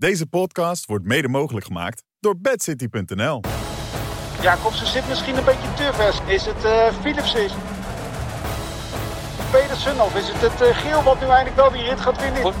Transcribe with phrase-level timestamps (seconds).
[0.00, 3.40] Deze podcast wordt mede mogelijk gemaakt door bedcity.nl.
[4.42, 6.18] Jacobsen zit misschien een beetje te vers.
[6.26, 7.50] Is het uh, Philipsen?
[9.50, 12.54] Pedersen of is het het uh, Geel wat nu eindelijk wel die rit gaat winnen?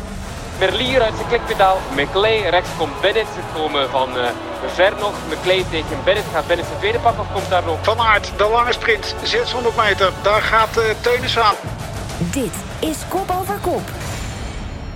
[0.58, 1.78] Merlier uit zijn klikpedaal.
[1.96, 3.28] McLean rechts komt Bennett.
[3.34, 4.28] Ze komen van uh,
[4.66, 5.14] ver nog.
[5.28, 6.28] McLean tegen Bennett.
[6.32, 7.78] Gaat Bennett zijn tweede pak of komt daar nog?
[7.84, 9.14] Van Aert, de lange sprint.
[9.22, 10.12] 600 meter.
[10.22, 11.54] Daar gaat uh, Teunis aan.
[12.18, 14.09] Dit is Kop Over Kop.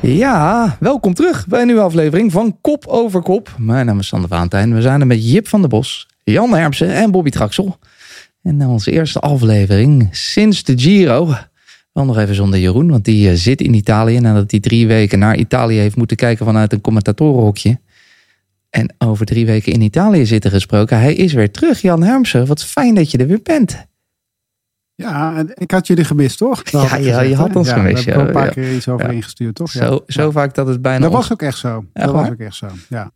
[0.06, 3.54] Ja, welkom terug bij een nieuwe aflevering van Kop Over Kop.
[3.58, 4.74] Mijn naam is Sander Valentijn.
[4.74, 7.78] We zijn er met Jip van der Bos, Jan Hermsen en Bobby Traxel.
[8.42, 11.34] En onze eerste aflevering sinds de Giro.
[11.92, 15.18] Wel nog even zonder Jeroen, want die uh, zit in Italië nadat hij drie weken
[15.18, 17.80] naar Italië heeft moeten kijken vanuit een commentatorenhokje.
[18.70, 20.98] En over drie weken in Italië zitten gesproken.
[20.98, 22.46] Hij is weer terug, Jan Hermsen.
[22.46, 23.86] Wat fijn dat je er weer bent.
[24.96, 26.62] Ja, en ik had jullie gemist, toch?
[26.62, 28.04] Dat ja, ja je had ons ja, gemist.
[28.04, 29.70] Ja, een paar keer iets over ingestuurd, toch?
[29.70, 30.98] Zo, zo vaak dat het bijna...
[30.98, 31.84] Dat was ook echt zo.
[31.92, 33.10] Dat was ook echt zo, ja.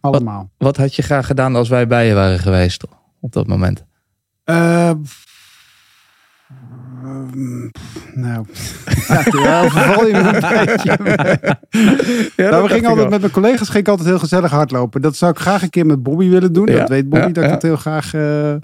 [0.00, 0.38] Allemaal.
[0.38, 2.84] Wat, wat, had je graag gedaan als wij bij je waren geweest
[3.20, 3.84] op dat moment?
[4.44, 4.90] Uh,
[8.14, 8.46] nou,
[9.44, 10.96] ja, je me een beetje.
[12.36, 15.00] ja, nou, we gingen altijd met mijn collega's ging altijd heel gezellig hardlopen.
[15.00, 16.66] Dat zou ik graag een keer met Bobby willen doen.
[16.66, 18.14] Ja, dat weet Bobby, dat ik het heel graag...
[18.14, 18.54] Uh,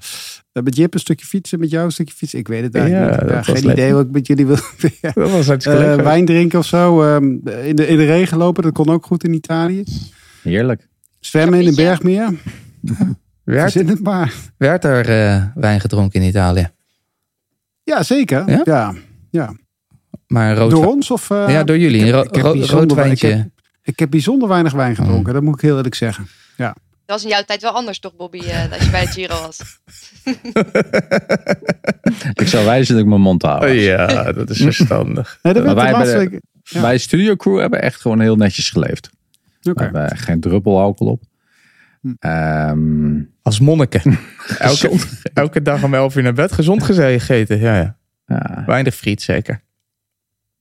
[0.62, 2.38] met Jip een stukje fietsen, met jou een stukje fietsen.
[2.38, 3.30] Ik weet het eigenlijk niet.
[3.30, 4.56] Ja, geen idee wat ik met jullie wil.
[5.14, 7.02] dat was uh, wijn drinken of zo.
[7.14, 9.84] Um, in, de, in de regen lopen, dat kon ook goed in Italië.
[10.42, 10.88] Heerlijk.
[11.20, 12.34] Zwemmen in een bergmeer.
[13.44, 14.34] werd, het maar.
[14.56, 16.68] werd er uh, wijn gedronken in Italië?
[17.82, 18.50] Ja, zeker.
[18.50, 18.94] Ja, ja.
[19.30, 19.54] ja.
[20.26, 21.30] Maar rood door ons of?
[21.30, 22.06] Uh, ja, door jullie.
[22.06, 23.28] Ik heb, ik heb rood, rood wijntje.
[23.28, 23.48] Ik heb,
[23.82, 25.26] ik heb, bijzonder weinig wijn gedronken.
[25.26, 25.32] Mm.
[25.32, 26.26] Dat moet ik heel eerlijk zeggen.
[26.56, 26.76] Ja.
[27.06, 29.40] Dat was in jouw tijd wel anders toch, Bobby, uh, dat je bij de Giro
[29.40, 29.60] was?
[32.42, 33.68] ik zou wijzen dat ik mijn mond hou.
[33.70, 35.38] Ja, dat is verstandig.
[35.42, 36.80] nee, dat maar wij, bij, de, ja.
[36.80, 39.10] wij Studio Crew hebben echt gewoon heel netjes geleefd.
[39.62, 39.90] Okay.
[39.90, 41.22] We hebben geen druppel alcohol op.
[42.00, 42.28] Hm.
[42.28, 44.18] Um, Als monniken.
[44.58, 44.98] elke,
[45.34, 47.58] elke dag om 11 uur naar bed gezond gegeten.
[47.58, 47.96] Ja, ja.
[48.26, 48.62] ja.
[48.66, 49.62] Weinig friet zeker.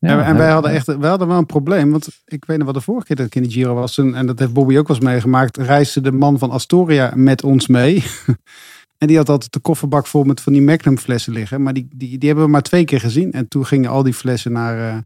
[0.04, 1.92] Ja, en, en wij hadden echt wij hadden wel een probleem.
[1.92, 3.98] Want ik weet nog wat de vorige keer dat ik in de Giro was.
[3.98, 5.58] En, dat heeft Bobby ook wel eens meegemaakt.
[5.58, 8.04] Reisde de man van Astoria met ons mee.
[8.98, 11.62] en die had altijd de kofferbak vol met van die Magnum flessen liggen.
[11.62, 13.32] Maar die, die, die hebben we maar twee keer gezien.
[13.32, 14.98] En toen gingen al die flessen naar uh,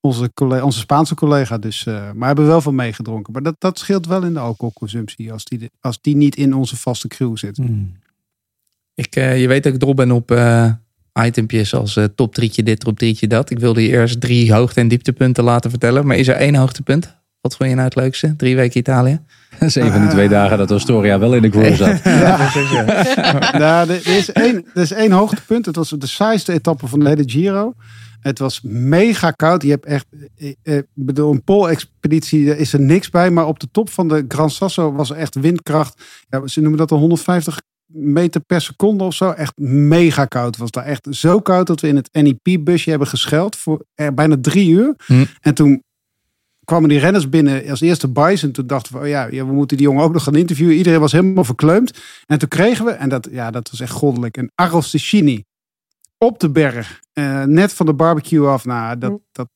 [0.00, 1.58] onze, collega, onze Spaanse collega.
[1.58, 3.32] Dus, uh, maar hebben wel van meegedronken.
[3.32, 5.32] Maar dat, dat scheelt wel in de alcoholconsumptie.
[5.32, 7.56] Als die, als die niet in onze vaste crew zit.
[7.56, 7.92] Hmm.
[8.94, 10.30] Ik, uh, je weet dat ik dol ben op
[11.20, 13.50] itempjes als uh, top drietje dit, top drietje dat.
[13.50, 16.06] Ik wilde je eerst drie hoogte- en dieptepunten laten vertellen.
[16.06, 17.20] Maar is er één hoogtepunt?
[17.40, 18.36] Wat vond je nou het leukste?
[18.36, 19.20] Drie weken Italië?
[19.58, 22.00] Dat is een van die twee dagen dat Astoria wel in de groep zat.
[22.04, 22.50] ja.
[22.54, 23.58] ja.
[23.58, 25.66] nou, er, is één, er is één hoogtepunt.
[25.66, 27.74] Het was de saaiste etappe van de hele Giro.
[28.20, 29.62] Het was mega koud.
[29.62, 30.06] Je hebt echt,
[30.62, 33.30] ik bedoel, een poolexpeditie is er niks bij.
[33.30, 36.02] Maar op de top van de Gran Sasso was er echt windkracht.
[36.28, 37.60] Ja, ze noemen dat de 150
[37.92, 39.30] meter per seconde of zo.
[39.30, 40.84] Echt mega koud was daar.
[40.84, 44.94] Echt zo koud dat we in het NEP-busje hebben gescheld voor er bijna drie uur.
[45.06, 45.24] Hm.
[45.40, 45.82] En toen
[46.64, 48.46] kwamen die renners binnen als eerste Bice.
[48.46, 50.74] En toen dachten we, oh ja, we moeten die jongen ook nog gaan interviewen.
[50.74, 51.98] Iedereen was helemaal verkleumd.
[52.26, 55.44] En toen kregen we, en dat, ja, dat was echt goddelijk, een Arrosticini
[56.18, 57.00] op de berg.
[57.14, 58.64] Uh, net van de barbecue af.
[58.64, 59.20] Nou, dat...
[59.32, 59.48] dat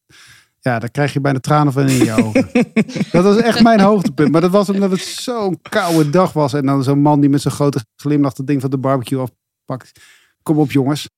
[0.66, 2.48] ja, daar krijg je bijna tranen van in je ogen.
[3.12, 4.32] dat was echt mijn hoogtepunt.
[4.32, 6.52] Maar dat was omdat het zo'n koude dag was.
[6.52, 10.00] En dan zo'n man die met zijn grote glimlach het ding van de barbecue afpakt.
[10.42, 11.08] Kom op jongens.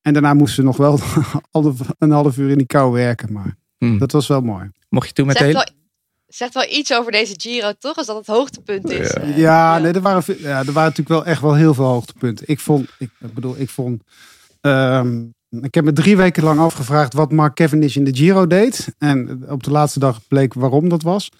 [0.00, 0.98] En daarna moesten ze nog wel
[1.98, 3.32] een half uur in die kou werken.
[3.32, 3.98] Maar mm.
[3.98, 4.70] dat was wel mooi.
[4.88, 5.66] Mocht je toen met zegt, wel,
[6.26, 7.96] zegt wel iets over deze Giro, toch?
[7.96, 9.12] Als dat het hoogtepunt is.
[9.12, 12.48] Ja, ja, nee, er waren, ja, er waren natuurlijk wel echt wel heel veel hoogtepunten.
[12.48, 14.02] Ik vond, ik, ik bedoel, ik vond...
[14.60, 18.94] Um, ik heb me drie weken lang afgevraagd wat Mark Cavendish in de Giro deed.
[18.98, 21.30] En op de laatste dag bleek waarom dat was.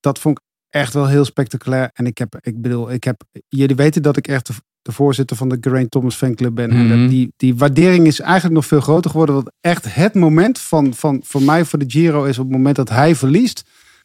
[0.00, 1.90] Dat vond ik echt wel heel spectaculair.
[1.92, 4.52] En ik heb, ik bedoel, ik heb, jullie weten dat ik echt de,
[4.82, 6.68] de voorzitter van de Geraint Thomas fanclub ben.
[6.70, 6.92] Mhm.
[6.92, 9.34] En die, die waardering is eigenlijk nog veel groter geworden.
[9.34, 12.76] Want echt het moment van, van voor mij voor de Giro is op het moment
[12.76, 13.64] dat hij verliest.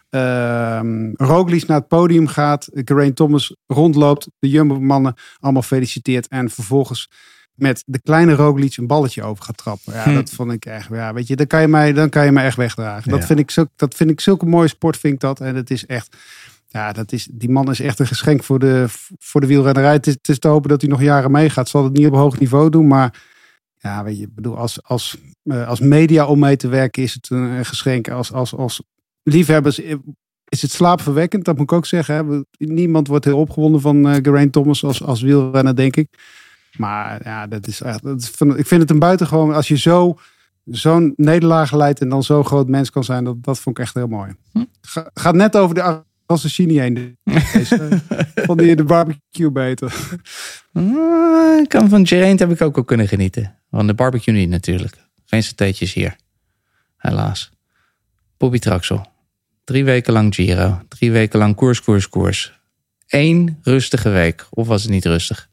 [0.10, 0.80] Uh,
[1.14, 2.70] Roglic naar het podium gaat.
[2.74, 4.28] Geraint Thomas rondloopt.
[4.40, 6.28] De Jumbo-mannen allemaal feliciteert.
[6.28, 7.10] En vervolgens
[7.56, 9.94] met de kleine Roglic een balletje over gaat trappen.
[9.94, 10.14] Ja, Hm.
[10.14, 10.90] dat vond ik echt.
[10.92, 13.12] Ja, weet je, dan kan je mij, dan kan je mij echt wegdragen.
[13.12, 15.40] Dat vind ik zo, dat vind ik zulke mooie sport, vind ik dat.
[15.40, 16.16] En het is echt.
[16.68, 18.86] Ja, dat is, die man is echt een geschenk voor de,
[19.20, 19.92] voor de wielrennerij.
[19.94, 21.70] Het is, het is te hopen dat hij nog jaren meegaat.
[21.70, 23.22] Zal het niet op hoog niveau doen, maar
[23.78, 27.30] ja, weet je, bedoel, als, als, eh, als media om mee te werken is het
[27.30, 28.10] een, geschenk.
[28.10, 28.84] Als, als, als
[29.24, 29.96] liefhebbers eh,
[30.48, 32.16] is het slaapverwekkend, dat moet ik ook zeggen.
[32.16, 32.42] Hè.
[32.66, 36.08] Niemand wordt heel opgewonden van eh Geraint Thomas als, als wielrenner, denk ik.
[36.78, 39.78] Maar ja, dat is echt, dat is van, ik vind het een buitengewoon als je
[39.78, 40.18] zo
[40.66, 43.94] zo'n nederlaag leidt en dan zo'n groot mens kan zijn, dat, dat vond ik echt
[43.94, 44.36] heel mooi.
[44.52, 44.64] Hm.
[44.82, 47.18] Ga, gaat net over de Rossini heen.
[48.46, 49.94] Vond je de barbecue beter?
[50.74, 53.60] Ah, ik kan van Geraint heb ik ook wel kunnen genieten.
[53.72, 54.98] Van de barbecue niet natuurlijk.
[55.26, 56.16] Geen satéetjes hier.
[56.98, 57.52] Helaas.
[58.38, 59.06] Bobby Traxel.
[59.64, 60.82] Drie weken lang Giro.
[60.88, 62.60] Drie weken lang koers, koers, koers.
[63.08, 64.48] Eén rustige week.
[64.50, 65.50] Of was het niet rustig?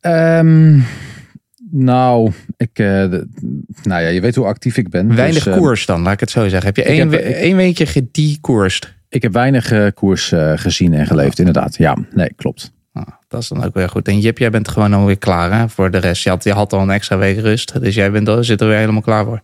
[0.00, 0.78] Ehm,
[1.70, 3.28] nou, ik, eh, de-
[3.82, 5.14] nou ja, je weet hoe actief ik ben.
[5.14, 6.64] Weinig dus, eh, koers dan, laat ik het zo zeggen.
[6.66, 8.94] Heb je één, heb- ik- één weekje gediekoerst?
[9.08, 11.76] Ik heb weinig eh, koers eh, gezien en geleefd, inderdaad.
[11.76, 12.72] Ja, nee, klopt.
[12.92, 14.08] Ah, dat is dan ook weer goed.
[14.08, 16.22] En Jip, jij bent gewoon alweer klaar hè, voor de rest.
[16.22, 17.80] Je had, je had al een extra week rust.
[17.80, 19.40] Dus jij bent, er- zit er weer helemaal klaar voor.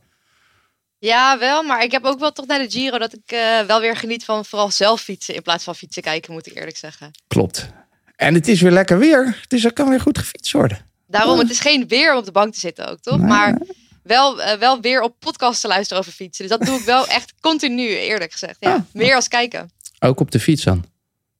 [0.98, 1.62] Ja, wel.
[1.62, 4.24] Maar ik heb ook wel toch naar de Giro dat ik eh, wel weer geniet
[4.24, 7.10] van vooral zelf fietsen in plaats van fietsen kijken, moet ik eerlijk zeggen.
[7.26, 7.70] Klopt.
[8.16, 9.44] En het is weer lekker weer.
[9.48, 10.78] Dus er kan weer goed gefietst worden.
[11.06, 13.18] Daarom, het is geen weer om op de bank te zitten ook, toch?
[13.18, 13.26] Nee.
[13.26, 13.58] Maar
[14.02, 16.48] wel, eh, wel weer op podcasts te luisteren over fietsen.
[16.48, 18.56] Dus dat doe ik wel echt continu, eerlijk gezegd.
[18.60, 18.80] Ja, Ah.
[18.92, 19.70] meer als kijken.
[19.98, 20.84] Ook op de fiets dan.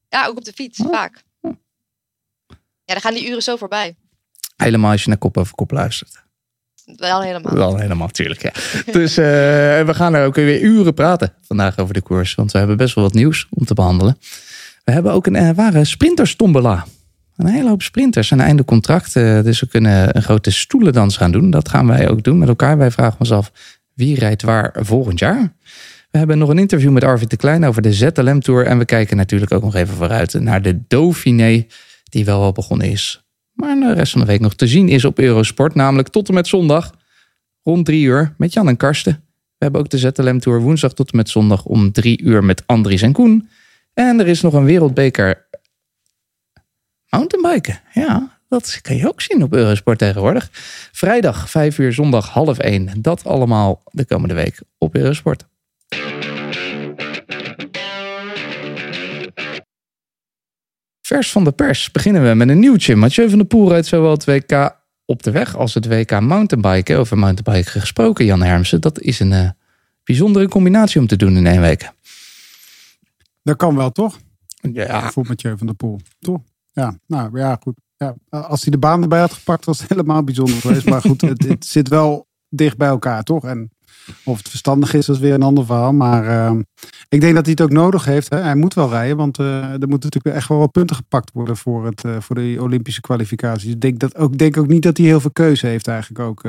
[0.09, 1.23] Ja, ook op de fiets, vaak.
[2.85, 3.97] Ja, dan gaan die uren zo voorbij.
[4.57, 6.25] Helemaal als je naar kop over kop luistert.
[6.85, 7.55] Wel helemaal.
[7.55, 8.43] Wel helemaal, natuurlijk.
[8.43, 8.53] Ja.
[8.99, 9.25] Dus eh,
[9.87, 12.35] we gaan er ook weer uren praten vandaag over de koers.
[12.35, 14.19] Want we hebben best wel wat nieuws om te behandelen.
[14.87, 16.87] We hebben ook een uh, ware sprinterstombola.
[17.37, 19.17] Een hele hoop sprinters aan einde contract.
[19.17, 21.51] eh, dus we kunnen een grote stoelendans gaan doen.
[21.51, 22.79] Dat gaan wij ook doen met elkaar.
[22.79, 23.53] Wij vragen ons af
[23.95, 25.53] wie rijdt waar volgend jaar.
[26.11, 28.67] We hebben nog een interview met Arvid de Klein over de ZLM Tour.
[28.67, 31.67] En we kijken natuurlijk ook nog even vooruit naar de Dauphiné.
[32.05, 33.25] Die wel al begonnen is.
[33.53, 35.75] Maar de rest van de week nog te zien is op Eurosport.
[35.75, 36.95] Namelijk tot en met zondag
[37.63, 39.13] rond drie uur met Jan en Karsten.
[39.33, 42.63] We hebben ook de ZLM Tour woensdag tot en met zondag om drie uur met
[42.67, 43.49] Andries en Koen.
[43.99, 45.47] En er is nog een wereldbeker
[47.09, 47.81] mountainbiken.
[47.93, 50.49] Ja, dat kan je ook zien op Eurosport tegenwoordig.
[50.93, 53.03] Vrijdag vijf uur, zondag half één.
[53.03, 55.47] Dat allemaal de komende week op Eurosport.
[61.01, 62.97] Vers van de pers beginnen we met een nieuwtje.
[62.97, 66.99] Mathieu van der Poel rijdt zowel het WK op de weg als het WK mountainbiken.
[66.99, 68.81] Over mountainbiken gesproken, Jan Hermsen.
[68.81, 69.51] Dat is een uh,
[70.05, 71.95] bijzondere combinatie om te doen in één week.
[73.47, 74.19] Dat kan wel, toch?
[74.73, 75.11] Ja.
[75.11, 76.01] Voor Mathieu van der Poel.
[76.19, 76.41] Toch?
[76.73, 77.75] Ja, nou ja, goed.
[77.97, 80.87] Ja, als hij de baan erbij had gepakt, was het helemaal bijzonder geweest.
[80.87, 83.45] Maar goed, het, het zit wel dicht bij elkaar, toch?
[83.45, 83.71] En
[84.25, 85.93] of het verstandig is, dat is weer een ander verhaal.
[85.93, 86.61] Maar uh,
[87.09, 88.31] ik denk dat hij het ook nodig heeft.
[88.31, 88.39] Hè?
[88.39, 91.57] Hij moet wel rijden, want uh, er moeten natuurlijk echt wel wat punten gepakt worden
[91.57, 93.73] voor, het, uh, voor de Olympische kwalificaties.
[93.73, 96.43] Ik denk, dat ook, denk ook niet dat hij heel veel keuze heeft eigenlijk ook.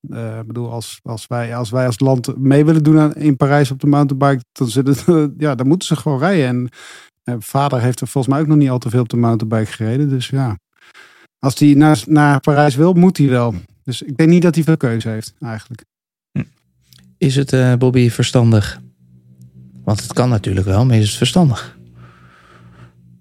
[0.00, 3.70] Ik bedoel, als, als, wij, als wij als land mee willen doen aan, in Parijs
[3.70, 5.04] op de mountainbike, dan, zit het,
[5.38, 6.46] ja, dan moeten ze gewoon rijden.
[6.46, 6.68] En
[7.34, 9.72] uh, vader heeft er volgens mij ook nog niet al te veel op de mountainbike
[9.72, 10.08] gereden.
[10.08, 10.58] Dus ja,
[11.38, 13.54] als hij naar, naar Parijs wil, moet hij wel.
[13.82, 15.84] Dus ik denk niet dat hij veel keuze heeft eigenlijk.
[17.18, 18.80] Is het, uh, Bobby, verstandig?
[19.84, 21.78] Want het kan natuurlijk wel, maar is het verstandig?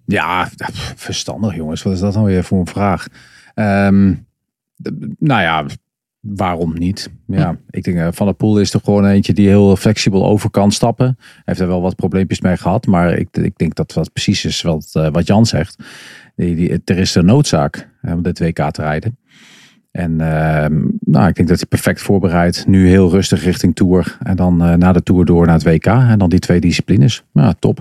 [0.06, 0.50] Ja,
[0.96, 1.84] verstandig jongens.
[1.84, 3.08] Wat is dat dan weer voor een vraag?
[3.56, 4.28] Um,
[5.20, 5.66] nou ja,
[6.36, 7.10] waarom niet?
[7.28, 7.56] Ja, hm.
[7.70, 10.72] ik denk uh, Van der Poel is er gewoon eentje die heel flexibel over kan
[10.72, 11.16] stappen.
[11.18, 14.46] Hij heeft er wel wat probleempjes mee gehad, maar ik, ik denk dat dat precies
[14.46, 15.84] is wat, uh, wat Jan zegt.
[16.36, 19.18] Die, die, er is een noodzaak om dit WK te rijden.
[19.92, 20.66] En uh,
[21.00, 22.68] nou, ik denk dat hij perfect voorbereid.
[22.68, 24.18] Nu heel rustig richting Tour.
[24.24, 25.86] En dan uh, na de Tour door naar het WK.
[25.86, 27.24] En dan die twee disciplines.
[27.34, 27.80] Ja, top.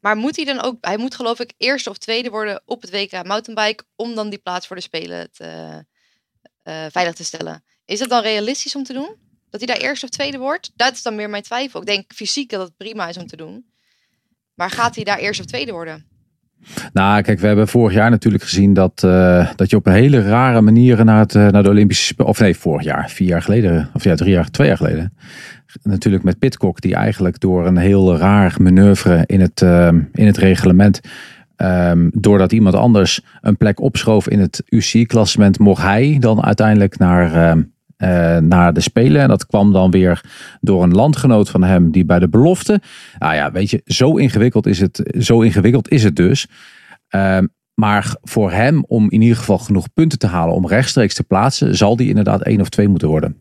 [0.00, 0.76] Maar moet hij dan ook...
[0.80, 3.84] Hij moet geloof ik eerste of tweede worden op het WK mountainbike.
[3.96, 5.44] Om dan die plaats voor de Spelen te,
[6.64, 7.62] uh, veilig te stellen.
[7.86, 9.14] Is het dan realistisch om te doen?
[9.50, 10.72] Dat hij daar eerste of tweede wordt?
[10.76, 11.80] Dat is dan meer mijn twijfel.
[11.80, 13.64] Ik denk fysiek dat het prima is om te doen.
[14.54, 16.06] Maar gaat hij daar eerste of tweede worden?
[16.92, 20.22] Nou, kijk, we hebben vorig jaar natuurlijk gezien dat, uh, dat je op een hele
[20.22, 22.24] rare manier naar, het, uh, naar de Olympische.
[22.24, 23.90] Of nee, vorig jaar, vier jaar geleden.
[23.94, 25.16] Of ja, drie jaar, twee jaar geleden.
[25.82, 30.36] Natuurlijk met Pitcock, die eigenlijk door een heel raar manoeuvre in het, uh, in het
[30.36, 31.00] reglement.
[31.56, 37.56] Um, doordat iemand anders een plek opschoof in het UCI-klassement, mocht hij dan uiteindelijk naar,
[38.04, 39.22] uh, naar de Spelen.
[39.22, 40.20] En dat kwam dan weer
[40.60, 42.80] door een landgenoot van hem die bij de belofte.
[43.18, 46.46] Nou ja, weet je, zo ingewikkeld is het, zo ingewikkeld is het dus.
[47.10, 47.38] Uh,
[47.74, 51.76] maar voor hem om in ieder geval genoeg punten te halen om rechtstreeks te plaatsen,
[51.76, 53.36] zal die inderdaad één of twee moeten worden.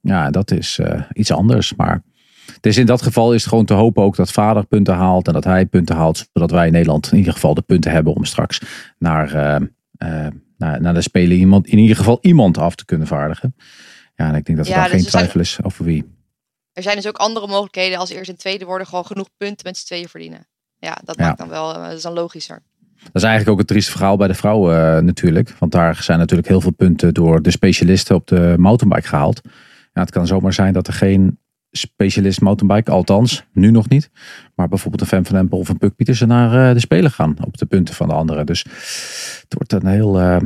[0.00, 1.74] Ja, dat is uh, iets anders.
[1.74, 2.02] Maar
[2.60, 5.32] dus in dat geval is het gewoon te hopen ook dat vader punten haalt en
[5.32, 8.24] dat hij punten haalt, zodat wij in Nederland in ieder geval de punten hebben om
[8.24, 8.60] straks
[8.98, 9.60] naar
[10.64, 13.54] naar, naar de Spelen iemand, in ieder geval iemand af te kunnen vaardigen.
[14.14, 16.04] Ja, en ik denk dat er ja, daar dus geen twijfel zijn, is over wie.
[16.72, 19.76] Er zijn dus ook andere mogelijkheden als eerst en tweede worden gewoon genoeg punten met
[19.76, 20.46] z'n tweeën verdienen.
[20.78, 21.24] Ja, dat Ja.
[21.26, 22.62] maakt dan wel, eh, dat is dan logischer.
[23.02, 25.54] Dat is eigenlijk ook het trieste verhaal bij de vrouwen eh, natuurlijk.
[25.58, 29.40] Want daar zijn natuurlijk heel veel punten door de specialisten op de mountainbike gehaald.
[29.92, 31.38] Ja, het kan zomaar zijn dat er geen
[31.76, 34.10] specialist mountainbike, althans nu nog niet.
[34.54, 37.36] Maar bijvoorbeeld een Fem van Empel of een Puk Pietersen naar eh, de Spelen gaan
[37.44, 38.46] op de punten van de anderen.
[38.46, 38.62] Dus
[39.42, 40.20] het wordt een heel...
[40.20, 40.36] eh,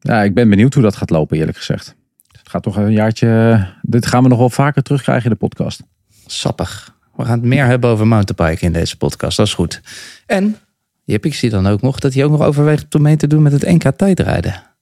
[0.00, 1.96] ja, ik ben benieuwd hoe dat gaat lopen eerlijk gezegd.
[2.32, 3.66] Het gaat toch een jaartje...
[3.82, 5.82] Dit gaan we nog wel vaker terugkrijgen in de podcast.
[6.26, 6.96] Sappig.
[7.16, 9.36] We gaan het meer hebben over mountainbiken in deze podcast.
[9.36, 9.82] Dat is goed.
[10.26, 10.56] En,
[11.04, 13.42] Jip, ik zie dan ook nog dat hij ook nog overweegt om mee te doen
[13.42, 14.75] met het NK tijdrijden.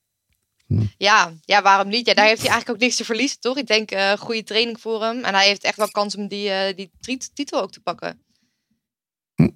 [0.99, 2.07] Ja, ja, waarom niet?
[2.07, 3.57] Ja, daar heeft hij eigenlijk ook niks te verliezen, toch?
[3.57, 5.25] Ik denk eh goede training voor hem.
[5.25, 6.91] En hij heeft echt wel kans om die, eh, die
[7.35, 8.19] titel ook te pakken.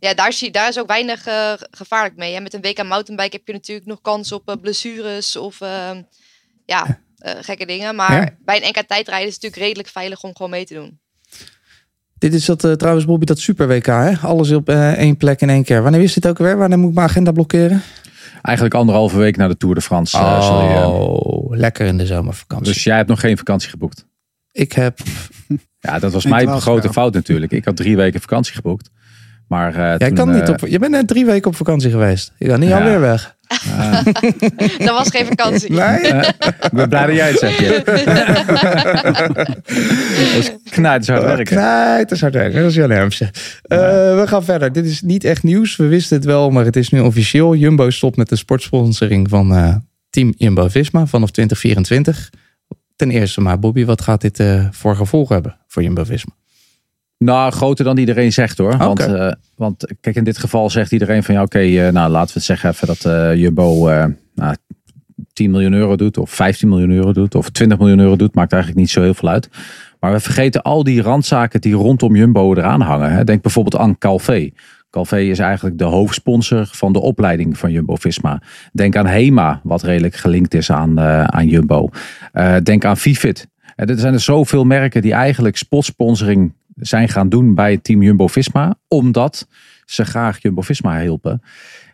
[0.01, 2.35] Ja, daar, zie, daar is ook weinig eh, gevaarlijk mee.
[2.35, 5.91] En met een WK mountainbike heb je natuurlijk nog kans op blessures of eh,
[6.65, 7.01] ja,
[7.41, 7.95] gekke dingen.
[7.95, 8.37] Maar Ja.
[8.45, 11.01] bij een NK tijdrijden is het natuurlijk redelijk veilig om gewoon mee te doen.
[12.19, 14.17] Dit is dat, trouwens, Bobby, dat super WK, hè?
[14.17, 15.83] Alles op één plek in één keer.
[15.83, 16.57] Wanneer is dit ook weer?
[16.57, 17.83] Wanneer moet ik mijn agenda blokkeren?
[18.43, 20.17] Eigenlijk anderhalve week na de Tour de France.
[20.19, 22.73] eh, je, oh, lekker in de zomervakantie.
[22.73, 24.07] dus jij hebt nog geen vakantie geboekt.
[24.53, 24.99] ik heb...
[25.81, 27.53] Ja, dat was mijn grote fout natuurlijk.
[27.53, 28.91] Ik had drie weken vakantie geboekt.
[29.49, 30.61] Maar eh, Jij toen, kan niet eh, op...
[30.69, 32.33] Je bent net drie weken op vakantie geweest.
[32.39, 32.79] Je kan niet Ja.
[32.79, 33.37] alweer weg.
[34.87, 35.73] Dat was geen vakantie.
[35.73, 36.01] Nee?
[36.01, 37.59] Ik ben blij dat jij het zegt.
[37.59, 37.85] Jip.
[40.83, 41.57] dat is hard werken.
[41.57, 42.61] Knijt, dat is hard werken.
[42.61, 43.31] Dat is Jan Hermsen.
[43.63, 43.79] Eh,
[44.21, 44.73] we gaan verder.
[44.73, 45.77] Dit is niet echt nieuws.
[45.77, 47.55] We wisten het wel, maar het is nu officieel.
[47.55, 49.75] Jumbo stopt met de sportsponsoring van eh,
[50.11, 52.31] team Jumbo-Visma vanaf 2024.
[52.97, 56.33] Ten eerste maar, Bobby, wat gaat dit eh, voor gevolgen hebben voor Jumbo-Visma?
[57.19, 58.77] Nou, groter dan iedereen zegt hoor.
[58.77, 62.29] Want, eh, want kijk, in dit geval zegt iedereen van ja, oké, eh, nou laten
[62.29, 63.89] we het zeggen even dat eh, Jumbo
[64.35, 64.57] nou,
[65.33, 68.53] 10 miljoen euro doet, of 15 miljoen euro doet, of 20 miljoen euro doet, maakt
[68.53, 69.49] eigenlijk niet zo heel veel uit.
[70.01, 73.13] Maar we vergeten al die randzaken die rondom Jumbo eraan hangen.
[73.13, 73.25] Hè.
[73.25, 74.51] Denk bijvoorbeeld aan Calvé.
[74.91, 78.43] Calvé is eigenlijk de hoofdsponsor van de opleiding van Jumbo-Visma.
[78.73, 81.89] Denk aan Hema, wat redelijk gelinkt is aan, aan Jumbo.
[82.63, 82.97] Denk aan.
[83.79, 88.75] Eh, er zijn er zoveel merken die eigenlijk spotsponsoring zijn gaan doen bij team Jumbo-Visma.
[88.89, 89.47] Omdat
[89.85, 91.43] ze graag Jumbo-Visma hielpen.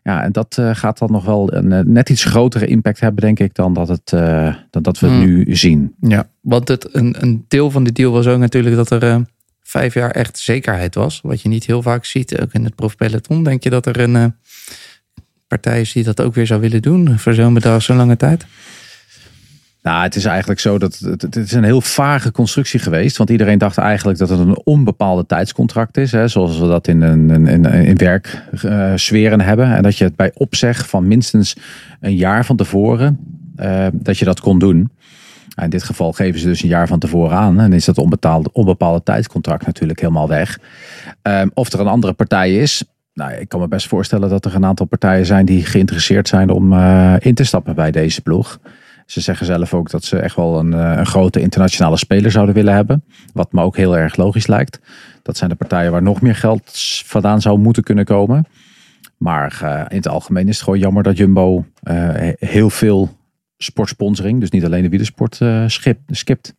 [0.02, 3.22] Ja, en dat eh, gaat dan nog wel een eh, net iets grotere impact hebben,
[3.22, 5.24] denk ik, dan dat, het, eh, dan dat we het Hmm.
[5.24, 5.94] nu zien.
[6.00, 9.26] Ja, want het, een, een deel van die deal was ook natuurlijk dat er
[9.62, 11.20] vijf jaar echt zekerheid was.
[11.22, 13.44] Wat je niet heel vaak ziet, ook in het profpeloton.
[13.44, 14.34] Denk je dat er een
[15.48, 18.46] partij is die dat ook weer zou willen doen voor zo'n bedrag, zo'n lange tijd?
[19.84, 23.16] Nou, het is eigenlijk zo dat het, het is een heel vage constructie geweest.
[23.16, 26.12] Want iedereen dacht eigenlijk dat het een onbepaalde tijdscontract is.
[26.12, 29.74] Hè, zoals we dat in, een, in, in, werksferen hebben.
[29.74, 31.56] En dat je het bij opzeg van minstens
[32.00, 33.18] een jaar van tevoren,
[33.56, 34.90] eh, dat je dat kon doen.
[35.62, 37.60] In dit geval geven ze dus een jaar van tevoren aan.
[37.60, 40.58] En is dat onbetaalde, onbepaalde tijdscontract natuurlijk helemaal weg.
[41.22, 42.84] Ehm, of er een andere partij is.
[43.14, 46.50] Nou, ik kan me best voorstellen dat er een aantal partijen zijn die geïnteresseerd zijn
[46.50, 48.58] om eh, in te stappen bij deze ploeg.
[49.06, 52.54] Ze zeggen zelf ook dat ze echt wel een, eh, een grote internationale speler zouden
[52.54, 53.04] willen hebben.
[53.32, 54.80] Wat me ook heel erg logisch lijkt.
[55.22, 56.70] Dat zijn de partijen waar nog meer geld
[57.04, 58.46] vandaan zou moeten kunnen komen.
[59.18, 63.16] Maar eh, in het algemeen is het gewoon jammer dat Jumbo eh, heel veel
[63.56, 66.54] sportsponsoring, dus niet alleen de wielersport, eh schip, skipt.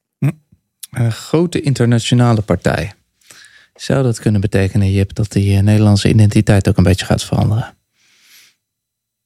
[0.92, 2.92] Een grote internationale partij.
[3.76, 7.75] Zou dat kunnen betekenen, Jip, dat die Nederlandse identiteit ook een beetje gaat veranderen?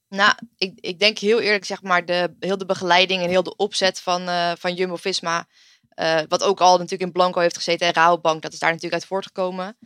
[0.09, 3.55] Nou, ik, ik denk heel eerlijk, zeg maar, de, heel de begeleiding en heel de
[3.55, 5.47] opzet van, eh, van Jumbo-Visma,
[5.89, 9.01] eh, wat ook al natuurlijk in Blanco heeft gezeten en Rabobank, dat is daar natuurlijk
[9.01, 9.77] uit voortgekomen.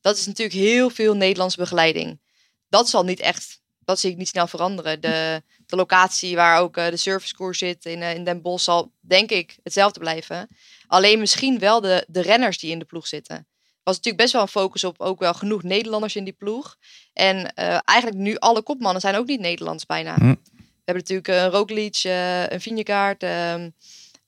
[0.00, 2.20] Dat is natuurlijk heel veel Nederlandse begeleiding.
[2.68, 5.00] Dat zal niet echt, dat zie ik niet snel veranderen.
[5.00, 9.30] De, de locatie waar ook eh, de servicekoers zit in, in Den Bosch zal, denk
[9.30, 10.48] ik, hetzelfde blijven.
[10.86, 13.46] Alleen misschien wel de, de renners die in de ploeg zitten.
[13.88, 16.76] Was natuurlijk best wel een focus op ook wel genoeg Nederlanders in die ploeg.
[17.12, 20.14] En eh, eigenlijk nu alle kopmannen zijn ook niet Nederlands bijna.
[20.14, 20.34] Hm.
[20.54, 23.70] We hebben natuurlijk een Roglic, eh, een Vingegaard, ehm,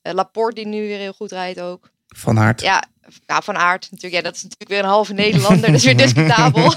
[0.02, 1.90] eh, Laporte die nu weer heel goed rijdt ook.
[2.08, 2.60] Van Aert.
[2.60, 2.84] Ja,
[3.26, 4.14] ja, van aard natuurlijk.
[4.14, 5.66] Ja, dat is natuurlijk weer een halve Nederlander.
[5.66, 6.74] dat is weer discutabel.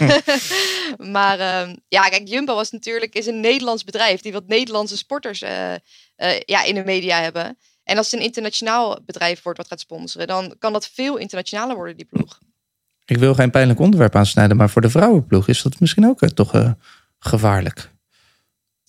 [1.18, 5.42] maar ehm, ja, kijk, Jumbo was natuurlijk is een Nederlands bedrijf die wat Nederlandse sporters
[5.42, 7.58] eh, eh, ja, in de media hebben.
[7.84, 11.76] En als het een internationaal bedrijf wordt wat gaat sponsoren, dan kan dat veel internationaler
[11.76, 12.40] worden, die ploeg.
[13.06, 16.30] Ik wil geen pijnlijk onderwerp aansnijden, maar voor de vrouwenploeg is dat misschien ook eh,
[16.30, 16.72] toch eh,
[17.20, 17.92] gevaarlijk.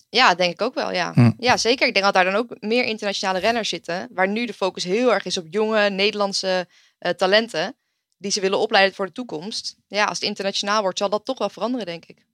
[0.09, 1.13] Ja, denk ik ook wel, ja.
[1.13, 1.31] Hm.
[1.37, 1.87] Ja, zeker.
[1.87, 4.07] Ik denk dat daar dan ook meer internationale renners zitten.
[4.11, 6.67] Waar nu de focus heel erg is op jonge Nederlandse
[6.97, 7.75] eh, talenten.
[8.17, 9.75] Die ze willen opleiden voor de toekomst.
[9.87, 12.25] Ja, als het internationaal wordt, zal dat toch wel veranderen, denk ik.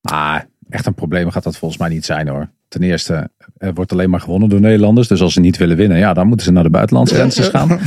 [0.00, 2.50] Maar echt een probleem gaat dat volgens mij niet zijn hoor.
[2.70, 5.08] Ten eerste, er wordt alleen maar gewonnen door Nederlanders.
[5.08, 7.80] Dus als ze niet willen winnen, ja, dan moeten ze naar de buitenlandse grenzen gaan.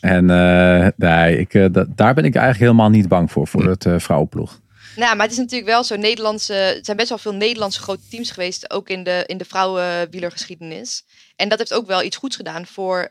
[0.00, 3.68] En eh, nee, ik, eh, da- daar ben ik eigenlijk helemaal niet bang voor, voor
[3.68, 4.60] het eh, vrouwenploeg.
[4.96, 5.96] Nou, maar het is natuurlijk wel zo.
[5.96, 8.70] Nederlandse, er zijn best wel veel Nederlandse grote teams geweest.
[8.70, 11.04] Ook in de, in de vrouwenwielergeschiedenis.
[11.36, 13.10] En dat heeft ook wel iets goeds gedaan voor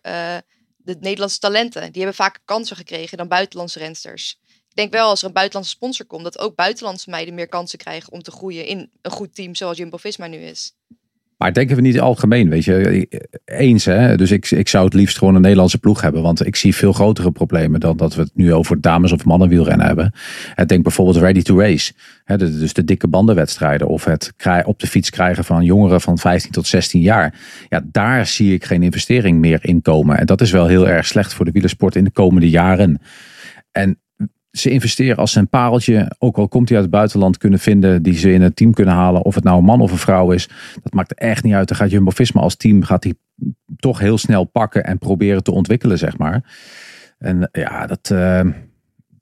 [0.78, 1.82] de Nederlandse talenten.
[1.82, 4.40] Die hebben vaker kansen gekregen dan buitenlandse rensters.
[4.74, 7.80] Ik denk wel als er een buitenlandse sponsor komt, dat ook buitenlandse meiden meer kansen
[7.80, 10.76] krijgen om te groeien in een goed team zoals Jumbo Visma nu is.
[11.38, 13.08] Maar denken we niet algemeen, weet je,
[13.46, 14.18] eens hè.
[14.18, 16.22] Dus ik, ik zou het liefst gewoon een Nederlandse ploeg hebben.
[16.22, 19.86] Want ik zie veel grotere problemen dan dat we het nu over dames- of mannenwielrennen
[19.86, 20.14] hebben.
[20.56, 21.94] Ik denk bijvoorbeeld ready to race.
[22.24, 23.88] Hè, dus de dikke bandenwedstrijden.
[23.88, 24.34] Of het
[24.66, 27.40] op de fiets krijgen van jongeren van 15 tot 16 jaar.
[27.70, 30.18] Ja, daar zie ik geen investering meer in komen.
[30.18, 33.02] En dat is wel heel erg slecht voor de wielersport in de komende jaren.
[33.72, 34.00] En
[34.54, 38.14] ze investeren als een pareltje, ook al komt hij uit het buitenland, kunnen vinden die
[38.14, 39.22] ze in het team kunnen halen.
[39.22, 40.50] Of het nou een man of een vrouw is,
[40.84, 41.68] dat maakt echt niet uit.
[41.68, 43.18] Dan gaat Jumbo-Visma als team gaat die
[43.78, 46.58] toch heel snel pakken en proberen te ontwikkelen, zeg maar.
[47.18, 48.42] En ja, dat, eh,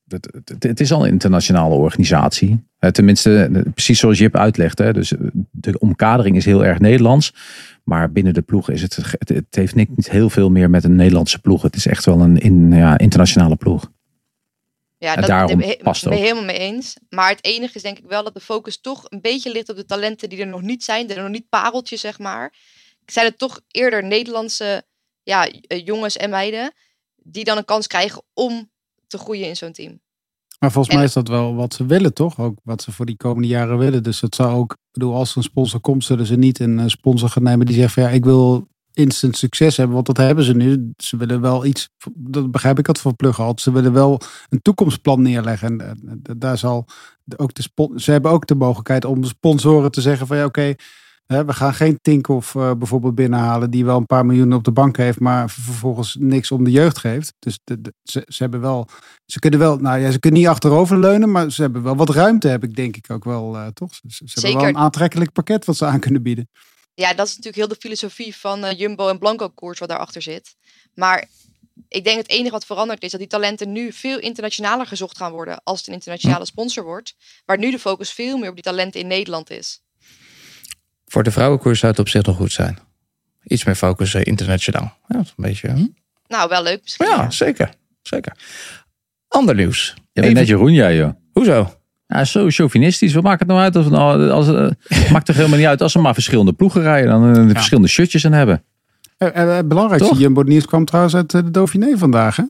[0.06, 2.64] dat, het, is al een internationale organisatie.
[2.80, 4.78] Eh, tenminste, eh, precies zoals Jip uitlegt.
[4.78, 4.94] Hè.
[4.94, 5.20] Dus eh,
[5.52, 7.36] de omkadering is heel erg Nederlands.
[7.84, 10.84] Maar binnen de ploeg is het, het, het heeft niet niet heel veel meer met
[10.84, 11.62] een Nederlandse ploeg.
[11.62, 13.92] Het is echt wel een in, ja, internationale ploeg.
[15.02, 16.98] Ja, En dat daarom daar past ben ik helemaal mee eens.
[17.10, 19.76] Maar het enige is denk ik wel dat de focus toch een beetje ligt op
[19.76, 21.10] de talenten die er nog niet zijn.
[21.10, 22.54] Er nog niet pareltjes, zeg maar.
[23.06, 24.84] Zijn het toch eerder Nederlandse
[25.24, 26.74] ja, eh, jongens en meiden
[27.16, 28.72] die dan een kans krijgen om
[29.08, 30.00] te groeien in zo'n team.
[30.60, 32.40] Maar volgens En- mij is dat wel wat ze willen, toch?
[32.40, 34.04] Ook wat ze voor die komende jaren willen.
[34.04, 36.88] Dus het zou ook, ik bedoel, als een sponsor komt, zullen ze niet een eh,
[36.88, 40.44] sponsor gaan nemen die zegt van ja, ik wil instant succes hebben, want dat hebben
[40.44, 40.92] ze nu.
[40.98, 43.60] Ze willen wel iets, dat begrijp ik het van altijd.
[43.62, 45.82] Ze willen wel een toekomstplan neerleggen.
[45.82, 46.86] En daar zal
[47.36, 47.64] ook de
[47.96, 50.74] ze hebben ook de mogelijkheid om de sponsoren te zeggen van ja, oké,
[51.26, 54.98] we gaan geen Tinkoff eh bijvoorbeeld binnenhalen die wel een paar miljoen op de bank
[54.98, 57.34] heeft, maar ver- vervolgens niks om de jeugd geeft.
[57.40, 58.88] Dus de, de- ze, ze hebben wel,
[59.26, 62.10] ze kunnen wel, nou ja, ze kunnen niet achterover leunen, maar ze hebben wel wat
[62.10, 63.94] ruimte, heb ik denk ik ook wel, eh, toch?
[63.94, 66.50] Ze, ze hebben wel een aantrekkelijk pakket wat ze aan kunnen bieden.
[67.02, 70.22] Ja, dat is natuurlijk heel de filosofie van eh, Jumbo en Blanco koers wat daarachter
[70.22, 70.56] zit.
[70.94, 71.26] Maar
[71.88, 75.32] ik denk het enige wat veranderd is dat die talenten nu veel internationaler gezocht gaan
[75.32, 77.16] worden als het een internationale sponsor wordt.
[77.46, 79.82] Waar nu de focus veel meer op die talenten in Nederland is.
[81.06, 82.80] Voor de vrouwenkoers zou het op zich nog goed zijn.
[83.44, 84.98] Iets meer focus eh, internationaal.
[85.08, 85.70] Ja, dat is een beetje.
[85.70, 85.88] hm?
[86.28, 87.06] Nou, wel leuk misschien.
[87.08, 87.74] Ja, zeker.
[88.02, 88.38] Zeker.
[89.28, 89.94] Ander nieuws.
[89.96, 91.12] Je bent Even- net Jeroen, jij joh.
[91.34, 91.81] Hoezo?
[92.16, 93.14] Ja, zo chauvinistisch.
[93.14, 93.76] Wat maakt het nou uit?
[93.76, 97.10] Of, nou, als, eh, maakt toch helemaal niet uit als ze maar verschillende ploegen rijden.
[97.10, 98.64] Dan eh, verschillende shirtjes aan hebben.
[99.18, 100.20] Eh, eh, Het belangrijkste Toch?
[100.20, 102.36] Jumbo nieuws kwam trouwens uit eh, de Dauphiné vandaag.
[102.36, 102.44] Hè?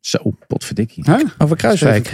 [0.00, 1.04] Zo, potverdikkie.
[1.06, 1.22] Hè?
[1.38, 2.08] Over Kruiswijk.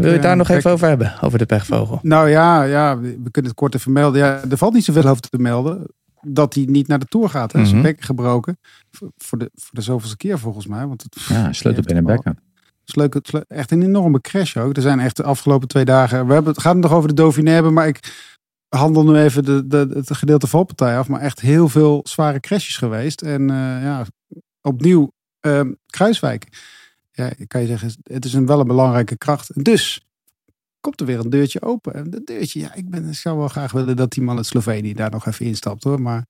[0.00, 1.12] Wil je het daar Eh, nog kijk, even over hebben?
[1.20, 1.98] Over de pechvogel.
[2.02, 4.20] Nou ja, ja, we kunnen het kort even melden.
[4.20, 5.86] Ja, er valt niet zoveel over te melden.
[6.26, 7.52] Dat hij niet naar de Tour gaat.
[7.52, 7.58] Hè?
[7.64, 7.84] Zijn Mhm.
[7.84, 8.58] bek gebroken.
[9.16, 10.86] Voor de, voor de zoveelste keer volgens mij.
[10.86, 12.38] Want het Ja, sleutelbeen en bekken.
[12.88, 14.76] Is leuk, het is echt een enorme crash ook.
[14.76, 16.26] Er zijn echt de afgelopen twee dagen...
[16.26, 17.72] We hebben, het gaat het nog over de Dauphiné hebben.
[17.72, 18.12] Maar ik
[18.68, 21.08] handel nu even de, de, het gedeelte valpartij af.
[21.08, 23.22] Maar echt heel veel zware crashes geweest.
[23.22, 24.06] En eh, ja,
[24.60, 26.46] opnieuw ehm, Kruiswijk.
[27.12, 29.64] Ja, kan je zeggen, het is een, wel een belangrijke kracht.
[29.64, 30.06] Dus
[30.80, 31.94] komt er weer een deurtje open.
[31.94, 34.46] En dat deurtje, ja, ik, ben, ik zou wel graag willen dat die man uit
[34.46, 36.00] Slovenië daar nog even instapt hoor.
[36.00, 36.26] Maar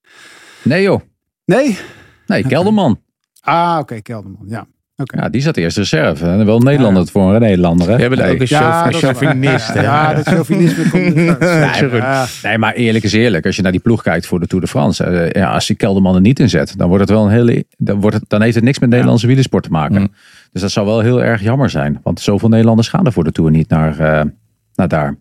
[0.62, 1.00] Nee joh.
[1.44, 1.78] nee.
[2.26, 3.00] Nee, Kelderman.
[3.40, 4.44] Ah, oké, Kelderman.
[4.46, 5.20] Ja, oké.
[5.20, 6.26] Ja, die zat eerst reserve.
[6.26, 7.10] En wel een Nederlander Ja.
[7.10, 7.88] voor een Nederlander.
[7.88, 7.94] Hè?
[7.94, 8.34] We hebben er Nee.
[8.34, 9.72] ook een Ja, chauvinist.
[9.74, 9.80] hè?
[9.82, 12.22] Ja, dat chauvinisme komt er Nee.
[12.42, 13.46] Nee, maar eerlijk is eerlijk.
[13.46, 15.04] Als je naar die ploeg kijkt voor de Tour de France.
[15.04, 17.64] eh, ja, als je Kelderman er niet in zet, dan, wordt het wel een hele,
[17.76, 20.00] dan, wordt het, dan heeft het niks met Nederlandse wielersport te maken.
[20.00, 20.12] Mm.
[20.52, 22.00] Dus dat zou wel heel erg jammer zijn.
[22.02, 24.24] Want zoveel Nederlanders gaan er voor de Tour niet naar, eh,
[24.74, 25.16] naar daar.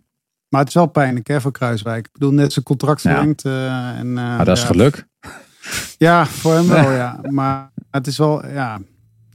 [0.49, 2.05] Maar het is wel pijnlijk hè, voor Kruiswijk.
[2.05, 3.09] Ik bedoel, net zijn contract Ja.
[3.15, 3.45] verlengd.
[3.45, 4.67] eh, en, eh, Maar dat is ja.
[4.69, 5.05] geluk.
[5.97, 7.19] Ja, voor hem wel, ja.
[7.29, 8.79] Maar het is wel, ja.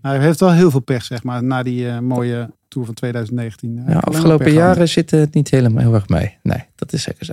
[0.03, 3.77] Hij heeft wel heel veel pech, zeg maar, na die eh, mooie Tour van 2019.
[3.77, 6.39] Hij heeft Ja, afgelopen jaren zit het niet helemaal heel erg mee.
[6.43, 7.33] Nee, dat is zeker zo.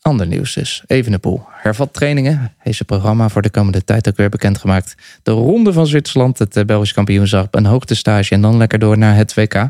[0.00, 0.82] Ander nieuws dus.
[0.86, 1.42] Evenepoel.
[1.50, 2.52] Hervat trainingen.
[2.58, 4.94] Heeft zijn programma voor de komende tijd ook weer bekendgemaakt.
[5.22, 9.16] De Ronde van Zwitserland, het eh, Belgisch kampioenschap, een hoogtestage en dan lekker door naar
[9.16, 9.68] het WK.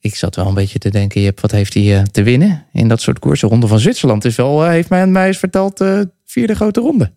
[0.00, 2.88] Ik zat wel een beetje te denken, Jip, wat heeft hij eh, te winnen in
[2.88, 3.48] dat soort koersen?
[3.48, 7.12] Ronde van Zwitserland is wel, eh, heeft mij, mij eens verteld, eh vierde grote ronde.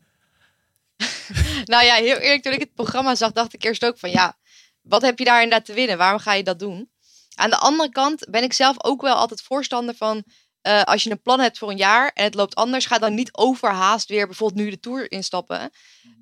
[1.66, 4.38] Nou ja, heel eerlijk, toen ik het programma zag, dacht ik eerst ook van ja,
[4.82, 5.98] wat heb je daar inderdaad te winnen?
[5.98, 6.92] Waarom ga je dat doen?
[7.36, 10.24] Aan de andere kant ben ik zelf ook wel altijd voorstander van
[10.62, 13.14] eh, als je een plan hebt voor een jaar en het loopt anders, ga dan
[13.14, 15.72] niet overhaast weer bijvoorbeeld nu de tour instappen.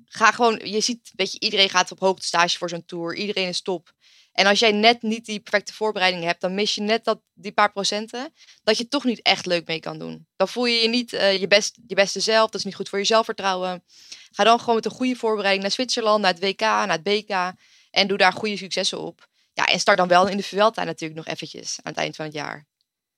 [0.04, 3.48] Ga gewoon, je ziet, weet je, iedereen gaat op hoogte stage voor zo'n tour, iedereen
[3.48, 3.92] is top.
[4.36, 7.52] En als jij net niet die perfecte voorbereiding hebt, dan mis je net dat, die
[7.52, 10.26] paar procenten, dat je toch niet echt leuk mee kan doen.
[10.36, 12.88] Dan voel je je niet eh, je, best, je beste zelf, dat is niet goed
[12.88, 13.84] voor je zelfvertrouwen.
[14.30, 17.52] Ga dan gewoon met een goede voorbereiding naar Zwitserland, naar het WK, naar het BK.
[17.90, 19.26] En doe daar goede successen op.
[19.52, 22.24] Ja, en start dan wel in de Vuelta natuurlijk nog eventjes aan het eind van
[22.24, 22.66] het jaar.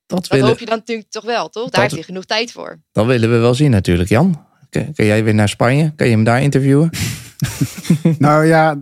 [0.07, 1.63] Dat, Dat willen, hoop je dan natuurlijk toch wel, toch?
[1.63, 2.81] Daar Dat- heeft hij genoeg tijd voor.
[2.93, 4.47] dat willen we wel zien natuurlijk, Jan.
[4.71, 5.93] Kun kun jij weer naar Spanje?
[5.95, 6.91] Kan je hem daar interviewen?
[8.19, 8.81] Nou ja,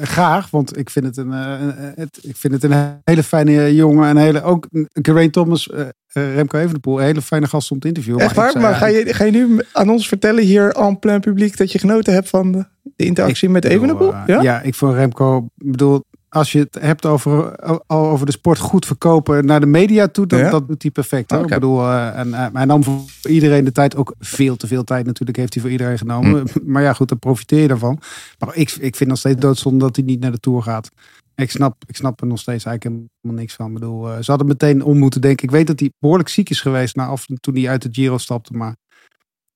[0.00, 0.50] graag.
[0.50, 4.08] Want ik vind het een, eh, een- het, ik vind het een hele fijne jongen.
[4.08, 6.98] En hele, ook Geraint Thomas, eh, eh, Remco Evenepoel.
[6.98, 8.20] Een hele fijne gast om te interviewen.
[8.20, 8.60] Echt waar?
[8.60, 11.78] Maar ga je, ga je nu aan ons vertellen hier en plein publiek dat je
[11.78, 12.64] genoten hebt van de,
[12.96, 14.12] interactie met Ik Evenepoel?
[14.14, 14.42] eh, Ja?
[14.42, 16.04] ja, ik vond Remco, bedoel,
[16.36, 17.54] als je het hebt over,
[17.86, 20.50] over de sport goed verkopen naar de media toe, dan Ja?
[20.50, 21.30] dat doet hij perfect.
[21.30, 21.42] Hoor.
[21.42, 24.84] Ik bedoel, eh, en eh, hij nam voor iedereen de tijd, ook veel te veel
[24.84, 26.46] tijd natuurlijk, heeft hij voor iedereen genomen.
[26.52, 26.58] Hm.
[26.72, 28.00] Maar ja, goed, daar profiteer je daarvan.
[28.38, 30.90] Maar ik, ik vind nog steeds doodzonde dat hij niet naar de Tour gaat.
[31.34, 33.66] Ik snap, ik snap er nog steeds eigenlijk helemaal niks van.
[33.66, 35.44] Ik bedoel, eh, ze hadden meteen om moeten denken.
[35.44, 38.18] Ik weet dat hij behoorlijk ziek is geweest na af, toen hij uit de Giro
[38.18, 38.52] stapte.
[38.52, 38.76] Maar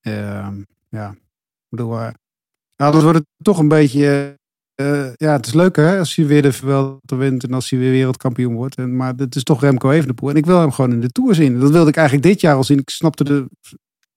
[0.01, 2.09] ehm, ja, ik bedoel, eh,
[2.75, 4.39] nou, dat wordt het toch een beetje.
[4.81, 7.79] Eh, ja, het is leuk hè, als hij weer de Vuelta wint en als hij
[7.79, 8.75] weer wereldkampioen wordt.
[8.75, 10.29] En, maar het is toch Remco Evenepoel.
[10.29, 11.59] En ik wil hem gewoon in de Tour zien.
[11.59, 12.79] Dat wilde ik eigenlijk dit jaar al zien.
[12.79, 13.47] Ik snapte de,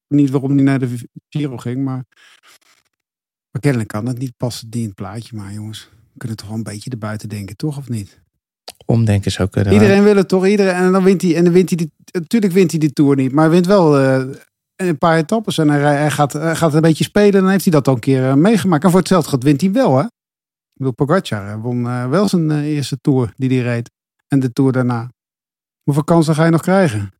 [0.08, 0.96] niet waarom hij naar de
[1.28, 1.84] Giro ging.
[1.84, 2.04] Maar,
[3.50, 5.36] maar kennelijk kan het niet passen die in het plaatje.
[5.36, 7.76] Maar jongens, we kunnen toch wel een beetje erbuiten denken, toch?
[7.76, 8.22] Of niet?
[8.86, 9.72] Omdenken zou kunnen.
[9.72, 10.46] Iedereen wil het toch?
[10.46, 11.36] Iedereen, en dan wint hij.
[11.36, 13.32] En dan wint hij die, natuurlijk wint hij die Tour niet.
[13.32, 14.24] Maar hij wint wel eh,
[14.76, 15.58] een paar etappes.
[15.58, 17.34] En hij, hij, gaat, hij gaat een beetje spelen.
[17.34, 18.84] En dan heeft hij dat al een keer eh, meegemaakt.
[18.84, 20.04] En voor hetzelfde gaat wint hij wel, hè?
[20.74, 23.90] Ik bedoel, Pogacar won eh, wel zijn eh, eerste Tour die hij reed.
[24.28, 25.12] En de Tour daarna.
[25.82, 27.12] Hoeveel kansen ga je nog krijgen?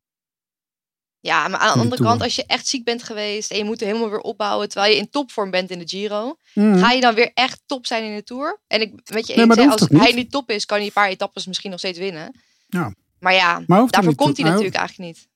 [1.19, 2.09] Ja, maar aan de de andere Tour.
[2.11, 4.91] kant, als je echt ziek bent geweest en je moet er helemaal weer opbouwen terwijl
[4.93, 6.77] je in topvorm bent in de Giro, Mm.
[6.77, 8.59] ga je dan weer echt top zijn in de Tour?
[8.67, 10.31] En ik met je Nee, eens, als hij niet?
[10.31, 12.35] top is, kan hij een paar etappes misschien nog steeds winnen.
[12.67, 12.93] Ja.
[13.19, 15.27] Maar ja, Maar daarvoor komt hij natuurlijk eigenlijk niet.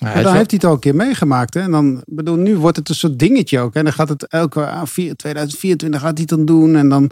[0.00, 1.54] Maar is dan wel- heeft hij het al een keer meegemaakt.
[1.54, 1.60] Hè?
[1.60, 3.74] En dan, bedoel, nu wordt het een soort dingetje ook.
[3.74, 6.76] En dan gaat het elke ah, vier- 2024 gaat hij het dan doen.
[6.76, 7.10] En dan,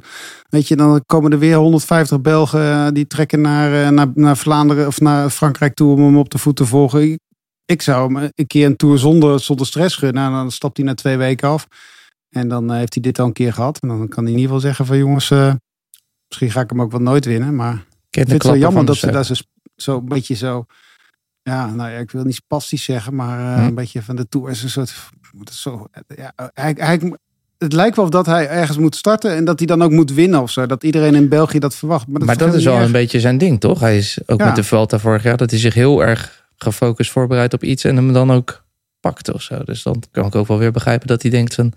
[0.49, 4.37] weet je, dan komen er weer 150 Belgen eh, die trekken naar, eh, naar, naar
[4.37, 7.19] Vlaanderen of naar Frankrijk toe om hem op de voet te volgen.
[7.65, 10.25] Ik, zou hem een keer een tour zonder, zonder stress gunnen.
[10.25, 11.67] En dan stapt hij na twee weken af.
[12.31, 13.79] En dan eh, heeft hij dit al een keer gehad.
[13.81, 15.31] En dan kan hij in ieder geval zeggen van jongens,
[16.29, 17.55] misschien ga ik hem ook wel nooit winnen.
[17.55, 19.35] Maar ik vind het wel klappen jammer dat ze daar zo,
[19.77, 20.67] zo een beetje zo.
[21.49, 23.67] Ja, nou ja, ik wil niet spastisch zeggen, maar eh, Hm.
[23.67, 24.95] een beetje van de tour is een soort.
[25.51, 27.13] Zo, ja, hij, hij,
[27.59, 30.13] het lijkt wel of dat hij ergens moet starten en dat hij dan ook moet
[30.13, 30.67] winnen of zo.
[30.67, 32.07] Dat iedereen in België dat verwacht.
[32.07, 33.81] Maar dat, Maar dat is wel een beetje zijn ding, toch?
[33.81, 34.47] Hij is ook Ja.
[34.47, 37.97] met de Vuelta vorig jaar dat hij zich heel erg gefocust voorbereidt op iets en
[37.97, 38.65] hem dan ook
[39.01, 39.63] pakt of zo.
[39.65, 41.73] Dus dan kan ik ook wel weer begrijpen dat hij denkt van,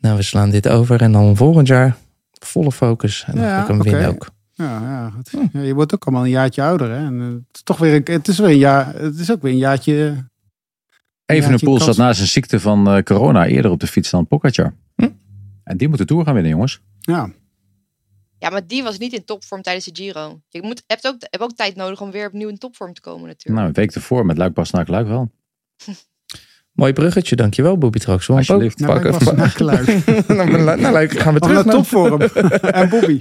[0.00, 1.96] nou we slaan dit over en dan volgend jaar
[2.32, 3.90] volle focus en dan Ja, ga ik hem oké.
[3.90, 4.28] winnen ook.
[4.58, 5.30] Ja, ja, goed.
[5.30, 5.58] Hm.
[5.58, 6.90] Ja, je wordt ook allemaal een jaartje ouder.
[6.90, 7.06] Hè?
[7.06, 8.94] En, het is toch weer een, het is weer een jaar.
[8.94, 10.26] Het is ook weer een jaartje.
[11.26, 14.74] Evenepoel zat na zijn ziekte van eh, corona eerder op de fiets dan Pogacar.
[14.94, 15.08] Hm?
[15.64, 16.80] En die moet de Tour gaan winnen, jongens.
[17.00, 17.30] Ja,
[18.38, 20.40] Ja, maar die was niet in topvorm tijdens de Giro.
[20.48, 23.26] Je moet, hebt, ook, hebt ook tijd nodig om weer opnieuw in topvorm te komen
[23.26, 23.56] natuurlijk.
[23.56, 25.30] Nou, een week ervoor met Luik Bastenaak Luik wel.
[26.78, 28.36] Mooi bruggetje, dankjewel Bobby Traxel.
[28.36, 28.78] Alsjeblieft.
[28.78, 29.86] nou, ik was naar geluid.
[30.28, 32.20] nou, nou, nou, gaan we terug naar naar topvorm.
[32.80, 33.18] en Bobby.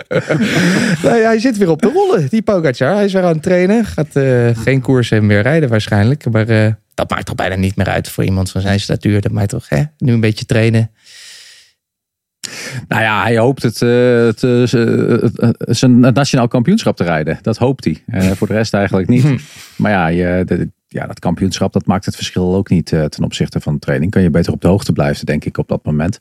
[1.04, 2.94] Nee, hij zit weer op de rollen, die Pogacar.
[2.94, 3.86] Hij is weer aan het trainen.
[3.86, 6.32] Gaat eh, geen koersen meer rijden waarschijnlijk.
[6.32, 9.22] Maar eh, dat maakt toch bijna niet meer uit voor iemand van zijn statuur.
[9.22, 9.84] Dat maakt toch hè?
[9.98, 10.92] nu een beetje trainen.
[12.88, 17.40] Nou ja, hij hoopt het, eh, het, eh, eh, het, nationaal kampioenschap te rijden.
[17.42, 18.04] Dat hoopt hij.
[18.38, 19.26] Voor de rest eigenlijk niet.
[19.76, 23.60] Maar ja, je, de- ja, dat kampioenschap dat maakt het verschil ook niet ten opzichte
[23.60, 24.12] van de training.
[24.12, 26.20] Kan je beter op de hoogte blijven, denk ik, op dat moment.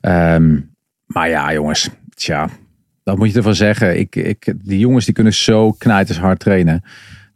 [0.00, 0.58] Ehm,
[1.06, 1.90] maar ja, jongens.
[2.14, 2.48] Tja,
[3.02, 3.98] wat moet je ervan zeggen?
[3.98, 6.82] Ik, ik, die jongens die kunnen zo knijters hard trainen.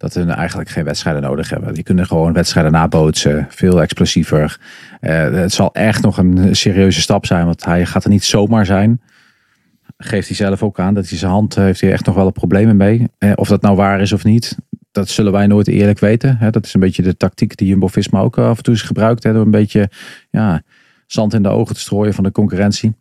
[0.05, 1.75] Dat ze eigenlijk geen wedstrijden nodig hebben.
[1.75, 3.47] Die kunnen gewoon wedstrijden nabootsen.
[3.51, 4.61] Veel explosiever.
[5.01, 7.47] Eh, het zal echt nog een serieuze stap zijn.
[7.47, 9.01] Want hij gaat er niet zomaar zijn.
[9.97, 10.95] Geeft hij zelf ook aan.
[10.95, 13.09] Dat hij zijn hand eh, heeft hij echt nog wel problemen mee.
[13.19, 14.59] Eh, of dat nou waar is of niet.
[14.91, 16.39] Dat zullen wij nooit eerlijk weten.
[16.51, 19.23] Dat is een beetje de tactiek die Jumbo-Visma ook af en toe is gebruikt.
[19.23, 19.91] Door een beetje
[20.31, 20.63] ja,
[21.07, 22.95] zand in de ogen te strooien van de concurrentie.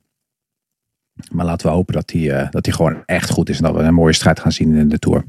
[1.32, 3.58] Maar laten we hopen dat hij, dat hij gewoon echt goed is.
[3.58, 5.24] En dat we een mooie strijd gaan zien in de Tour.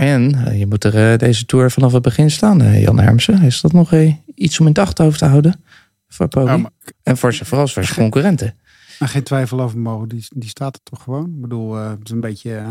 [0.00, 3.42] En eh, je moet er eh, deze tour vanaf het begin staan, eh, Jan Hermsen.
[3.42, 3.92] Is dat nog
[4.34, 5.64] iets om in het achterhoofd te houden?
[6.08, 6.50] Voor Poggi?
[6.50, 6.70] Ja, maar-
[7.02, 8.58] En voor zijn, vooral voor zijn concurrenten.
[8.98, 10.08] Maar geen twijfel over mogen.
[10.08, 11.24] Die, die staat er toch gewoon.
[11.34, 12.62] Ik bedoel, het is een beetje.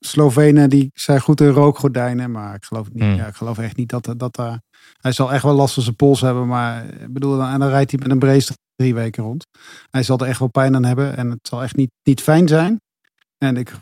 [0.00, 2.30] Slovenen die zijn goed in rookgordijnen.
[2.30, 3.14] Maar ik geloof, niet, Hmm.
[3.14, 4.60] ja, ik geloof echt niet dat, dat daar.
[5.00, 6.46] Hij zal echt wel last van zijn pols hebben.
[6.46, 9.46] Maar ik bedoel, dan- en dan rijdt hij met een brace drie weken rond.
[9.90, 11.16] Hij zal er echt wel pijn aan hebben.
[11.16, 12.80] En het zal echt niet, niet fijn zijn.
[13.38, 13.72] En ik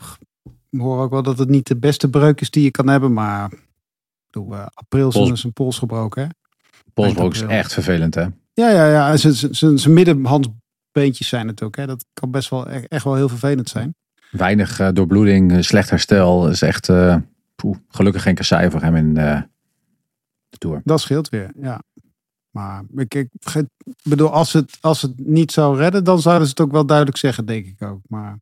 [0.77, 3.13] hoor ook wel dat het niet de beste breuk is die je kan hebben.
[3.13, 3.59] Maar ik
[4.31, 6.21] bedoel, eh, april zijn Pols- zijn pols gebroken.
[6.23, 6.29] Hè?
[6.93, 8.21] Polsbroek is echt vervelend hè.
[8.53, 9.17] Ja, ja, ja.
[9.17, 11.75] Zijn- middenhandsbeentjes zijn het ook.
[11.75, 11.87] Hè?
[11.87, 13.95] Dat kan best wel echt, echt wel heel vervelend zijn.
[14.31, 16.49] Weinig eh, doorbloeding, eh, slecht herstel.
[16.49, 16.87] is echt
[17.55, 19.47] poeh, gelukkig geen kassei voor hem in de
[20.57, 20.81] Tour.
[20.83, 21.81] Dat scheelt weer, ja.
[22.49, 23.29] Maar ik, ik
[24.03, 27.17] bedoel, als het, als het niet zou redden, dan zouden ze het ook wel duidelijk
[27.17, 27.99] zeggen, denk ik ook.
[28.07, 28.39] Maar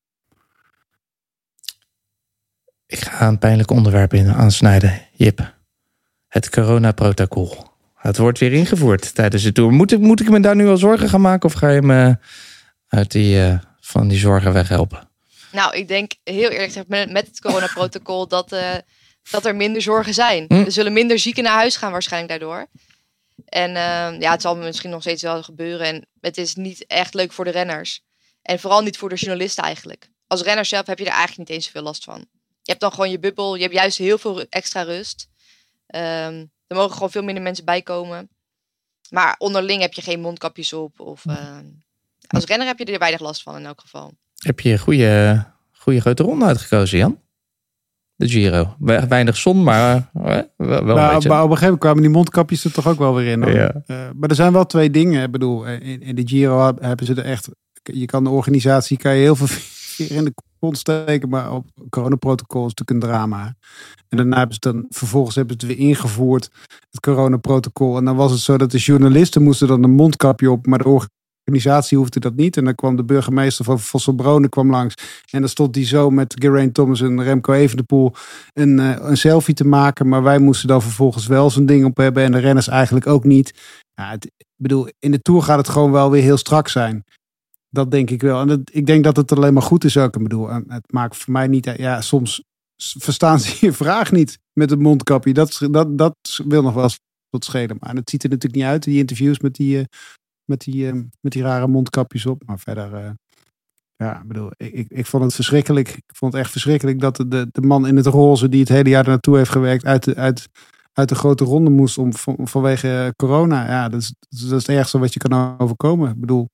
[2.88, 5.54] Ik ga een pijnlijk onderwerp in aansnijden, Jip.
[6.28, 7.58] Het coronaprotocol.
[7.96, 9.72] Het wordt weer ingevoerd tijdens de tour.
[9.72, 12.18] Moet ik, moet ik me daar nu al zorgen gaan maken of ga je me
[12.88, 15.10] uit die, eh, van die zorgen weghelpen?
[15.52, 18.76] Nou, ik denk heel eerlijk gezegd met, met het coronaprotocol dat, eh,
[19.32, 20.46] dat er minder zorgen zijn.
[20.48, 20.54] Hm.
[20.54, 22.68] Er zullen minder zieken naar huis gaan waarschijnlijk daardoor.
[23.46, 25.88] En eh, ja, het zal misschien nog steeds wel gebeuren.
[25.88, 28.02] En het is niet echt leuk voor de renners.
[28.42, 30.10] En vooral niet voor de journalisten eigenlijk.
[30.28, 32.26] Als renner zelf heb je er eigenlijk niet eens zoveel last van.
[32.68, 33.56] Je hebt dan gewoon je bubbel.
[33.56, 35.30] Je hebt juist heel veel extra rust.
[35.88, 38.30] Ehm, er mogen gewoon veel minder mensen bijkomen.
[39.10, 41.00] Maar onderling heb je geen mondkapjes op.
[41.00, 41.58] Of, eh,
[42.28, 44.14] als renner heb je er weinig last van in elk geval.
[44.38, 47.20] Heb je een goede, goede grote ronde uitgekozen, Jan?
[48.16, 48.76] De Giro.
[48.80, 51.30] We- Weinig zon, maar eh, wel, Nou, beetje.
[51.30, 53.44] maar op een gegeven moment kwamen die mondkapjes er toch ook wel weer in.
[53.44, 53.52] hoor.
[53.54, 53.82] Ja.
[53.86, 55.24] Eh, maar er zijn wel twee dingen.
[55.24, 57.50] Ik bedoel, eh, in, in de Giro heb- hebben ze er echt...
[57.84, 59.48] Je kan de organisatie kan je heel veel
[60.00, 61.30] in de kont steken.
[61.30, 63.56] Maar op coronaprotocol is natuurlijk een drama.
[64.10, 64.86] En daarna hebben ze dan...
[64.90, 66.50] Vervolgens hebben ze het weer ingevoerd.
[66.90, 67.98] Het coronaprotocol.
[67.98, 70.66] En dan was het zo dat de journalisten moesten dan een mondkapje op.
[70.66, 71.00] Maar de
[71.44, 72.58] organisatie hoefde dat niet.
[72.58, 74.94] En dan kwam de burgemeester van Vosselbronen kwam langs.
[75.32, 78.14] En dan stond hij zo met Geraint Thomas en Remco Evenepoel
[78.54, 80.08] een, eh, een selfie te maken.
[80.08, 82.24] Maar wij moesten dan vervolgens wel zo'n ding op hebben.
[82.24, 83.54] En de renners eigenlijk ook niet.
[83.94, 87.04] Ja, ik bedoel, in de Tour gaat het gewoon wel weer heel strak zijn.
[87.70, 88.42] Dat denk ik wel.
[88.42, 90.16] En dat, ik denk dat het alleen maar goed is ook.
[90.16, 91.74] Ik bedoel, het maakt voor mij niet...
[91.78, 92.44] Ja, soms
[92.78, 95.34] verstaan ze je vraag niet met het mondkapje.
[95.34, 97.00] Dat, dat, dat wil nog wel eens
[97.30, 97.78] wat schelen.
[97.80, 99.86] Maar het ziet er natuurlijk niet uit, die interviews met die, eh,
[100.46, 102.44] met die, eh, met die rare mondkapjes op.
[102.46, 102.94] Maar verder...
[102.94, 103.10] eh,
[103.96, 105.90] ja, ik bedoel, ik, ik, ik vond het verschrikkelijk.
[105.90, 108.90] Ik vond het echt verschrikkelijk dat de, de, man in het roze die het hele
[108.90, 110.50] jaar naartoe heeft gewerkt uit de, uit,
[110.94, 113.66] uit de grote ronde moest om, van, vanwege corona.
[113.66, 116.12] Ja, dat is, dat is het ergste wat je kan overkomen.
[116.12, 116.50] Ik bedoel,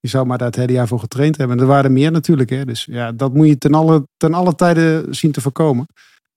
[0.00, 1.56] je zou maar daar het hele jaar voor getraind hebben.
[1.56, 2.50] En er waren er meer natuurlijk.
[2.50, 2.64] Hè?
[2.64, 5.86] Dus ja, dat moet je ten alle, ten alle tijden zien te voorkomen.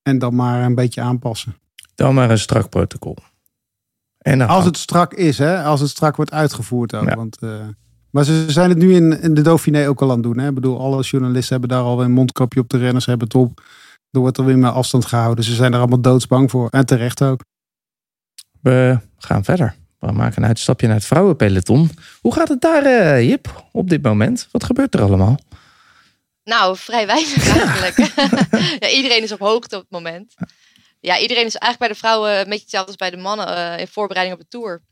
[0.02, 1.56] En dan maar een beetje aanpassen.
[1.96, 3.18] Dan maar een strak protocol.
[4.18, 5.64] En Als het strak is, hè?
[5.64, 7.10] als het strak wordt uitgevoerd ook.
[7.10, 7.16] Ja.
[7.16, 7.68] Want, eh,
[8.10, 10.38] maar ze zijn het nu in, in de Dauphiné ook al aan het doen.
[10.38, 10.48] Hè?
[10.48, 12.70] Ik bedoel, alle journalisten hebben daar al een mondkapje op.
[12.70, 13.62] De renners hebben het op.
[14.12, 15.44] Er wordt er weer meer afstand gehouden.
[15.44, 16.70] Ze zijn er allemaal doodsbang voor.
[16.70, 17.44] En terecht ook.
[18.62, 19.76] We gaan verder.
[20.02, 21.90] We maken een uitstapje naar het vrouwenpeloton.
[22.22, 24.48] Hoe gaat het daar, eh, Jip, op dit moment?
[24.52, 25.40] Wat gebeurt er allemaal?
[26.44, 27.98] Nou, vrij weinig eigenlijk.
[28.84, 30.34] ja, iedereen is op hoogte op het moment.
[31.00, 33.80] Ja, iedereen is eigenlijk bij de vrouwen een beetje hetzelfde als bij de mannen eh,
[33.80, 34.84] in voorbereiding op de Tour.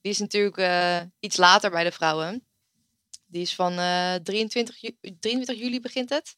[0.00, 2.46] Die is natuurlijk eh, iets later bij de vrouwen.
[3.26, 6.36] Die is van eh 23, ju- 23 juli begint het.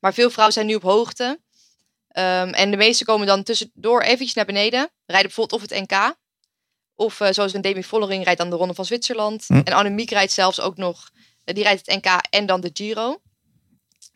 [0.00, 1.40] Maar veel vrouwen zijn nu op hoogte.
[2.08, 4.90] Ehm, en de meeste komen dan tussendoor eventjes naar beneden.
[5.06, 6.14] Rijden bijvoorbeeld of het NK.
[6.94, 9.44] Of eh, zoals een Demi Vollering rijdt dan de Ronde van Zwitserland.
[9.46, 9.54] Hm.
[9.64, 11.10] En Annemiek rijdt zelfs ook nog.
[11.44, 13.20] eh, die rijdt het NK en dan de Giro.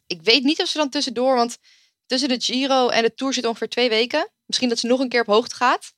[0.06, 1.58] Ik weet niet of ze dan tussendoor, want
[2.06, 4.30] tussen de Giro en de Tour zit ongeveer twee weken.
[4.46, 5.92] Misschien dat ze nog een keer op hoogte gaat.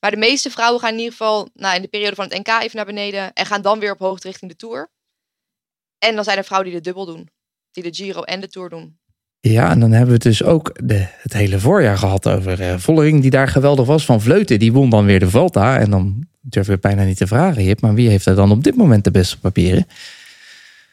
[0.00, 2.48] Maar de meeste vrouwen gaan in ieder geval nou, in de periode van het NK
[2.48, 3.32] even naar beneden.
[3.32, 4.90] En gaan dan weer op hoogte richting de Tour.
[5.98, 7.30] En dan zijn er vrouwen die de dubbel doen.
[7.70, 8.99] Die de Giro en de Tour doen.
[9.42, 12.78] Ja, en dan hebben we het dus ook de, het hele voorjaar gehad over eh,
[12.78, 14.04] Vollering, die daar geweldig was.
[14.04, 15.78] Van Vleuten, die won dan weer de Volta.
[15.78, 17.80] En dan durven we bijna niet te vragen, Jip.
[17.80, 19.86] Maar wie heeft er dan op dit moment de beste papieren?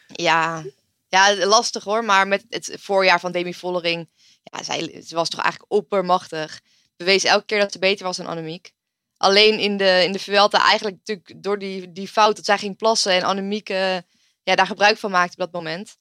[0.06, 0.64] Ja,
[1.08, 2.04] ja, lastig hoor.
[2.04, 4.08] Maar met het voorjaar van Demi Vollering.
[4.42, 6.60] Ja, zij, ze was toch eigenlijk oppermachtig.
[6.96, 8.72] Bewees elke keer dat ze beter was dan Annemiek.
[9.16, 12.76] Alleen in de, in de Vuelta eigenlijk natuurlijk door die, die fout dat zij ging
[12.76, 13.12] plassen.
[13.12, 15.96] En Annemiek ja, daar gebruik van maakte op dat moment.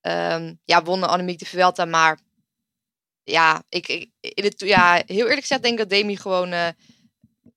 [0.00, 1.84] Ehm, ja, won Annemiek de Vuelta.
[1.84, 2.18] Maar
[3.24, 6.68] ja, ik, ik, in het, ja, heel eerlijk gezegd denk ik dat Demi gewoon eh,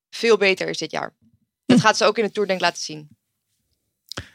[0.10, 1.14] veel beter is dit jaar.
[1.66, 3.08] Dat gaat ze ook in de Tour denk ik laten zien.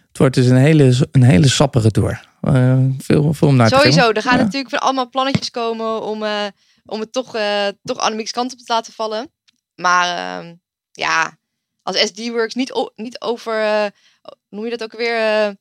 [0.09, 2.29] Het wordt dus een hele, een hele sappige tour.
[2.41, 4.17] Eh, veel, veel om naar te Sowieso, filmen.
[4.17, 4.45] er gaan Ja.
[4.45, 6.47] natuurlijk van allemaal plannetjes komen om, eh,
[6.85, 7.37] om het toch,
[7.83, 9.33] toch Annemiek's kant op te laten vallen.
[9.75, 10.55] Maar ehm,
[10.93, 11.39] ja,
[11.83, 13.55] als SD-Works niet, niet over,
[14.23, 15.57] hoe noem je dat ook weer,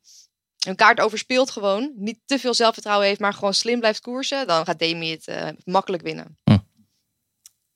[0.67, 1.91] een kaart overspeelt gewoon.
[1.95, 4.47] Niet te veel zelfvertrouwen heeft, maar gewoon slim blijft koersen.
[4.47, 6.37] Dan gaat Demi het eh, makkelijk winnen.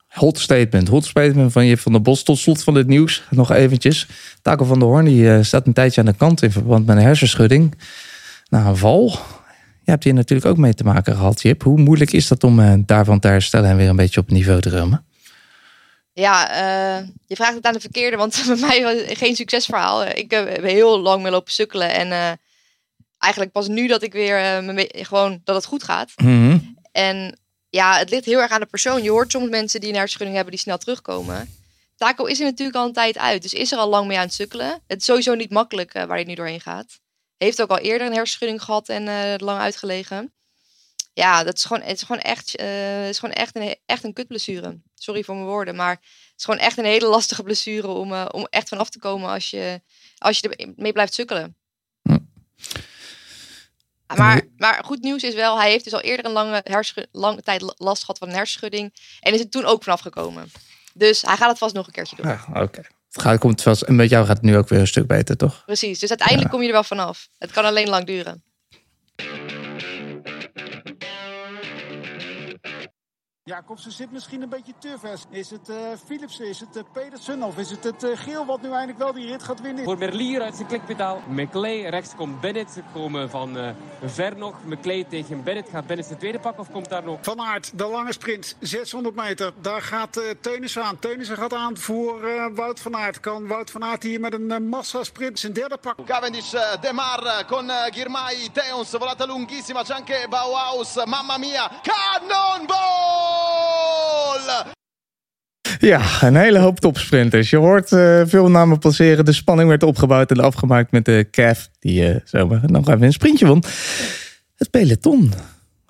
[0.07, 0.87] Hot statement.
[0.87, 2.23] Hot statement van Jip van der Bos.
[2.23, 3.23] Tot slot van dit nieuws.
[3.29, 4.07] Nog eventjes.
[4.41, 6.97] Taco van der Hoorn die, eh, staat een tijdje aan de kant in verband met
[6.97, 7.77] een hersenschudding.
[8.49, 9.09] Na een val.
[9.83, 11.63] Je hebt hier natuurlijk ook mee te maken gehad, Jip.
[11.63, 14.61] Hoe moeilijk is dat om eh, daarvan te herstellen en weer een beetje op niveau
[14.61, 15.05] te komen?
[16.13, 16.49] Ja,
[17.27, 20.05] je vraagt het aan de verkeerde, want bij mij was het geen succesverhaal.
[20.05, 22.39] Ik heb heel lang mee lopen sukkelen en
[23.21, 26.11] eigenlijk pas nu dat ik weer eh, gewoon dat het goed gaat.
[26.15, 26.57] Mhm.
[26.91, 29.03] En ja, het ligt heel erg aan de persoon.
[29.03, 31.55] Je hoort soms mensen die een hersenschudding hebben die snel terugkomen.
[31.95, 34.25] Taco is er natuurlijk al een tijd uit, dus is er al lang mee aan
[34.25, 34.81] het sukkelen.
[34.87, 36.99] Het is sowieso niet makkelijk eh, waar hij nu doorheen gaat.
[37.37, 40.33] Heeft ook al eerder een hersenschudding gehad en eh, lang uitgelegen.
[41.13, 44.13] Ja, dat is gewoon, het is gewoon echt, het is gewoon echt een, echt een
[44.13, 44.81] kutblessure.
[44.95, 48.47] Sorry voor mijn woorden, maar het is gewoon echt een hele lastige blessure om, om
[48.49, 49.81] echt vanaf te komen als je,
[50.17, 51.60] als je ermee blijft sukkelen.
[54.17, 56.31] Maar, maar goed nieuws is wel, hij heeft dus al eerder een
[57.11, 58.93] lange, tijd last gehad van een hersenschudding.
[59.19, 60.51] En is er toen ook vanaf gekomen.
[60.93, 62.27] Dus hij gaat het vast nog een keertje doen.
[62.27, 62.81] Ja, Oké.
[63.11, 65.37] Het gaat, komt vast, en met jou gaat het nu ook weer een stuk beter,
[65.37, 65.63] toch?
[65.65, 66.53] Precies, dus uiteindelijk Ja.
[66.53, 67.27] kom je er wel vanaf.
[67.37, 68.43] Het kan alleen lang duren.
[73.43, 75.23] Jacobsen zit misschien een beetje te vers.
[75.29, 75.75] Is het eh,
[76.05, 79.13] Philipsen, is het eh, Pedersen of is het het eh, Geel wat nu eindelijk wel
[79.13, 79.83] die rit gaat winnen?
[79.83, 81.21] Voor Merlier uit zijn klikpedaal.
[81.29, 82.71] McLeay, rechts komt Bennett.
[82.71, 83.69] Ze komen van eh,
[84.05, 84.55] ver nog.
[84.65, 85.69] McLeay tegen Bennett.
[85.69, 87.19] Gaat Bennett zijn tweede pak of komt daar nog?
[87.21, 89.53] Van Aert, de lange sprint, 600 meter.
[89.61, 90.99] Daar gaat eh Teunissen aan.
[90.99, 93.19] Teunissen gaat aan voor eh, Wout van Aert.
[93.19, 96.05] Kan Wout van Aert hier met een eh, massasprint zijn derde pak?
[96.05, 103.30] Cavendish, eh, De Mar con Girmay, Teuns, volata lunghissima, c'è anche Bauhaus, mamma mia, Cannonball!
[105.81, 107.49] Ja, een hele hoop topsprinters.
[107.49, 109.25] Je hoort eh, veel namen passeren.
[109.25, 113.13] De spanning werd opgebouwd en afgemaakt met de Cav, die eh zomaar nog even een
[113.13, 113.63] sprintje won.
[114.55, 115.33] Het peloton.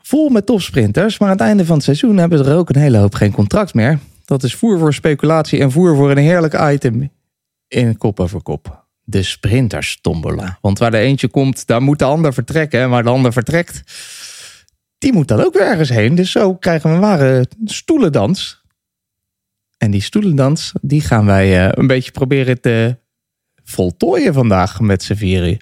[0.02, 2.98] Vol met topsprinters, maar aan het einde van het seizoen hebben er ook een hele
[2.98, 4.00] hoop geen contract meer.
[4.26, 7.12] Dat is voer voor speculatie en voer voor een heerlijk item
[7.68, 8.86] in kop over kop.
[9.04, 10.58] De sprinters tombola.
[10.62, 12.80] Want waar de eentje komt, daar moet de ander vertrekken.
[12.80, 13.82] En waar de ander vertrekt,
[15.02, 16.16] die moet dan ook weer ergens heen.
[16.16, 18.62] Dus zo krijgen we een ware stoelendans.
[19.78, 22.98] En die stoelendans, die gaan wij eh, een beetje proberen te
[23.64, 25.58] voltooien vandaag met z'n vieren.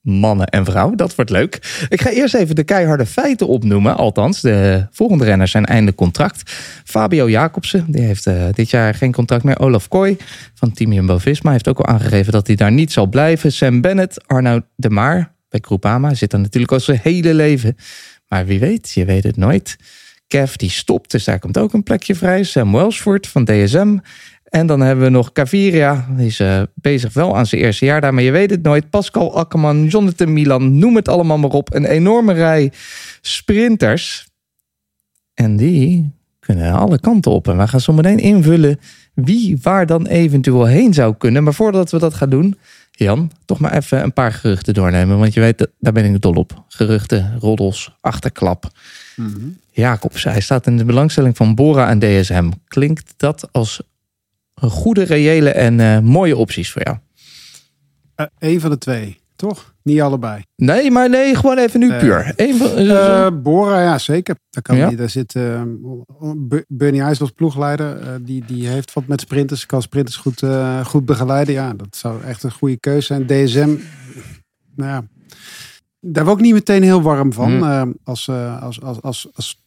[0.00, 1.86] Mannen en vrouwen, dat wordt leuk.
[1.88, 3.96] Ik ga eerst even de keiharde feiten opnoemen.
[3.96, 6.50] Althans, de volgende renners zijn einde contract.
[6.84, 9.58] Fabio Jacobsen, die heeft eh, dit jaar geen contract meer.
[9.58, 10.16] Olaf Kooi
[10.54, 13.52] van Team Jumbo-Visma heeft ook al aangegeven dat hij daar niet zal blijven.
[13.52, 17.76] Sam Bennett, Arnoud de Maar bij Groupama zit er natuurlijk al zijn hele leven.
[18.32, 19.76] Maar wie weet, je weet het nooit.
[20.26, 22.42] Kev die stopt, dus daar komt ook een plekje vrij.
[22.42, 23.98] Sam Welsford van DSM.
[24.44, 26.06] En dan hebben we nog Caviria.
[26.16, 28.90] Die is eh, bezig wel aan zijn eerste jaar daar, maar je weet het nooit.
[28.90, 31.74] Pascal Akkerman, Jonathan Milan, noem het allemaal maar op.
[31.74, 32.72] Een enorme rij
[33.20, 34.26] sprinters.
[35.34, 37.48] En die kunnen alle kanten op.
[37.48, 38.80] En we gaan zo meteen invullen
[39.14, 41.42] wie waar dan eventueel heen zou kunnen.
[41.42, 42.58] Maar voordat we dat gaan doen,
[42.96, 45.18] Jan, toch maar even een paar geruchten doornemen.
[45.18, 46.64] Want je weet, dat- daar ben ik dol op.
[46.68, 48.70] Geruchten, roddels, achterklap.
[49.70, 52.50] Jacobs, hij staat in de belangstelling van Bora en DSM.
[52.68, 53.80] Klinkt dat als
[54.54, 56.96] een goede, reële en eh, mooie opties voor jou?
[58.38, 59.71] Eén van de twee, toch?
[59.82, 60.42] Niet allebei.
[60.56, 61.98] Nee, maar nee, gewoon even nu Nee.
[61.98, 62.34] puur.
[62.36, 64.36] Van, Eh, Bora, ja, zeker.
[64.50, 64.88] Daar, kan Ja?
[64.88, 65.62] die, daar zit eh,
[66.68, 67.96] Bernie IJs als ploegleider.
[68.00, 69.66] eh, die, die heeft wat met sprinters.
[69.66, 71.54] Kan sprinters goed, eh, goed begeleiden.
[71.54, 73.26] Ja, dat zou echt een goede keuze zijn.
[73.26, 73.68] DSM,
[74.76, 75.02] nou ja,
[76.00, 77.64] daar word ik niet meteen heel warm van.
[77.66, 79.62] Eh, als, eh, als, als, als, als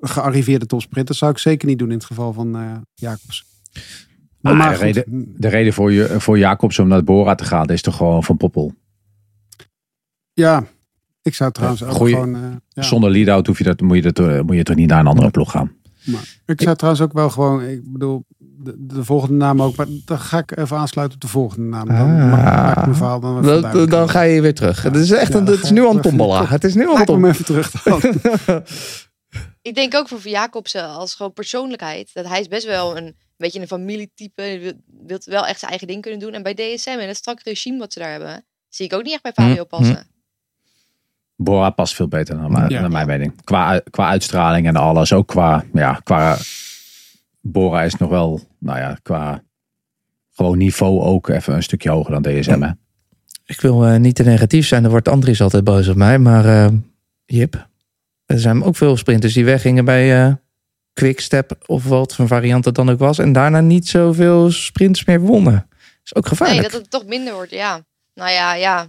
[0.00, 3.44] gearriveerde topsprinter zou ik zeker niet doen in het geval van eh Jacobs.
[4.40, 5.04] Maar Maar de, reden,
[5.36, 8.36] de reden voor, je, voor Jacobs om naar Bora te gaan is toch gewoon van
[8.36, 8.72] Poppel.
[10.38, 10.64] Ja,
[11.22, 12.34] ik zou trouwens ook Goeie- gewoon...
[12.34, 12.82] eh, ja.
[12.82, 15.06] Zonder lead-out hoef je dat, moet, je dat, eh, moet je toch niet naar een
[15.06, 15.76] andere ploeg gaan.
[16.04, 19.86] Maar ik zou trouwens ook wel gewoon, ik bedoel, de, de volgende naam ook, maar
[20.04, 21.86] dan ga ik even aansluiten op de volgende naam.
[21.86, 22.30] Dan Ah.
[22.30, 24.82] maak, maak ik mijn verhaal dan Dat- dan ga je weer terug.
[24.82, 26.46] Het is echt Ja, een, het is nu ik al een even tombola.
[26.46, 27.32] Het is nu al een Lijkt me tombola.
[27.32, 28.66] even terug.
[29.62, 32.10] Ik denk ook voor Jacobsen als gewoon persoonlijkheid.
[32.12, 34.58] Dat hij is best wel een beetje een familietype.
[34.62, 34.72] Wil,
[35.06, 36.32] wil wel echt zijn eigen ding kunnen doen.
[36.32, 39.12] En bij DSM en het strakke regime wat ze daar hebben, zie ik ook niet
[39.12, 40.06] echt bij Fabio Hm, passen.
[41.40, 42.80] Bora past veel beter naar, mijn- Ja.
[42.80, 43.44] naar mijn mening.
[43.44, 45.12] Qua, qua uitstraling en alles.
[45.12, 46.36] Ook qua, ja, qua
[47.40, 49.42] Bora is nog wel, nou ja, qua
[50.34, 52.60] gewoon niveau ook even een stukje hoger dan DSM.
[52.62, 52.70] Hè?
[53.46, 56.18] Ik wil eh, niet te negatief zijn, dan wordt Andries altijd boos op mij.
[56.18, 56.72] Maar eh,
[57.24, 57.68] Jip,
[58.26, 60.32] er zijn ook veel sprinters die weggingen bij eh
[60.92, 63.18] Quickstep of wat voor variant het dan ook was.
[63.18, 65.68] En daarna niet zoveel sprints meer wonnen.
[66.04, 66.62] is ook Nee, gevaarlijk.
[66.62, 67.80] dat het toch minder wordt, ja.
[68.14, 68.86] Nou ja, ja.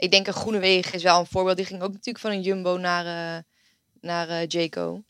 [0.00, 1.56] Ik denk een Groenewegen is wel een voorbeeld.
[1.56, 3.42] Die ging ook natuurlijk van een Jumbo naar, eh
[4.00, 5.02] naar Jayco.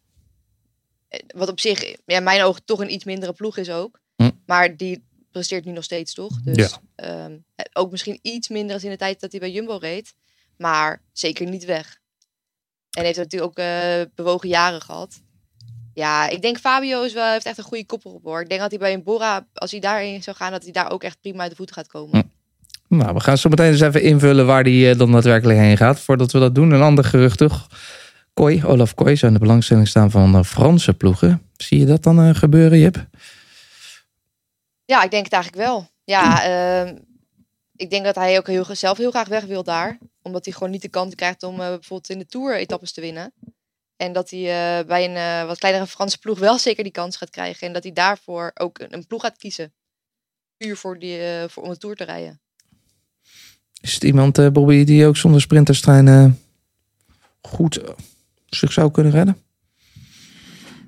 [1.09, 4.01] Eh, Wat op zich, ja, in mijn ogen, toch een iets mindere ploeg is ook.
[4.17, 4.31] Hm.
[4.47, 6.41] Maar die presteert nu nog steeds, toch?
[6.43, 6.81] Dus Ja.
[6.95, 10.15] ehm, eh, ook misschien iets minder als in de tijd dat hij bij Jumbo reed.
[10.57, 11.99] Maar zeker niet weg.
[12.91, 13.67] En heeft natuurlijk ook
[14.15, 15.21] bewogen jaren gehad.
[15.95, 18.41] Ja, ik denk Fabio is wel, heeft echt een goede koppel op hoor.
[18.41, 20.91] Ik denk dat hij bij een Bora, als hij daarin zou gaan, dat hij daar
[20.91, 22.21] ook echt prima uit de voeten gaat komen.
[22.21, 22.27] Hm.
[22.91, 26.01] Nou, we gaan zo meteen eens even invullen waar die eh, dan daadwerkelijk heen gaat.
[26.01, 27.67] Voordat we dat doen, een ander gerucht toch.
[28.35, 31.51] Kooi, Olaf Kooi zou in de belangstelling staan van de Franse ploegen.
[31.57, 33.07] Zie je dat dan eh, gebeuren, Jip?
[34.85, 35.89] Ja, ik denk het eigenlijk wel.
[36.05, 36.97] Ja, ehm,
[37.77, 39.99] ik denk dat hij ook heel, zelf heel graag weg wil daar.
[40.23, 43.01] Omdat hij gewoon niet de kans krijgt om eh, bijvoorbeeld in de Tour etappes te
[43.01, 43.33] winnen.
[44.01, 47.17] En dat hij eh, bij een eh, wat kleinere Franse ploeg wel zeker die kans
[47.17, 47.67] gaat krijgen.
[47.67, 49.75] En dat hij daarvoor ook een, ploeg gaat kiezen.
[50.57, 52.41] Puur voor eh, voor, om de Tour te rijden.
[53.81, 56.27] Is het iemand, eh, Bobby, die ook zonder sprinterstrein eh,
[57.41, 57.91] goed eh,
[58.47, 59.37] zich zou kunnen redden?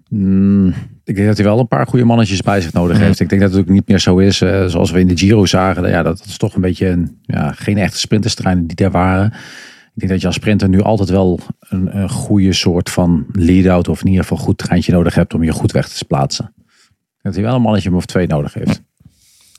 [0.08, 0.74] Mm,
[1.04, 3.20] ik denk dat hij wel een paar goede mannetjes bij zich nodig heeft.
[3.20, 4.36] Ik denk dat het ook niet meer zo is
[4.66, 5.88] zoals we in de Giro zagen.
[5.88, 9.32] Ja, dat is toch een beetje een, ja, geen echte sprinterstreinen die daar waren.
[9.94, 13.88] Ik denk dat je als sprinter nu altijd wel een, een goede soort van lead-out
[13.88, 16.54] of in ieder geval goed treintje nodig hebt om je goed weg te plaatsen.
[17.22, 18.82] Dat hij wel een mannetje of twee nodig heeft.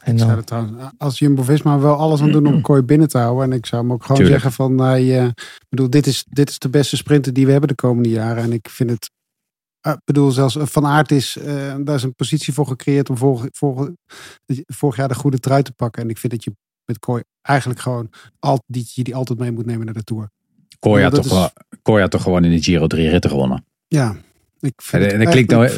[0.04, 3.18] En Ik zou dan, trouwens, als Jumbo-Visma wel alles aan doen om Kooi binnen te
[3.18, 3.44] houden.
[3.52, 4.42] En ik zou hem ook gewoon Tuurlijk.
[4.42, 7.52] zeggen van, hij, eh, ik bedoel, dit is, dit is de beste sprinter die we
[7.52, 8.44] hebben de komende jaren.
[8.44, 9.10] En ik vind het,
[9.82, 13.18] eh, ik bedoel, zelfs Van Aert is, eh, daar is een positie voor gecreëerd om
[13.18, 13.90] vorig, vorig,
[14.66, 16.04] vorig jaar de goede trui te pakken.
[16.04, 19.52] En ik vind dat je met Kooi eigenlijk gewoon, al, die, je die altijd mee
[19.52, 20.30] moet nemen naar de Tour.
[20.80, 21.52] Kooi had, toch, is- wel-
[21.82, 23.66] Kooi had toch gewoon in de Giro drie ritten gewonnen.
[23.88, 24.16] Ja,
[24.60, 25.70] ik vind En- het en dat klinkt nou-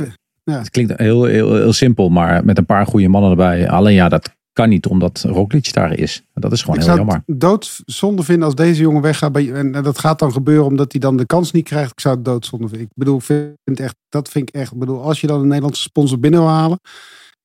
[0.52, 3.70] Het klinkt heel, heel, heel simpel, maar met een paar goede mannen erbij.
[3.70, 6.24] Alleen ja, dat kan niet omdat Roglic daar is.
[6.34, 7.24] Dat is gewoon Ik heel zou jammer.
[7.26, 9.32] het doodzonde vinden als deze jongen weggaat.
[9.32, 11.91] Bij, en dat gaat dan gebeuren omdat hij dan de kans niet krijgt.
[11.91, 12.88] Ik zou het doodzonde vinden.
[12.88, 14.72] Ik bedoel, vind echt, dat vind ik echt.
[14.72, 16.80] Ik bedoel, als je dan een Nederlandse sponsor binnen wil halen.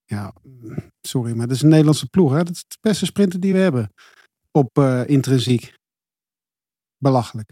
[0.05, 0.33] Ja,
[1.01, 2.33] sorry, maar dat is een Nederlandse ploeg.
[2.33, 2.43] Hè?
[2.43, 3.93] Dat is de beste sprinter die we hebben.
[4.53, 5.75] Op eh, intrinsiek.
[6.99, 7.51] Belachelijk.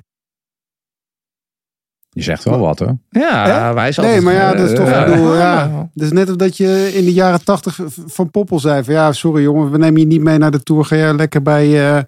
[2.18, 2.98] Je zegt wel wat hoor.
[3.10, 3.74] ja, Hè?
[3.74, 4.88] wij is Nee, altijd- maar ja, dat is toch.
[4.88, 5.88] eh, ik bedoel, eh, ja.
[5.94, 9.12] Het is net of dat je in de jaren tachtig van Poppel zei: van ja,
[9.12, 10.84] sorry jongen, we nemen je niet mee naar de tour.
[10.84, 12.02] Ga jij lekker bij, eh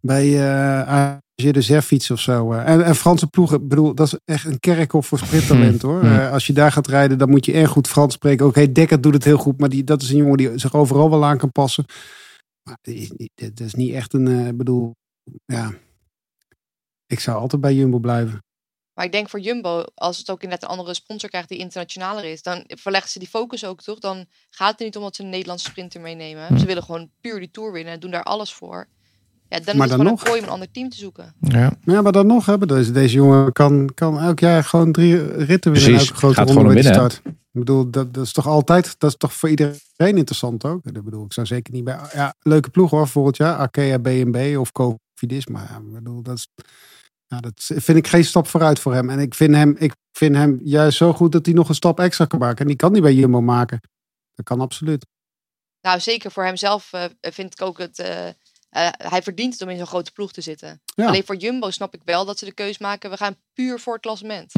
[0.00, 2.52] bij eh AG de Zer fietsen of zo.
[2.52, 2.68] eh.
[2.68, 6.00] En, en Franse ploegen, ik bedoel, dat is echt een kerkhof voor sprinttalent hoor.
[6.00, 6.18] Hmm.
[6.18, 8.46] Eh, als je daar gaat rijden, dan moet je erg goed Frans spreken.
[8.46, 11.10] Oké, Dekker doet het heel goed, maar die, dat is een jongen die zich overal
[11.10, 11.84] wel aan kan passen.
[12.62, 14.94] Maar dit is, niet- dit is niet echt een, eh, ik bedoel,
[15.44, 15.70] ja.
[17.06, 18.42] Ik zou altijd bij Jumbo blijven.
[18.98, 22.24] Maar ik denk voor Jumbo, als het ook inderdaad een andere sponsor krijgt die internationaler
[22.24, 23.98] is, dan verleggen ze die focus ook toch?
[23.98, 26.46] Dan gaat het er niet om dat ze een Nederlandse sprinter meenemen.
[26.46, 26.58] Hm.
[26.58, 28.88] Ze willen gewoon puur die Tour winnen en doen daar alles voor.
[29.48, 30.24] Ja, dan Maar is het dan gewoon nog.
[30.24, 31.34] een om een ander team te zoeken.
[31.40, 31.72] Ja.
[31.84, 35.72] Ja, maar dan nog hebben deze, deze jongen kan, kan elk jaar gewoon drie ritten
[35.72, 35.90] winnen.
[35.90, 37.20] Precies, Elke grote gaat ronde start.
[37.24, 40.84] Ik bedoel, dat, dat is toch altijd, dat is toch voor iedereen interessant ook.
[40.84, 43.56] Ik bedoel, ik zou zeker niet bij, ja, leuke ploeg hoor, volgend jaar.
[43.56, 45.46] Arkea, BNB of Cofidis.
[45.46, 46.48] Maar ja, ik bedoel, dat is,
[47.28, 49.10] ja, dat vind ik geen stap vooruit voor hem.
[49.10, 52.00] En ik vind hem, ik vind hem juist zo goed dat hij nog een stap
[52.00, 52.58] extra kan maken.
[52.58, 53.80] En die kan hij bij Jumbo maken.
[54.34, 55.06] Dat kan absoluut.
[55.80, 57.98] Nou, zeker voor hemzelf eh, vind ik ook het.
[57.98, 58.34] eh, eh,
[58.90, 60.82] hij verdient het om in zo'n grote ploeg te zitten.
[60.84, 61.06] Ja.
[61.06, 63.10] Alleen voor Jumbo snap ik wel dat ze de keus maken.
[63.10, 64.52] We gaan puur voor het klassement.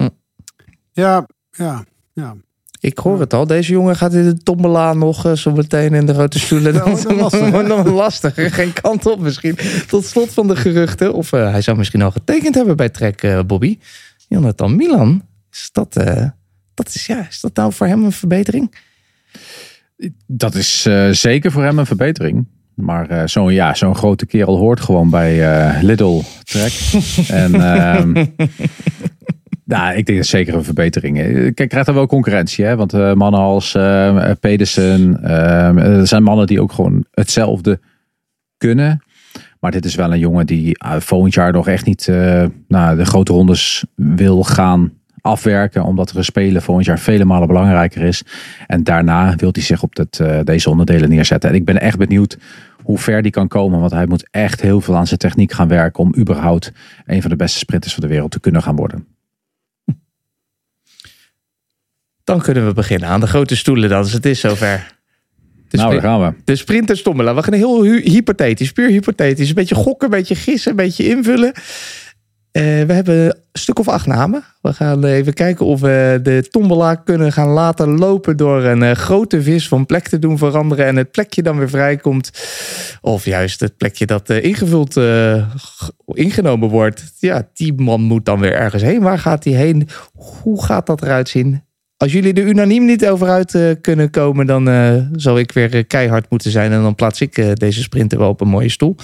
[0.93, 2.37] Ja, ja, ja.
[2.81, 3.47] Ik hoor het al.
[3.47, 6.74] Deze jongen gaat in de tombola nog eh, zo meteen in de grote stoelen.
[7.31, 8.55] Ja, wordt nog lastig, nog.
[8.61, 9.59] Geen kant op misschien.
[9.87, 11.14] Tot slot van de geruchten.
[11.14, 13.78] Of eh, hij zou misschien al getekend hebben bij Trek, eh, Bobby.
[14.28, 15.22] Jonathan Milan.
[15.53, 16.28] Is dat, eh,
[16.74, 18.74] dat is, ja, is dat nou voor hem een verbetering?
[20.26, 22.47] Dat is eh, zeker voor hem een verbetering.
[22.74, 26.72] Maar eh, zo'n ja, zo'n grote kerel hoort gewoon bij eh Lidl Trek.
[27.28, 28.26] en ehm,
[29.71, 31.21] nou, ik denk dat zeker een verbetering.
[31.21, 32.64] Eh, Kijk, krijgt er wel concurrentie.
[32.64, 32.77] Hè?
[32.77, 37.81] Want eh, mannen als eh, Pedersen, eh, er zijn mannen die ook gewoon hetzelfde
[38.57, 39.05] kunnen.
[39.61, 42.09] Maar dit is wel een jongen die volgend jaar nog echt niet
[42.68, 45.85] nou, de grote rondes wil gaan afwerken.
[45.85, 48.23] Omdat er spelen volgend jaar vele malen belangrijker is.
[48.66, 51.51] En daarna wil hij zich op dat, deze onderdelen neerzetten.
[51.51, 52.39] En ik ben echt benieuwd
[52.83, 53.81] hoe ver die kan komen.
[53.81, 56.03] Want hij moet echt heel veel aan zijn techniek gaan werken.
[56.03, 56.73] Om überhaupt
[57.07, 59.07] een van de beste sprinters van de wereld te kunnen gaan worden.
[62.31, 64.03] Dan kunnen we beginnen aan de grote stoelen dan.
[64.03, 64.99] Dus het is zover.
[65.68, 66.33] De, nou, daar gaan we.
[66.45, 67.35] de sprinter stommelen.
[67.35, 68.72] We gaan heel hypothetisch.
[68.72, 69.49] Puur hypothetisch.
[69.49, 71.53] Een beetje gokken, een beetje gissen, een beetje invullen.
[72.53, 74.45] Eh, we hebben een stuk of acht namen.
[74.62, 78.93] We gaan even kijken of we de tombola kunnen gaan laten lopen door een eh,
[78.93, 82.31] grote vis van plek te doen veranderen en het plekje dan weer vrijkomt.
[83.01, 85.01] Of juist het plekje dat eh, ingevuld,
[86.07, 87.12] ingenomen wordt.
[87.18, 89.01] Ja, die man moet dan weer ergens heen.
[89.01, 89.89] Waar gaat hij heen?
[90.12, 91.62] Hoe gaat dat eruit zien?
[92.01, 95.74] Als jullie er unaniem niet over uit eh, kunnen komen, dan eh, zal ik weer
[95.74, 96.72] eh, keihard moeten zijn.
[96.72, 98.96] En dan plaats ik eh, deze sprinter wel op een mooie stoel.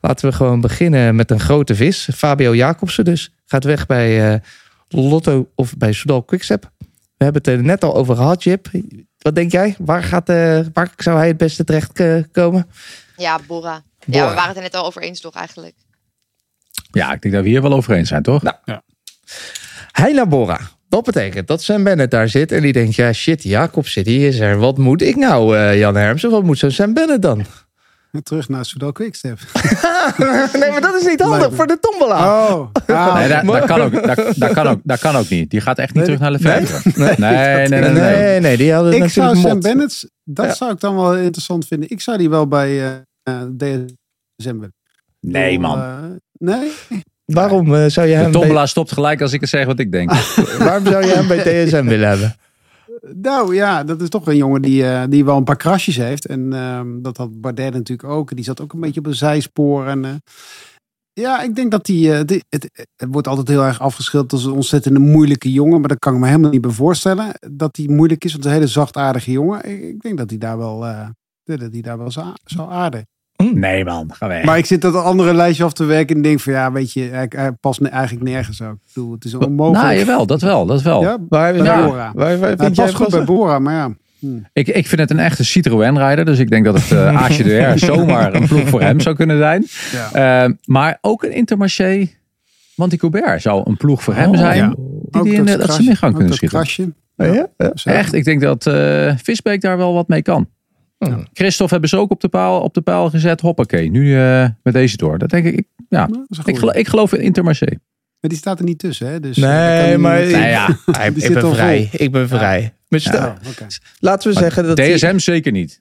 [0.00, 2.08] Laten we gewoon beginnen met een grote vis.
[2.14, 3.34] Fabio Jacobsen dus.
[3.46, 4.40] Gaat weg bij eh,
[4.88, 6.70] Lotto of bij Soudal Quickstep.
[7.16, 8.70] We hebben het er net al over gehad, Jip.
[9.18, 9.74] Wat denk jij?
[9.78, 12.70] Waar, gaat, eh, waar zou hij het beste terecht komen?
[13.16, 13.82] Ja, Bora.
[14.04, 15.74] Ja, we waren het er net al over eens toch eigenlijk.
[16.90, 18.42] Ja, ik denk dat we hier wel over eens zijn, toch?
[19.92, 20.60] Hij naar Bora.
[20.92, 24.38] Dat betekent dat Sam Bennett daar zit en die denkt, ja shit, Jacob City is
[24.40, 24.58] er.
[24.58, 26.30] Wat moet ik nou, eh, Jan Hermsen?
[26.30, 27.44] Wat moet zo'n Sam Bennett dan?
[28.22, 29.38] Terug naar Soudal Quickstep.
[30.58, 32.48] nee, maar dat is niet handig voor de tombola.
[32.50, 35.50] Oh, Nee, dat, dat, kan ook, dat, dat, kan ook, dat kan ook niet.
[35.50, 36.90] Die gaat echt niet Nee, terug naar Lefebvre.
[36.94, 37.80] Nee, nee, nee.
[37.80, 39.60] nee, nee, nee, die hadden ik zou Sam.
[39.60, 40.54] Bennett, dat Ja.
[40.54, 41.90] zou ik dan wel interessant vinden.
[41.90, 44.74] Ik zou die wel bij eh eh, DSM willen.
[45.20, 45.80] Nee, man.
[46.32, 46.72] Nee?
[47.34, 49.92] Waarom eh, zou je De hem tombola stopt gelijk als ik het zeg wat ik
[49.92, 50.10] denk.
[50.58, 52.36] waarom zou je hem bij DSM willen hebben?
[53.14, 56.26] Nou ja, dat is toch een jongen die, eh, die wel een paar krasjes heeft.
[56.26, 58.34] En ehm, dat had Bardet natuurlijk ook.
[58.34, 59.86] Die zat ook een beetje op een zijspoor.
[59.86, 60.10] En, eh,
[61.12, 64.44] ja, ik denk dat die, eh, die- het, het wordt altijd heel erg afgeschilderd als
[64.44, 65.80] een ontzettend moeilijke jongen.
[65.80, 67.26] Maar dat kan ik me helemaal niet bij voorstellen.
[67.50, 69.70] Dat hij moeilijk is, want het is een hele zachtaardige jongen.
[69.70, 71.08] Ik, ik denk dat hij daar wel, eh,
[71.44, 72.70] dat hij daar wel zou, zou
[73.46, 73.58] aarden.
[73.60, 74.10] Nee, man.
[74.14, 74.44] Ga weg.
[74.44, 77.02] Maar ik zit dat andere lijstje af te werken en denk van ja, weet je,
[77.02, 78.72] hij, hij past eigenlijk nergens ook.
[78.72, 79.84] Ik bedoel, het is onmogelijk.
[79.84, 80.66] Nou, jawel, dat wel.
[80.66, 81.02] Dat wel.
[81.02, 82.10] Ja, Waar, bij waar- Bora.
[82.14, 83.90] waar, hij past goed bij Bora, maar ja.
[84.52, 86.24] Ik, ik vind het een echte Citroën-rijder.
[86.24, 89.16] Dus ik denk dat het uh, Aasje de R zomaar een ploeg voor hem zou
[89.16, 89.66] kunnen zijn.
[90.12, 90.44] Ja.
[90.46, 92.08] Uh, maar ook een Intermarché.
[92.98, 94.56] Colbert zou een ploeg voor hem Oh, zijn.
[94.56, 94.68] ja.
[94.68, 94.76] Die,
[95.20, 96.58] Ook die in, dat de- dat ze mee gaan kunnen dat schieten.
[96.58, 96.92] krasje.
[97.16, 97.46] Ja?
[97.56, 97.72] Ja.
[97.92, 100.48] Echt, ik denk dat uh, Visbeek daar wel wat mee kan.
[101.04, 101.26] Hmm.
[101.32, 103.40] Christophe hebben ze ook op de paal, op de paal gezet.
[103.40, 105.18] Hoppakee, nu uh, met deze door.
[105.18, 106.08] Dat denk ik, ik ja.
[106.44, 107.66] Ik, geloof, ik geloof in Intermarché.
[108.20, 109.20] Maar die staat er niet tussen, hè?
[109.20, 110.68] Dus, eh, Nee, niet maar ik, ja.
[111.14, 111.88] Ik ben vrij.
[111.92, 112.72] Ik ben vrij.
[112.88, 113.66] Stel- Ja, oké.
[113.98, 115.80] laten we Maar zeggen dat die- DSM zeker niet.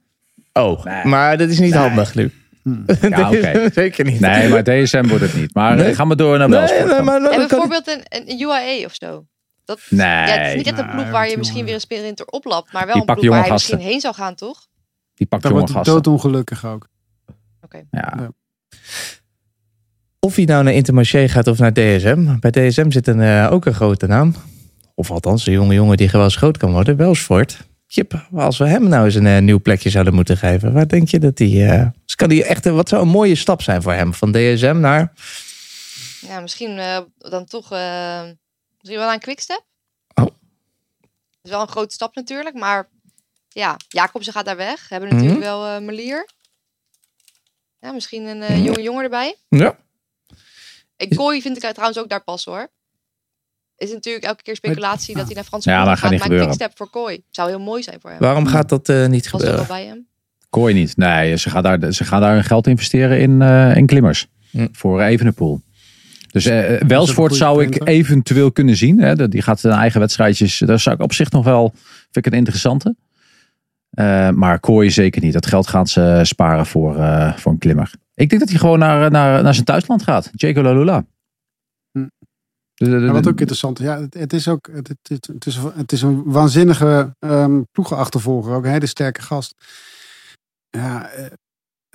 [0.54, 1.06] Oh, Nee.
[1.06, 2.32] maar dat is niet handig nu.
[3.10, 3.70] Ja, oké.
[3.74, 4.20] Zeker niet.
[4.20, 5.54] Nee, maar DSM wordt het niet.
[5.54, 5.96] Maar Nee.
[5.96, 9.26] gaan we door naar Nee, nee, maar En bijvoorbeeld een, een UAE of zo.
[9.66, 10.08] Dat, Nee.
[10.08, 12.72] ja, het is niet echt een ploeg waar je misschien weer een sprinter oplapt.
[12.74, 14.68] Maar wel Die een ploeg waar hij misschien heen zou gaan, toch?
[15.22, 16.04] Die pakt Daar jonge wordt hij gasten.
[16.04, 16.88] doodongelukkig ook.
[17.92, 18.30] Ja.
[20.20, 22.40] Of hij nou naar Intermarché gaat of naar DSM.
[22.40, 24.36] Bij DSM zit een, eh, ook een grote naam.
[24.96, 26.96] Of althans, een jonge jongen die gewoon eens groot kan worden.
[26.98, 27.68] Welsford.
[27.88, 30.74] Jip, als we hem nou eens een eh, nieuw plekje zouden moeten geven.
[30.74, 31.70] Waar denk je dat hij...
[31.80, 34.14] eh, dus kan die echt, een- wat zou een mooie stap zijn voor hem?
[34.14, 35.14] Van DSM naar...
[36.28, 38.22] Ja, misschien eh, dan toch eh,
[38.80, 39.66] misschien wel een quickstep.
[40.14, 40.26] Oh.
[40.26, 40.34] Dat
[41.44, 42.56] is wel een grote stap natuurlijk.
[42.56, 42.90] Maar
[43.54, 44.80] ja, Jacobsen gaat daar weg.
[44.82, 45.18] We hebben Mhm.
[45.18, 46.30] natuurlijk wel eh Melier.
[47.80, 49.36] Ja, misschien een eh, jonge jongen erbij.
[49.50, 49.78] Ja.
[50.98, 52.68] En Kooi vind ik uit trouwens ook daar passen hoor.
[53.78, 56.46] Is natuurlijk elke keer speculatie dat hij naar Franse Ja, ploeg maar gaat niet gebeuren.
[56.48, 57.24] quickstep voor Kooi.
[57.30, 58.20] Zou heel mooi zijn voor hem.
[58.20, 59.68] Waarom gaat dat eh, niet Was gebeuren?
[59.68, 60.08] bij hem.
[60.50, 60.98] Kooi niet.
[60.98, 64.28] Nee, ze gaan daar, ze gaan daar hun geld investeren in, eh, in klimmers.
[64.72, 65.62] Voor Evenepoel.
[66.32, 69.00] Dus eh Welsford goede zou ik eventueel kunnen zien.
[69.00, 69.28] Hè.
[69.30, 70.58] Die gaat zijn eigen wedstrijdjes.
[70.58, 71.72] Daar zou ik op zich nog wel.
[72.12, 72.96] Vind ik een interessante.
[73.92, 75.34] Eh, maar Kooi zeker niet.
[75.34, 77.94] Dat geld gaan ze sparen voor, eh, voor een klimmer.
[78.14, 80.30] Ik denk dat hij gewoon naar, naar, naar zijn thuisland gaat.
[80.32, 81.06] Jaco Lalula.
[81.92, 82.08] Hm.
[82.90, 85.92] Maar wat ook interessant is, ja, het, het is ook het, het, het, is, het
[85.92, 89.56] is een waanzinnige ehm ploegenachtervolger, ook een hele sterke gast.
[90.70, 91.26] Ja, eh,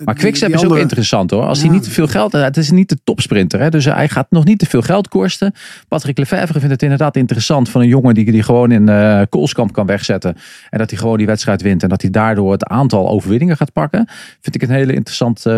[0.03, 1.43] Maar Quickstep is ook interessant hoor.
[1.43, 1.65] Als Ja.
[1.65, 2.31] hij niet te veel geld...
[2.31, 3.59] Het is niet de topsprinter.
[3.59, 3.69] Hè?
[3.69, 5.53] Dus hij gaat nog niet te veel geld kosten.
[5.87, 9.73] Patrick Lefevre vindt het inderdaad interessant van een jongen die, die gewoon in eh Koolskamp
[9.73, 10.35] kan wegzetten.
[10.69, 11.83] En dat hij gewoon die wedstrijd wint.
[11.83, 14.05] En dat hij daardoor het aantal overwinningen gaat pakken.
[14.41, 15.51] Vind ik een hele interessante,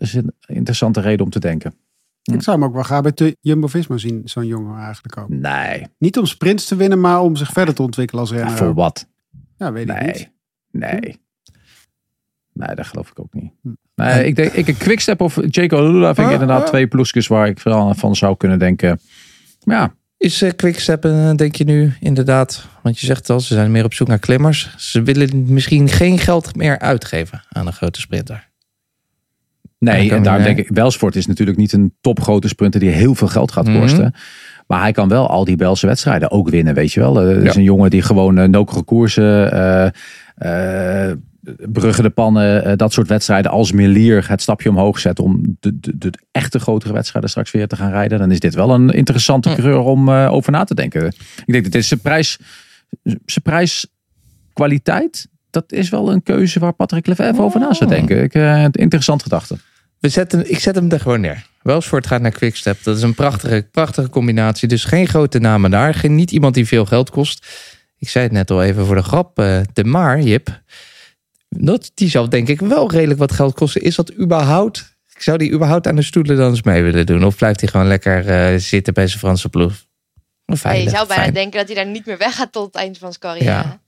[0.00, 1.74] eh, interessante reden om te denken.
[2.22, 5.28] Ik zou hem ook wel graag bij Jumbo-Visma zien, zo'n jongen eigenlijk ook.
[5.28, 5.86] Nee.
[5.98, 8.56] Niet om sprints te winnen, maar om zich verder te ontwikkelen als renner.
[8.56, 9.06] voor wat?
[9.56, 10.30] Ja, weet ik niet.
[10.70, 11.20] Nee.
[12.66, 12.74] Nee.
[12.74, 13.52] Dat geloof ik ook niet.
[13.62, 13.68] Hm.
[13.94, 16.68] Nee, ik denk, ik een Quickstep of Jaco Lula vind ik Ah, inderdaad ah.
[16.68, 19.00] twee ploegjes waar ik van, van zou kunnen denken.
[19.60, 23.70] Ja, Is uh, Quickstep, eh, denk je nu inderdaad, want je zegt al, ze zijn
[23.70, 24.74] meer op zoek naar klimmers.
[24.76, 28.48] Ze willen misschien geen geld meer uitgeven aan een grote sprinter.
[29.78, 33.28] Nee, en daar denk ik, Welsford is natuurlijk niet een topgrote sprinter die heel veel
[33.28, 33.80] geld gaat Mhm.
[33.80, 34.14] kosten.
[34.66, 37.20] Maar hij kan wel al die Belse wedstrijden ook winnen, weet je wel.
[37.20, 37.58] Eh, Het is Ja.
[37.58, 41.16] een jongen die gewoon uh, nokere koersen, eh, eh,
[41.56, 45.80] bruggen de pannen, eh, dat soort wedstrijden als Melier het stapje omhoog zet om de,
[45.80, 48.18] de, de echte grotere wedstrijden straks weer te gaan rijden.
[48.18, 51.06] Dan is dit wel een interessante coureur om eh, over na te denken.
[51.06, 52.38] Ik denk dat dit is zijn prijs,
[53.02, 55.28] zijn prijskwaliteit.
[55.50, 58.22] Dat is wel een keuze waar Patrick Lefevre over na zou denken.
[58.22, 59.56] Ik, eh, interessant gedachte.
[59.98, 61.46] We zetten, ik zet hem er gewoon neer.
[61.62, 62.82] Welsford gaat naar Quickstep.
[62.82, 64.68] Dat is een prachtige, prachtige combinatie.
[64.68, 65.94] Dus geen grote namen daar.
[65.94, 67.46] Geen, niet iemand die veel geld kost.
[67.98, 69.36] Ik zei het net al even voor de grap.
[69.72, 70.60] de Maar, Jip.
[71.56, 73.82] Dat, die zal denk ik wel redelijk wat geld kosten.
[73.82, 74.98] Is dat überhaupt...
[75.06, 77.24] Zou die überhaupt aan de stoelen dan eens mee willen doen?
[77.24, 79.72] Of blijft hij gewoon lekker eh, zitten bij zijn Franse ploeg?
[80.44, 81.34] Nee, je zou bijna fijn.
[81.34, 83.50] denken dat hij daar niet meer weggaat tot het eind van zijn carrière.
[83.50, 83.80] Ja.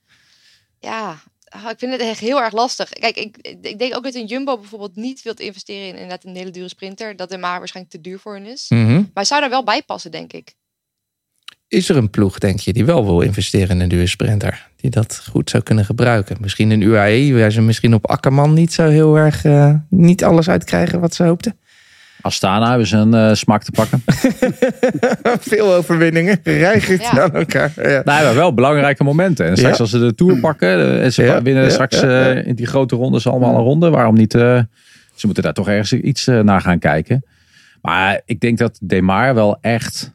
[0.78, 2.88] Ja, ah, ik vind het echt heel erg lastig.
[2.88, 6.36] Kijk, ik, ik denk ook dat een Jumbo bijvoorbeeld niet wilt investeren in inderdaad een
[6.36, 7.16] hele dure sprinter.
[7.16, 8.66] Dat er maar waarschijnlijk te duur voor hen is.
[8.68, 9.02] Mhm.
[9.14, 10.54] Maar zou daar wel bij passen, denk ik.
[11.72, 14.68] Is er een ploeg, denk je, die wel wil investeren in een duur sprinter?
[14.76, 16.36] Die dat goed zou kunnen gebruiken?
[16.40, 19.44] Misschien een UAE, waar ze misschien op Akkerman niet zo heel erg...
[19.44, 21.56] eh, niet alles uitkrijgen wat ze hoopten.
[22.20, 24.02] Astana hebben ze een eh, smaak te pakken.
[25.52, 27.10] Veel overwinningen, rijgend Ja.
[27.22, 27.72] aan elkaar.
[27.76, 28.02] Ja.
[28.04, 29.46] Nou, maar wel belangrijke momenten.
[29.46, 29.82] En straks Ja.
[29.82, 32.66] als ze de Tour pakken eh, en ze Ja, winnen ja, straks eh, in die
[32.66, 33.90] grote rondes allemaal een ronde.
[33.90, 34.34] Waarom niet?
[34.34, 34.60] eh,
[35.14, 37.24] ze moeten daar toch ergens iets eh, naar gaan kijken.
[37.82, 40.12] Maar ik denk dat Demar wel echt...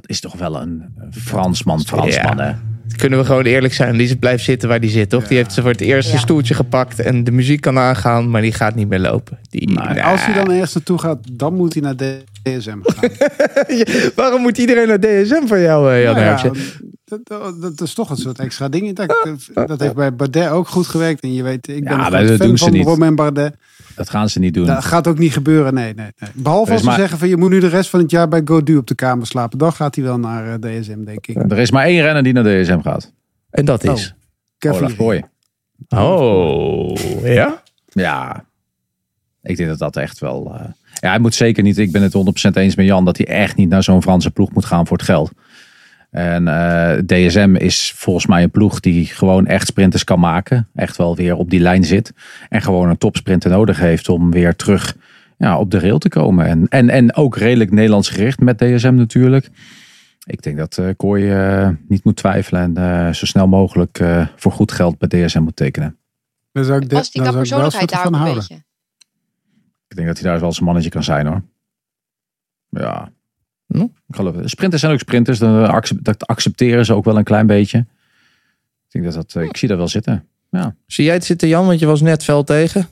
[0.00, 2.44] Dat is toch wel een Fransman, Fransman Ja.
[2.44, 2.52] hè?
[2.96, 5.28] Kunnen we gewoon eerlijk zijn, die blijft zitten waar die zit, toch?
[5.28, 6.18] Die heeft ze voor het eerste Ja.
[6.18, 9.38] stoeltje gepakt en de muziek kan aangaan, maar die gaat niet meer lopen.
[9.50, 10.10] Die, nah.
[10.10, 11.94] Als hij dan ergens naartoe gaat, dan moet hij naar
[12.42, 13.10] DSM gaan.
[14.16, 16.52] Waarom moet iedereen naar DSM van jou, eh, Jan Nou
[17.04, 18.96] dat, dat, dat is toch een soort extra ding.
[18.96, 19.36] Dat,
[19.66, 21.20] dat heeft bij Bardet ook goed gewerkt.
[21.22, 22.84] En je weet, ik ben Ja, een maar fan doen ze van niet.
[22.86, 23.54] Romain Bardet.
[23.98, 24.66] Dat gaan ze niet doen.
[24.66, 25.94] Dat gaat ook niet gebeuren, nee.
[25.94, 26.30] nee, nee.
[26.34, 28.42] Behalve als ze maar- zeggen van je moet nu de rest van het jaar bij
[28.44, 29.58] Godu op de kamer slapen.
[29.58, 31.36] Dan gaat hij wel naar eh, DSM, denk ik.
[31.36, 33.12] Er is maar één renner die naar DSM gaat.
[33.50, 34.14] En dat is...
[34.58, 35.24] Kevin Olaf Boy.
[35.88, 37.62] Oh, ja?
[37.86, 38.44] Ja,
[39.42, 40.54] ik denk dat dat echt wel...
[40.54, 40.64] eh,
[41.00, 41.78] ja, hij moet zeker niet...
[41.78, 42.14] Ik ben het
[42.48, 43.04] 100% eens met Jan...
[43.04, 45.32] dat hij echt niet naar zo'n Franse ploeg moet gaan voor het geld.
[46.10, 50.68] En eh, DSM is volgens mij een ploeg die gewoon echt sprinters kan maken.
[50.74, 52.12] Echt wel weer op die lijn zit.
[52.48, 54.96] En gewoon een topsprinter nodig heeft om weer terug
[55.38, 56.46] ja, op de rail te komen.
[56.46, 59.50] En, en, en ook redelijk Nederlands gericht met DSM natuurlijk.
[60.28, 64.26] Ik denk dat eh Kooi eh, niet moet twijfelen en eh, zo snel mogelijk eh,
[64.36, 65.98] voor goed geld bij DSM moet tekenen.
[66.52, 68.46] Daar zou ik, de, Past die wel persoonlijkheid daar van ook een houden.
[68.48, 68.64] beetje?
[69.88, 71.42] Ik denk dat hij daar wel zijn mannetje kan zijn hoor.
[72.68, 73.12] Ja.
[73.68, 73.80] Hm?
[73.80, 74.50] Ik geloof het.
[74.50, 75.38] Sprinters zijn ook sprinters.
[75.38, 77.78] Dat, eh, accep- dat accepteren ze ook wel een klein beetje.
[77.78, 77.86] Ik
[78.88, 80.24] denk dat dat, eh, ik zie dat wel zitten.
[80.50, 80.74] Ja.
[80.86, 81.66] Zie jij het zitten, Jan?
[81.66, 82.88] Want je was net fel tegen.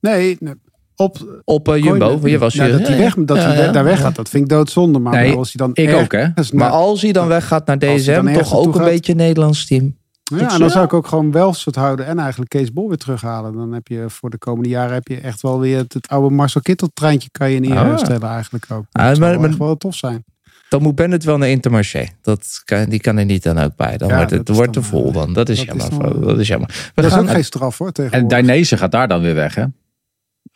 [0.00, 0.54] Nee, nee,
[0.96, 2.20] op Op eh, Jumbo.
[2.28, 3.72] Je was ja, je, dat hij weg, dat Ja, ja.
[3.72, 4.98] daar weg gaat, dat vind ik doodzonde.
[4.98, 6.26] Maar Nee, als hij dan ik ook, hè?
[6.52, 8.84] Maar als hij dan weggaat naar DSM, toch ook een gaat.
[8.84, 9.96] beetje een Nederlands team.
[10.36, 12.96] Ja, en dan zou ik ook gewoon wel soort houden en eigenlijk Kees Bol weer
[12.96, 13.52] terughalen.
[13.54, 16.34] Dan heb je voor de komende jaren heb je echt wel weer het, het oude
[16.34, 17.98] Marcel Kittel treintje kan je neer Ah.
[17.98, 18.84] stellen eigenlijk ook.
[18.92, 20.24] Ah, Dat maar- zou maar- wel tof zijn.
[20.68, 22.06] Dan moet Bennett wel naar Intermarché.
[22.22, 23.96] Dat kan, die kan er niet dan ook bij.
[23.96, 25.32] Dan Ja, wordt het is wordt te dan, vol eh, dan.
[25.32, 25.84] Dat is dat jammer.
[25.92, 26.68] is dan- dat is jammer.
[26.68, 28.28] We Dat is gaan ook geen straf hoor En.
[28.28, 29.64] Dainese gaat daar dan weer weg hè?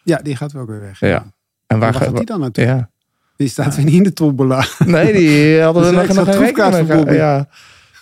[0.03, 1.01] Ja, die gaat wel weer weg.
[1.01, 1.09] Ja.
[1.09, 1.17] Ja.
[1.67, 2.65] En Waar, waar, gaat die dan naartoe?
[2.65, 2.91] Ja.
[3.37, 4.65] Die staat weer niet in de tombola.
[4.79, 7.11] Nee, die hadden we nog, is een troefkaart.
[7.15, 7.49] Ja.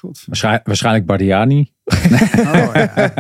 [0.00, 0.22] God.
[0.26, 1.70] Waarschijnlijk, waarschijnlijk Bardiani.
[1.84, 2.92] Oh, ja.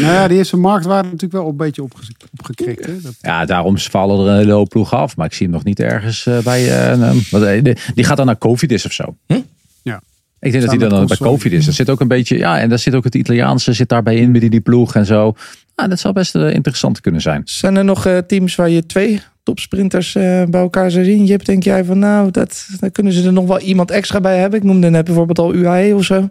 [0.00, 2.02] nou ja, die heeft zijn marktwaarde natuurlijk wel een beetje opge
[2.38, 2.86] opgekrikt.
[2.86, 3.00] Hè?
[3.00, 5.16] Dat, Ja, daarom vallen er een hele hoop ploegen af.
[5.16, 6.68] Maar ik zie hem nog niet ergens eh, bij...
[6.92, 6.98] eh,
[7.30, 9.16] een- eh, die- die gaat dan naar Covidis of zo.
[9.26, 9.40] Hm?
[9.82, 10.00] Ja.
[10.40, 11.30] Ik denk dat hij dan bij Consoli.
[11.30, 11.64] Covidis...
[11.64, 12.36] Dat zit ook een beetje...
[12.38, 15.34] Ja, en daar zit ook het Italiaanse zit daarbij in die, die ploeg en zo.
[15.80, 17.42] Ah, dat zou best eh, interessant kunnen zijn.
[17.44, 21.24] Zijn er nog eh, teams waar je twee topsprinters eh, bij elkaar zou zien?
[21.24, 24.38] Jip, denk jij van nou, dat, daar kunnen ze er nog wel iemand extra bij
[24.38, 24.58] hebben?
[24.58, 26.30] Ik noemde net bijvoorbeeld al UAE of zo.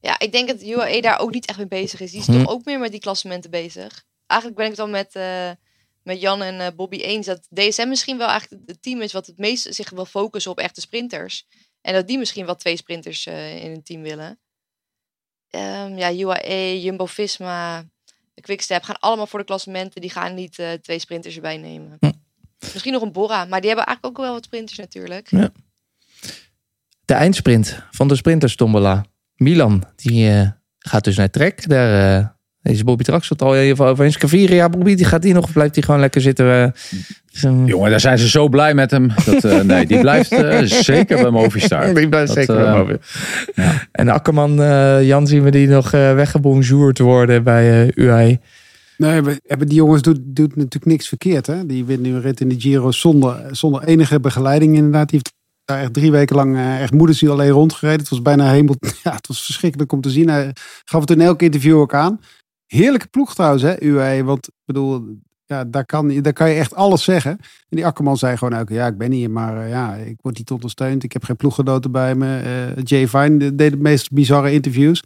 [0.00, 2.10] Ja, ik denk dat UAE daar ook niet echt mee bezig is.
[2.10, 2.32] Die is Hm.
[2.32, 4.04] toch ook meer met die klassementen bezig.
[4.26, 5.50] Eigenlijk ben ik het wel met, eh,
[6.02, 9.38] met Jan en Bobby eens dat DSM misschien wel eigenlijk het team is wat het
[9.38, 11.46] meest zich wil focussen op echte sprinters.
[11.80, 14.38] En dat die misschien wel twee sprinters eh, in een team willen.
[15.50, 17.84] Ehm, ja, UAE, Jumbo-Visma,
[18.40, 20.00] Quickstep gaan allemaal voor de klassementen.
[20.00, 21.96] Die gaan niet eh, twee sprinters erbij nemen.
[22.00, 22.10] Hm.
[22.72, 25.30] Misschien nog een Bora, maar die hebben eigenlijk ook wel wat sprinters natuurlijk.
[25.30, 25.50] Ja.
[27.04, 29.04] De eindsprint van de sprinterstombola.
[29.36, 31.68] Milan, die eh, gaat dus naar Trek.
[31.68, 32.37] Daar
[32.74, 34.16] is Bobby Trax het al even over eens.
[34.18, 36.62] Caviria, Bobby, die gaat die nog of blijft hij gewoon lekker zitten?
[36.62, 36.70] eh,
[37.32, 39.10] zo- Jongen, daar zijn ze zo blij met hem.
[39.26, 41.94] Dat, eh, nee, die blijft eh, zeker bij Movistar.
[41.94, 43.00] Die blijft Dat, zeker wel boven.
[43.54, 43.86] ja.
[43.92, 48.38] En Akkerman, eh, Jan, zien we die nog eh weggebonjourd worden bij eh UAE.
[48.96, 51.46] nee, we hebben die jongens doet, doet natuurlijk niks verkeerd.
[51.46, 51.66] Hè?
[51.66, 55.08] Die wint nu een rit in de Giro zonder, zonder enige begeleiding inderdaad.
[55.08, 58.00] Die heeft daar echt drie weken lang echt moederziel alleen rondgereden.
[58.00, 58.76] Het was bijna hemel.
[59.04, 60.28] Ja, het was verschrikkelijk om te zien.
[60.28, 60.52] Hij
[60.84, 62.20] gaf het in elk interview ook aan.
[62.68, 64.24] Heerlijke ploeg trouwens, hè, UAE.
[64.24, 67.30] Want ik bedoel, ja, daar, kan, daar kan je echt alles zeggen.
[67.30, 70.38] En die Akkerman zei gewoon elke ja, ik ben hier, maar eh, ja, ik word
[70.38, 71.02] niet ondersteund.
[71.02, 72.38] Ik heb geen ploeggenoten bij me.
[72.38, 75.04] Eh, Jay Vine deed de meest bizarre interviews.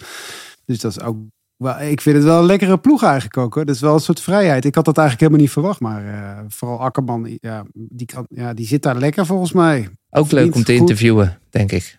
[0.64, 1.16] Dus dat is ook
[1.56, 3.54] wel, ik vind het wel een lekkere ploeg eigenlijk ook.
[3.54, 3.64] Hoor.
[3.64, 4.64] Dat is wel een soort vrijheid.
[4.64, 5.80] Ik had dat eigenlijk helemaal niet verwacht.
[5.80, 9.88] Maar eh, vooral Akkerman, ja die, kan, ja, die zit daar lekker volgens mij.
[10.10, 10.80] Ook leuk om te goed.
[10.80, 11.98] interviewen, denk ik.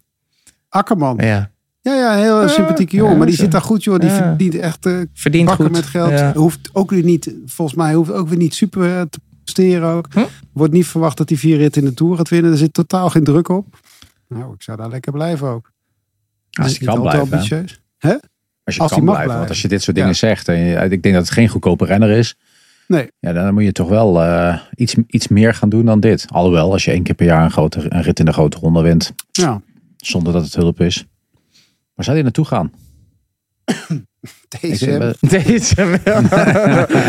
[0.69, 1.17] Akkerman.
[1.17, 1.51] Ja,
[1.83, 3.11] Ja, ja, een heel sympathieke jongen.
[3.11, 3.99] ja, maar die zit daar goed, joh.
[3.99, 4.15] Die Ja.
[4.15, 5.75] verdient echt eh verdient bakken goed.
[5.75, 6.09] met geld.
[6.11, 6.33] Ja.
[6.33, 10.07] Hoeft ook weer niet, volgens mij hoeft ook weer niet super eh, te presteren ook.
[10.13, 10.23] Hm?
[10.53, 12.51] Wordt niet verwacht dat hij vier ritten in de Tour gaat winnen.
[12.51, 13.65] Er zit totaal geen druk op.
[14.27, 15.71] Nou, ik zou daar lekker blijven ook.
[16.51, 17.27] Als niet kan blijven.
[17.27, 17.33] hè.
[17.35, 17.79] ambitieus.
[18.63, 19.37] Als je Als kan blijven.
[19.37, 20.47] Want als je dit soort dingen zegt.
[20.47, 22.35] En je- ik denk dat het geen goedkope renner is.
[22.87, 23.07] Nee.
[23.19, 26.25] Ja, dan moet je toch wel eh, iets, iets meer gaan doen dan dit.
[26.29, 28.81] Alhoewel, als je één keer per jaar een, grote, een rit in de grote ronde
[28.81, 29.13] wint.
[29.31, 29.61] Ja.
[29.97, 31.05] Zonder dat het hulp is.
[31.95, 32.71] Waar zou hij naartoe gaan?
[34.61, 35.97] Deze, DSM,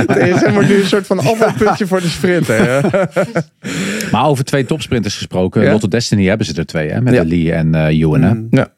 [0.06, 2.64] DSM wordt nu een soort van afvalpuntje voor de sprinter.
[2.66, 3.08] Ja.
[4.12, 5.62] Maar over twee topsprinters gesproken.
[5.62, 5.70] Ja.
[5.72, 6.90] Lotto Destiny hebben ze er twee.
[6.90, 7.00] Hè?
[7.00, 7.22] Met Ja.
[7.22, 8.22] de Lee en eh Ewan.
[8.22, 8.34] Hè?
[8.34, 8.46] Mm.
[8.50, 8.72] Ja.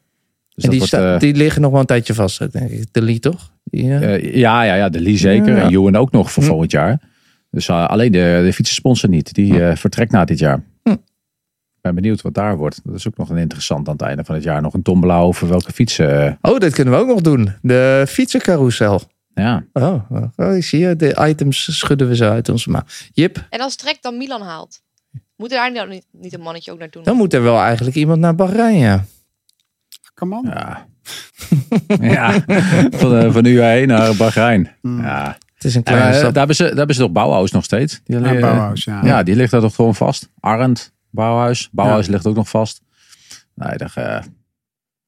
[0.55, 2.87] Dus en die, wordt, eh, die liggen nog wel een tijdje vast, denk ik.
[2.93, 3.53] De Lee, toch?
[3.65, 5.57] Die, eh, ja, ja, ja, de Lee zeker.
[5.57, 5.63] Ja.
[5.63, 6.49] En Ewan ook nog voor Hm.
[6.49, 7.01] volgend jaar.
[7.51, 9.35] Dus eh, alleen de, de fietsensponsor niet.
[9.35, 10.63] Die eh, vertrekt na dit jaar.
[11.87, 12.81] Ben benieuwd wat daar wordt.
[12.85, 14.63] Dat is ook nog een interessant aan het einde van het jaar.
[14.63, 16.27] Nog een tombola over welke fietsen.
[16.27, 17.53] eh, Oh, dat kunnen we ook nog doen.
[17.63, 19.01] De fietsencarousel.
[19.35, 19.65] ja.
[19.73, 20.97] Oh, oh, ik zie je.
[20.97, 22.85] De items schudden we zo uit onze maag.
[23.13, 24.83] Jip, En als Trek dan Milan haalt,
[25.37, 27.03] moet er daar nou niet, niet een mannetje ook naartoe?
[27.03, 29.05] dan moet er wel eigenlijk iemand naar Bahrein, ja.
[30.15, 30.45] Come on.
[30.47, 30.87] Ja.
[32.15, 32.33] ja.
[32.91, 34.71] Van, eh, van UAE naar Bahrein.
[34.83, 35.01] Mm.
[35.03, 35.39] Ja.
[35.55, 36.29] Het is een En, kleine eh, stap.
[36.29, 38.01] daar, hebben ze, daar hebben ze toch Bauhaus nog steeds?
[38.05, 39.01] Die, Ja, eh, Bauhaus, ja.
[39.05, 40.29] ja, die ligt daar toch gewoon vast.
[40.41, 41.69] Arend, Bauhaus.
[41.73, 42.81] Bauhaus ligt ook nog vast.
[43.55, 44.15] Nee, dat, eh,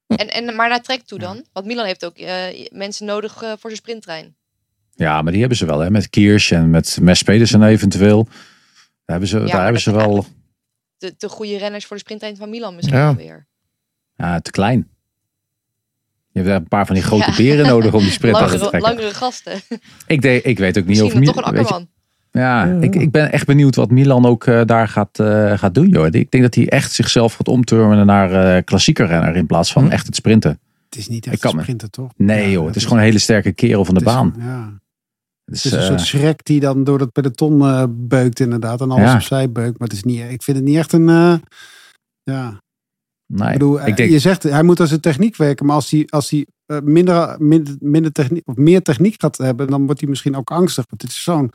[0.06, 1.44] En, en, maar naar Trek toe dan?
[1.52, 4.36] Want Milan heeft ook eh, mensen nodig eh, voor zijn sprinttrein.
[4.94, 5.78] ja, maar die hebben ze wel.
[5.80, 5.90] Hè?
[5.90, 8.24] Met Kiers en met Mes Pedersen eventueel.
[8.24, 8.32] Daar
[9.04, 10.26] hebben ze, daar hebben ze wel
[10.98, 13.14] De, de goede renners voor de sprinttrein van Milan misschien Ja.
[13.14, 13.46] weer.
[14.16, 14.88] ja, te klein.
[16.30, 17.36] Je hebt daar een paar van die grote Ja.
[17.36, 18.90] beren nodig om die sprint aan te Langere, trekken.
[18.90, 19.60] langere gasten.
[20.06, 21.88] Ik, ik weet ook niet Misschien of toch een akkerman.
[22.30, 25.88] Ja, ik, ik ben echt benieuwd wat Milan ook eh, daar gaat, eh, gaat doen.
[25.88, 26.06] Joh.
[26.06, 29.84] Ik denk dat hij echt zichzelf gaat omturnen naar eh klassieker renner in plaats van
[29.84, 29.90] Hm.
[29.90, 30.60] echt het sprinten.
[30.88, 32.10] Het is niet echt kan een me- sprinter, toch?
[32.16, 34.34] Nee Ja, joh, het is gewoon een hele sterke kerel van de het is- baan.
[34.38, 34.78] Ja.
[35.44, 38.80] Dus, Het is een soort Shrek die dan door het peloton beukt inderdaad.
[38.80, 39.78] En alles opzij beukt.
[39.78, 41.06] Maar het is niet, ik vind het niet echt een...
[42.22, 42.60] ja,
[43.26, 45.66] nee, ik bedoel, ik denk, je zegt hij moet aan zijn techniek werken.
[45.66, 46.46] Maar als hij, als hij
[46.82, 49.66] minder, minder, minder techniek, of meer techniek gaat hebben...
[49.66, 50.84] dan wordt hij misschien ook angstig.
[50.88, 51.50] Want het is zo'n...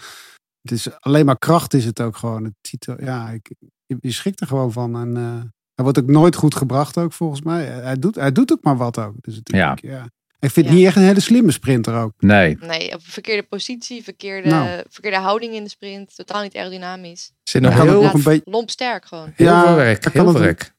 [0.64, 2.44] Het is alleen maar kracht is het ook gewoon.
[2.44, 3.52] Het er, ja, ik,
[3.86, 4.96] je, je schrikt er gewoon van.
[4.96, 5.42] En, eh,
[5.76, 7.66] hij wordt ook nooit goed gebracht ook volgens mij.
[7.66, 9.14] Hij doet, hij doet ook maar wat ook.
[9.22, 9.72] Dus het, Ja.
[9.72, 10.04] ik, ja.
[10.40, 10.74] Ik vind het Ja.
[10.82, 12.14] niet echt een hele slimme sprinter ook.
[12.18, 14.84] nee, Nee, op verkeerde positie, verkeerde, Nou.
[14.90, 16.16] verkeerde houding in de sprint.
[16.16, 17.32] Totaal niet aerodynamisch.
[17.44, 18.52] zit nog het heel, nog een beetje...
[18.52, 19.32] Lomp sterk gewoon.
[19.36, 20.04] heel Ja, veel werk.
[20.04, 20.74] dan Heel veel het- werk.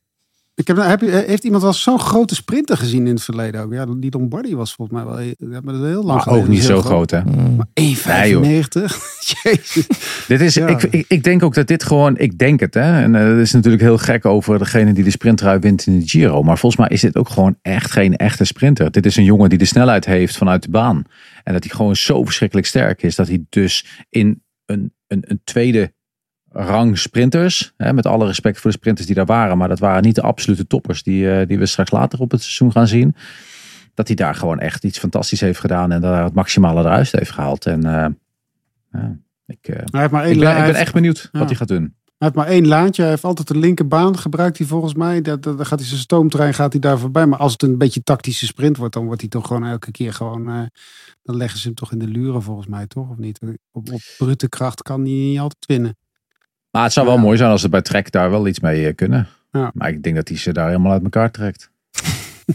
[0.56, 3.72] Ik heb, heb je, heeft iemand wel zo'n grote sprinter gezien in het verleden ook?
[3.72, 6.42] Ja, die Lombardi was volgens mij wel heel, dat heel lang maar geleden.
[6.42, 7.20] ook niet Dat zo groot hè.
[7.24, 7.56] Mm.
[7.56, 8.94] Maar 1,95?
[9.42, 9.86] Jezus.
[10.28, 10.66] Dit is, Ja.
[10.66, 13.02] ik, ik, ik denk ook dat dit gewoon, ik denk het hè.
[13.02, 16.08] En eh, het is natuurlijk heel gek over degene die de sprintrui wint in de
[16.08, 16.42] Giro.
[16.42, 18.90] Maar volgens mij is dit ook gewoon echt geen echte sprinter.
[18.90, 21.02] Dit is een jongen die de snelheid heeft vanuit de baan.
[21.44, 23.14] En dat hij gewoon zo verschrikkelijk sterk is.
[23.14, 25.92] Dat hij dus in een, een, een tweede
[26.54, 27.72] rang sprinters.
[27.76, 29.58] Hè, met alle respect voor de sprinters die daar waren.
[29.58, 32.42] Maar dat waren niet de absolute toppers die, eh, die we straks later op het
[32.42, 33.14] seizoen gaan zien.
[33.94, 35.92] Dat hij daar gewoon echt iets fantastisch heeft gedaan.
[35.92, 37.66] En daar het maximale eruit heeft gehaald.
[37.66, 40.92] En ja, ik, Hij heeft maar één ik, ben, la- ik hij ben heeft- echt
[40.94, 41.38] benieuwd Ja.
[41.38, 41.94] wat hij gaat doen.
[42.18, 43.02] Hij heeft maar één laantje.
[43.02, 45.20] Hij heeft altijd de linkerbaan gebruikt hij volgens mij.
[45.22, 47.26] Dat, dat, dan gaat hij zijn stoomtrein gaat hij daar voorbij.
[47.26, 50.12] Maar als het een beetje tactische sprint wordt, dan wordt hij toch gewoon elke keer
[50.12, 50.48] gewoon.
[50.48, 50.60] eh,
[51.22, 53.10] dan leggen ze hem toch in de luren volgens mij, toch?
[53.10, 53.40] Of niet?
[53.72, 55.96] Op, op brute kracht kan hij niet altijd winnen.
[56.74, 57.20] Maar het zou wel Ja.
[57.20, 59.28] mooi zijn als ze bij Trek daar wel iets mee eh, kunnen.
[59.52, 59.70] Ja.
[59.74, 61.70] Maar ik denk dat hij ze daar helemaal uit elkaar trekt.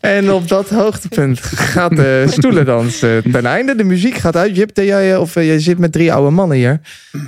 [0.00, 3.74] En op dat hoogtepunt gaat de stoelendans eh, ten einde.
[3.74, 4.56] De muziek gaat uit.
[4.56, 6.80] Jip, deed jij, eh, of jij zit met drie oude mannen hier.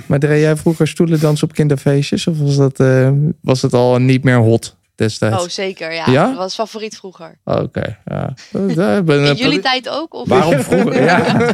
[0.05, 2.27] Maar deed jij vroeger stoelendans op kinderfeestjes?
[2.27, 3.09] Of was dat, eh,
[3.41, 5.43] was het al niet meer hot destijds?
[5.43, 5.93] Oh, zeker.
[5.93, 6.27] Ja, Ja?
[6.27, 7.37] dat was favoriet vroeger.
[7.43, 8.33] Oh, Oké, ja.
[8.51, 8.97] Eh,
[9.29, 10.13] In jullie tijd ook?
[10.13, 10.27] Of?
[10.27, 11.03] Waarom vroeger?
[11.03, 11.47] Ja.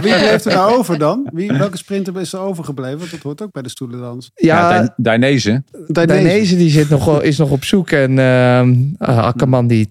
[0.00, 1.28] Wie bleef er nou over dan?
[1.32, 2.98] Wie, welke sprinter is er overgebleven?
[2.98, 4.30] Want dat hoort ook bij de stoelendans.
[4.34, 5.62] Ja, Ja, Dai- Dainese.
[5.88, 6.56] Dainese.
[6.56, 7.90] die zit nog, wel- is nog op zoek.
[7.90, 9.90] En ehm eh, Akkerman die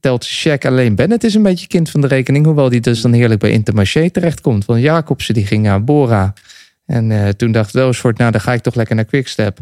[0.00, 0.64] telt zijn check.
[0.70, 2.44] Alleen Bennett is een beetje kind van de rekening.
[2.44, 4.64] Hoewel die dus dan heerlijk bij Intermarché terechtkomt.
[4.64, 6.32] Want Jacobsen die ging naar Bora.
[6.86, 9.58] En eh, toen dacht Welsford, nou dan ga ik toch lekker naar Quickstep.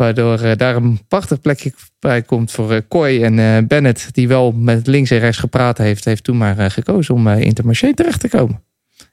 [0.00, 3.22] Waardoor eh, daar een prachtig plekje bij komt voor eh Kooi.
[3.22, 6.70] En eh, Bennett, die wel met links en rechts gepraat heeft, heeft toen maar eh,
[6.70, 8.62] gekozen om uh, Intermarché terecht te komen.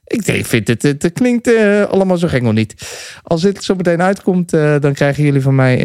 [0.04, 1.50] Ik vind het, het, het klinkt
[1.88, 2.74] allemaal zo nog niet.
[3.22, 5.78] Als dit zo meteen uitkomt, eh, dan krijgen jullie van mij.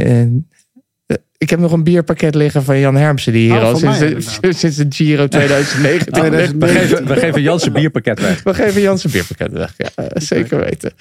[1.37, 4.39] ik heb nog een bierpakket liggen van Jan Hermsen, die hier Oh, al van sinds,
[4.41, 6.13] mij de, sinds de Giro 2019.
[6.13, 6.59] 2019.
[6.67, 8.43] We geven, we geven Jans een bierpakket weg.
[8.43, 9.73] We geven Jan zijn bierpakket weg.
[9.77, 10.93] Ja, zeker weten.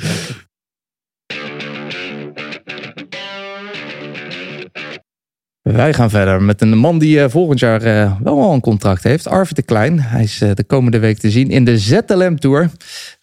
[5.62, 9.02] Wij gaan verder met een man die eh, volgend jaar eh, wel al een contract
[9.02, 9.28] heeft.
[9.28, 10.00] Arvid de Klein.
[10.00, 12.70] Hij is eh, de komende week te zien in de ZLM Tour.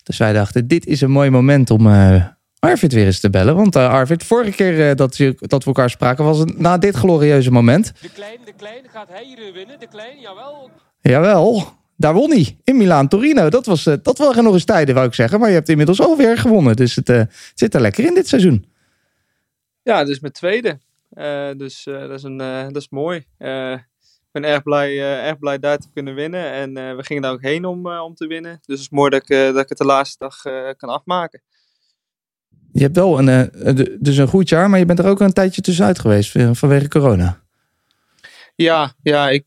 [0.04, 2.26] Dus wij dachten, dit is een mooi moment om eh,
[2.60, 3.56] Arvid weer eens te bellen.
[3.56, 7.52] Want eh, Arvid, vorige keer eh, dat, we elkaar spraken was het na dit glorieuze
[7.52, 7.94] moment.
[8.02, 9.80] De Klein, de Klein, gaat hij hier winnen?
[9.80, 10.70] De Klein, jawel.
[11.02, 12.58] Jawel, daar won hij.
[12.64, 13.50] In Milaan Torino.
[13.50, 15.40] Dat, was, eh, dat waren nog eens tijden, wou ik zeggen.
[15.40, 16.76] Maar je hebt inmiddels alweer gewonnen.
[16.76, 18.66] Dus het, eh, het zit er lekker in dit seizoen.
[19.84, 20.80] Ja, dus mijn tweede.
[21.10, 23.18] Eh, dus eh, dat, is een, eh, dat is mooi.
[23.18, 26.52] Ik ben erg blij, erg blij daar te kunnen winnen.
[26.52, 28.52] En we gingen daar ook heen om, om te winnen.
[28.52, 30.42] Dus het is mooi dat ik, dat ik het de laatste dag
[30.76, 31.42] kan afmaken.
[32.72, 33.50] Je hebt wel een,
[34.00, 37.42] dus een goed jaar, maar je bent er ook een tijdje tussenuit geweest vanwege corona.
[38.56, 39.46] Ja, ja ik,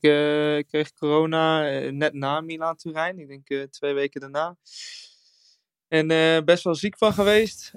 [0.68, 3.18] kreeg corona net na Milaan Turijn.
[3.18, 4.56] Ik denk twee weken daarna.
[5.88, 6.06] En
[6.44, 7.72] best wel ziek van geweest.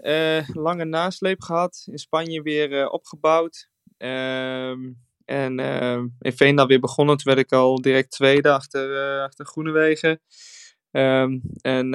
[0.54, 1.84] Lange nasleep gehad.
[1.92, 3.74] In Spanje weer opgebouwd.
[3.98, 4.80] Ehm,
[5.26, 7.18] en ehm, in Veendal weer begonnen.
[7.18, 10.22] Toen werd ik al direct tweede achter, eh achter Groenewegen.
[10.92, 11.92] Ehm, en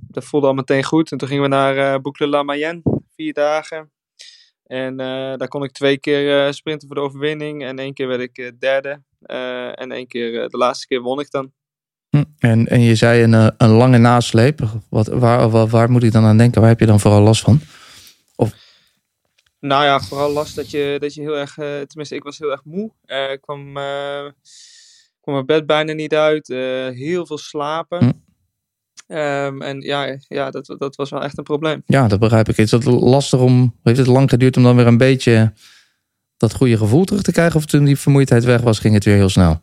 [0.00, 1.12] dat voelde al meteen goed.
[1.12, 2.82] En toen gingen we naar eh Boucle Mayenne.
[3.16, 3.92] Vier dagen.
[4.64, 7.64] En eh, daar kon ik twee keer sprinten voor de overwinning.
[7.64, 9.02] En één keer werd ik derde.
[9.74, 11.52] En één keer, de laatste keer won ik dan.
[12.10, 12.24] Hm.
[12.38, 14.60] En, en je zei een, een lange nasleep.
[14.90, 16.60] Wat, waar, waar moet ik dan aan denken?
[16.60, 17.60] Waar heb je dan vooral last van?
[19.64, 22.50] Nou ja, vooral last dat je, dat je heel erg, eh, tenminste ik was heel
[22.50, 22.92] erg moe.
[23.04, 24.30] Eh, ik kwam, eh,
[25.20, 26.46] kwam mijn bed bijna niet uit.
[26.96, 27.98] heel veel slapen.
[27.98, 28.12] Hm.
[29.06, 31.82] Ehm, en ja, ja dat, dat was wel echt een probleem.
[31.86, 32.56] Ja, dat begrijp ik.
[32.56, 33.78] Is dat lastig om...
[33.82, 35.52] Heeft het lang geduurd om dan weer een beetje
[36.36, 37.56] dat goede gevoel terug te krijgen?
[37.56, 39.60] Of toen die vermoeidheid weg was, ging het weer heel snel?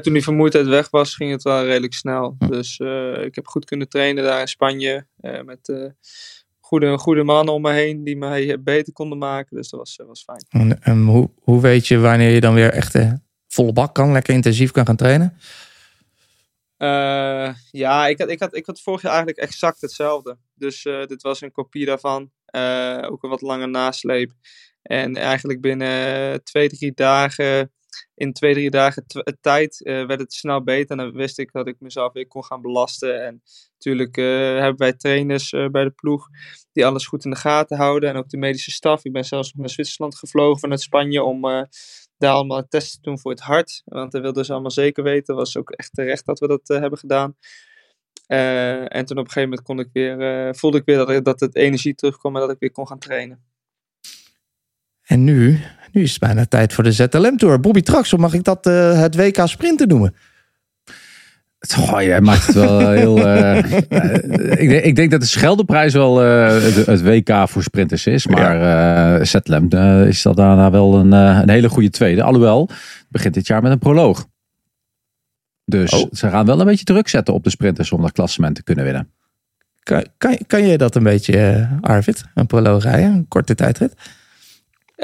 [0.00, 2.36] Toen die vermoeidheid weg was, ging het wel redelijk snel.
[2.38, 5.06] Dus eh, ik heb goed kunnen trainen daar in Spanje.
[5.44, 5.92] met
[6.72, 9.56] goede, goede mannen om me heen die mij beter konden maken.
[9.56, 10.44] Dus dat was, was fijn.
[10.48, 13.12] En, en hoe, hoe weet je wanneer je dan weer echt eh,
[13.48, 15.38] volle bak kan, lekker intensief kan gaan trainen?
[16.76, 20.38] Eh, ja, ik had, ik, had, ik had vorig jaar eigenlijk exact hetzelfde.
[20.54, 22.30] Dus eh, dit was een kopie daarvan.
[23.10, 24.32] Ook een wat langer nasleep.
[24.82, 27.72] En eigenlijk binnen twee, drie dagen,
[28.14, 30.98] in twee, drie dagen tw- tijd, eh, werd het snel beter.
[30.98, 33.24] En dan wist ik dat ik mezelf weer kon gaan belasten.
[33.24, 34.24] En natuurlijk eh,
[34.58, 36.28] hebben wij trainers eh, bij de ploeg
[36.72, 38.08] die alles goed in de gaten houden.
[38.08, 39.04] En ook de medische staf.
[39.04, 41.62] Ik ben zelfs naar Zwitserland gevlogen vanuit Spanje om eh,
[42.18, 43.82] daar allemaal testen te doen voor het hart.
[43.84, 45.34] Want dat wilden ze allemaal zeker weten.
[45.34, 47.36] was ook echt terecht dat we dat eh, hebben gedaan.
[48.26, 51.24] Eh, en toen op een gegeven moment kon ik weer, eh, voelde ik weer dat,
[51.24, 53.51] dat het energie terugkwam en dat ik weer kon gaan trainen.
[55.02, 55.60] En nu,
[55.92, 57.60] nu is het bijna tijd voor de ZLM Tour.
[57.60, 60.14] Bobby Traxel, mag ik dat eh, het WK Sprinten noemen?
[61.68, 63.26] Goh, jij maakt het wel eh, heel.
[63.28, 63.56] eh,
[64.62, 68.26] ik, denk, ik denk dat de Scheldeprijs wel het, het WK voor sprinters is.
[68.26, 68.60] Maar
[69.18, 69.68] eh Zetlem
[70.06, 72.22] is dat daarna wel een, een hele goede tweede.
[72.22, 74.26] Alhoewel, het begint dit jaar met een proloog.
[75.64, 76.12] Dus Oh.
[76.12, 78.84] ze gaan wel een beetje druk zetten op de sprinters om dat klassement te kunnen
[78.84, 79.08] winnen.
[79.82, 82.24] Kan, kan, kan je dat een beetje, Arvid?
[82.34, 83.94] Een proloog rijden, een korte tijdrit?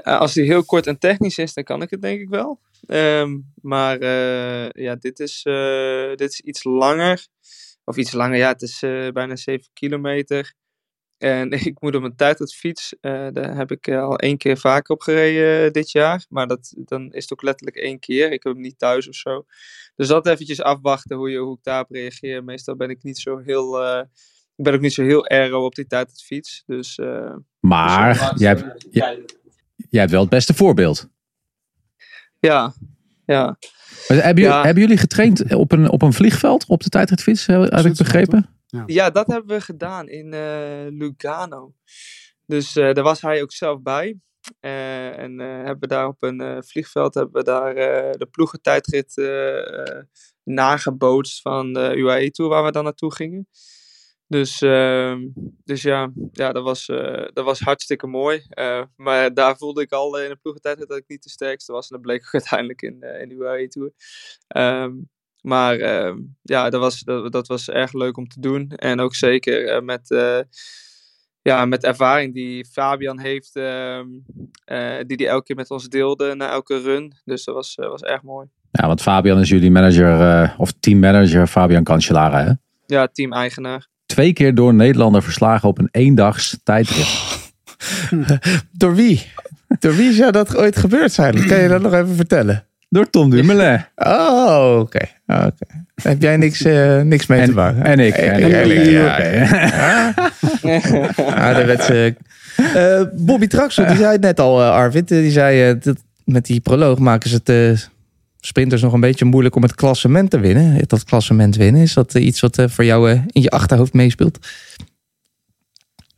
[0.02, 2.60] Eh, als die heel kort en technisch is, dan kan ik het denk ik wel.
[2.86, 7.26] Ehm, maar eh, ja, dit is, eh, dit is iets langer.
[7.84, 8.78] Of iets langer, ja, het is
[9.12, 10.54] bijna 7 kilometer.
[11.18, 12.94] En ik moet op een tijdritfiets.
[13.00, 16.26] eh daar heb ik al één keer vaker op gereden dit jaar.
[16.28, 18.32] Maar dat, dan is het ook letterlijk één keer.
[18.32, 19.44] Ik heb hem niet thuis of zo.
[19.96, 22.44] Dus dat eventjes afwachten hoe, je, hoe ik daarop reageer.
[22.44, 23.98] Meestal ben ik niet zo heel...
[24.56, 26.62] ik ben ook niet zo heel aero op die tijdritfiets.
[26.66, 26.98] Dus...
[27.60, 29.37] Maar dus, jij, hebt,
[29.90, 31.08] jij hebt wel het beste voorbeeld.
[32.38, 32.72] ja,
[33.26, 33.44] ja.
[34.08, 34.64] Maar Hebben, jullie, Ja.
[34.64, 37.46] hebben jullie getraind op een, op een vliegveld op de tijdritfiets?
[37.46, 38.48] Heb ik begrepen?
[38.86, 41.74] Ja, dat hebben we gedaan in eh, Lugano.
[42.46, 44.18] Dus eh, daar was hij ook zelf bij.
[44.60, 48.26] Eh, en eh, hebben we daar op een eh, vliegveld hebben we daar eh, de
[48.26, 49.14] ploegentijdrit
[50.44, 53.48] nagebootst van de UAE Tour waar we dan naartoe gingen.
[54.28, 55.26] Dus, ehm,
[55.64, 58.42] dus ja, ja dat, was, eh, dat was hartstikke mooi.
[58.48, 61.90] Eh, maar daar voelde ik al in de ploegentijdrit dat ik niet de sterkste was.
[61.90, 63.92] En dat bleek ook uiteindelijk in, eh, in de UAE Tour.
[64.48, 64.92] Ehm,
[65.40, 68.68] maar ehm, ja, dat was, dat, dat was erg leuk om te doen.
[68.68, 70.08] En ook zeker met,
[71.42, 76.80] ja, met ervaring die Fabian heeft, die hij elke keer met ons deelde na elke
[76.80, 77.12] run.
[77.24, 78.46] Dus dat was, was erg mooi.
[78.70, 82.44] Ja, want Fabian is jullie manager, of teammanager Fabian Cancellara.
[82.44, 82.52] Hè?
[82.86, 83.88] Ja, team-eigenaar.
[84.14, 87.08] Twee keer door een Nederlander verslagen op een eendags tijdrit.
[88.72, 89.26] Door wie?
[89.78, 91.46] Door wie zou dat ooit gebeurd zijn?
[91.46, 92.64] Kan je dat nog even vertellen?
[92.88, 93.84] Door Tom Dumoulin.
[93.96, 95.00] Oh, oké.
[95.26, 95.66] Oké.
[96.02, 97.84] Heb jij niks, eh, niks mee te maken?
[97.84, 98.14] En ik.
[98.14, 98.52] En ik.
[98.52, 99.14] En ik, ja,
[100.62, 101.08] Oké.
[101.34, 102.18] Ah, wedstrijd.
[102.74, 105.08] Eh, Bobby Traxel, die zei het net al, eh, Arvid.
[105.08, 107.90] Die zei dat met die proloog maken ze het
[108.40, 110.88] sprinters nog een beetje moeilijk om het klassement te winnen.
[110.88, 113.92] Dat klassement winnen, is dat eh, iets wat eh, voor jou eh, in je achterhoofd
[113.92, 114.38] meespeelt?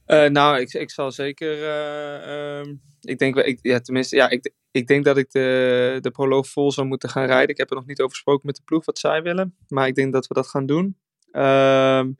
[0.06, 4.86] Nou, ik, ik zal zeker eh, ehm, ik denk, ik, ja, tenminste, ja, ik, ik
[4.86, 7.48] denk dat ik de, de proloog vol zou moeten gaan rijden.
[7.48, 9.56] Ik heb er nog niet over gesproken met de ploeg wat zij willen.
[9.68, 10.96] Maar ik denk dat we dat gaan doen.
[11.30, 12.12] Ehm,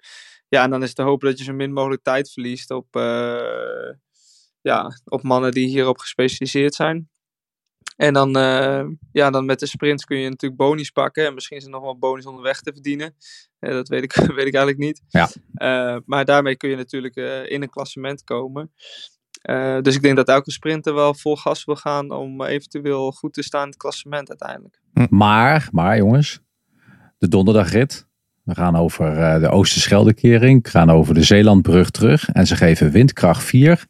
[0.48, 2.86] ja, en dan is te hopen dat je zo min mogelijk tijd verliest op,
[4.60, 7.09] ja, op mannen die hierop gespecialiseerd zijn.
[8.00, 11.26] En dan, eh, ja, dan met de sprints kun je natuurlijk bonies pakken.
[11.26, 13.14] En misschien is er nog wel bonus onderweg te verdienen.
[13.58, 15.02] Eh, dat weet ik, weet ik eigenlijk niet.
[15.08, 15.28] Ja.
[15.54, 18.72] Eh, maar daarmee kun je natuurlijk eh, in een klassement komen.
[19.42, 23.32] Eh, dus ik denk dat elke sprinter wel vol gas wil gaan om eventueel goed
[23.32, 24.80] te staan in het klassement uiteindelijk.
[25.10, 26.40] Maar, maar jongens,
[27.18, 28.08] de donderdagrit.
[28.42, 30.62] We gaan over eh, de Oosterscheldekering.
[30.62, 32.28] We gaan over de Zeelandbrug terug.
[32.28, 33.86] En ze geven windkracht 4.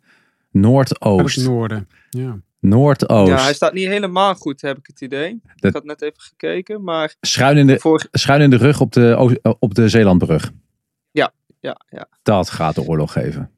[0.51, 1.37] Noordoost.
[1.37, 1.89] Het noorden.
[2.11, 2.41] Ja.
[2.61, 3.29] Noordoost.
[3.31, 5.41] Ja, hij staat niet helemaal goed, heb ik het idee.
[5.55, 8.93] Dat- Ik had net even gekeken, maar Schuin, in de, schuin in de rug op
[8.93, 10.51] de, op de Zeelandbrug.
[11.11, 12.09] ja, ja, ja.
[12.23, 13.51] Dat gaat de oorlog geven.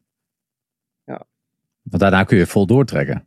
[1.05, 1.23] Ja.
[1.83, 3.27] Want daarna kun je vol doortrekken.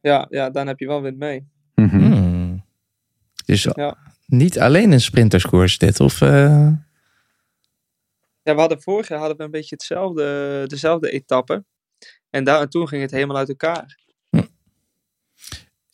[0.00, 1.48] Ja, ja, dan heb je wel wind mee.
[1.74, 2.64] Hmm.
[3.46, 3.96] Dus Ja.
[4.26, 6.20] niet alleen een sprinterskoers dit, of...
[6.20, 6.68] eh,
[8.42, 11.64] Ja, we hadden vorig jaar hadden we een beetje hetzelfde, dezelfde etappe.
[12.30, 13.98] En, daar, en toen ging het helemaal uit elkaar.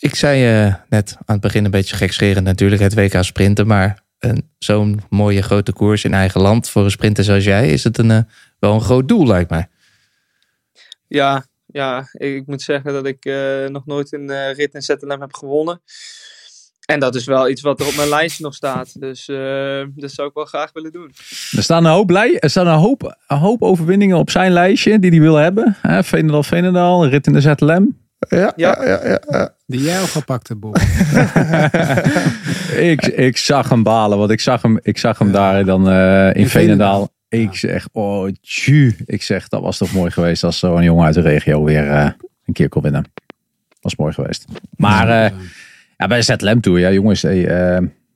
[0.00, 4.02] Ik zei eh, net aan het begin een beetje gekscherend natuurlijk het WK sprinten, maar
[4.18, 7.98] een- zo'n mooie grote koers in eigen land voor een sprinter zoals jij, is het
[7.98, 8.20] een, eh,
[8.58, 9.68] wel een groot doel lijkt mij.
[11.06, 14.82] Ja, ja ik, ik moet zeggen dat ik eh, nog nooit een eh, rit in
[14.82, 15.82] ZLM heb gewonnen.
[16.86, 19.00] En dat is wel iets wat er op mijn lijstje nog staat.
[19.00, 21.12] Dus eh, dat zou ik wel graag willen doen.
[21.56, 25.10] Er staan een hoop, er staan een hoop, een hoop overwinningen op zijn lijstje die
[25.10, 25.76] hij wil hebben.
[25.80, 27.98] Hè, Veenendaal, Veenendaal, een rit in de ZLM.
[28.28, 28.84] Ja, Ja.
[28.84, 29.20] ja, ja.
[29.28, 29.54] ja.
[29.66, 30.76] Die jij al gepakt hebt, Bob.
[32.92, 36.34] ik, ik zag hem balen, want ik zag hem, ik zag hem daar dan eh,
[36.34, 36.48] in.
[36.48, 37.08] Veenendaal.
[37.28, 38.96] Ik zeg, oh tju.
[39.04, 42.10] Ik zeg, dat was toch mooi geweest als zo'n jongen uit de regio weer eh,
[42.44, 43.04] een keer kon winnen.
[43.80, 44.44] Was mooi geweest.
[44.76, 45.30] Maar eh,
[45.96, 47.46] ja, bij de ZLM Tour, ja jongens, hey,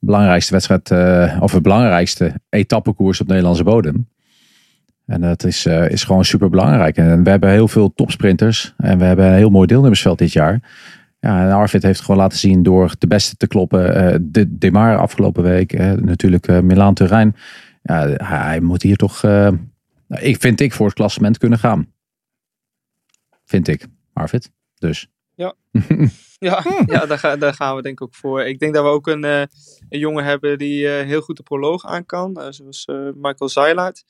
[0.05, 4.09] belangrijkste wedstrijd, eh, of het belangrijkste etappekoers op Nederlandse bodem.
[5.07, 6.97] En dat is, eh, is gewoon super belangrijk.
[6.97, 8.75] En we hebben heel veel topsprinters.
[8.77, 10.73] En we hebben een heel mooi deelnemersveld dit jaar.
[11.21, 13.95] Ja, en Arvid heeft gewoon laten zien door de beste te kloppen.
[13.95, 15.73] eh, de Demar afgelopen week.
[16.01, 17.37] natuurlijk eh, Milaan Turijn.
[17.83, 19.31] Ja, hij, moet hier toch, eh,
[20.09, 21.93] nou, ik vind ik, voor het klassement kunnen gaan.
[23.45, 24.51] Vind ik, Arvid.
[24.79, 25.09] Dus.
[25.35, 25.55] Ja,
[26.87, 28.43] ja daar, ga- daar gaan we denk ik ook voor.
[28.45, 29.41] Ik denk dat we ook een, eh,
[29.89, 32.41] een jongen hebben die eh, heel goed de proloog aan kan.
[32.51, 34.05] zoals eh, Michael Zeilaert.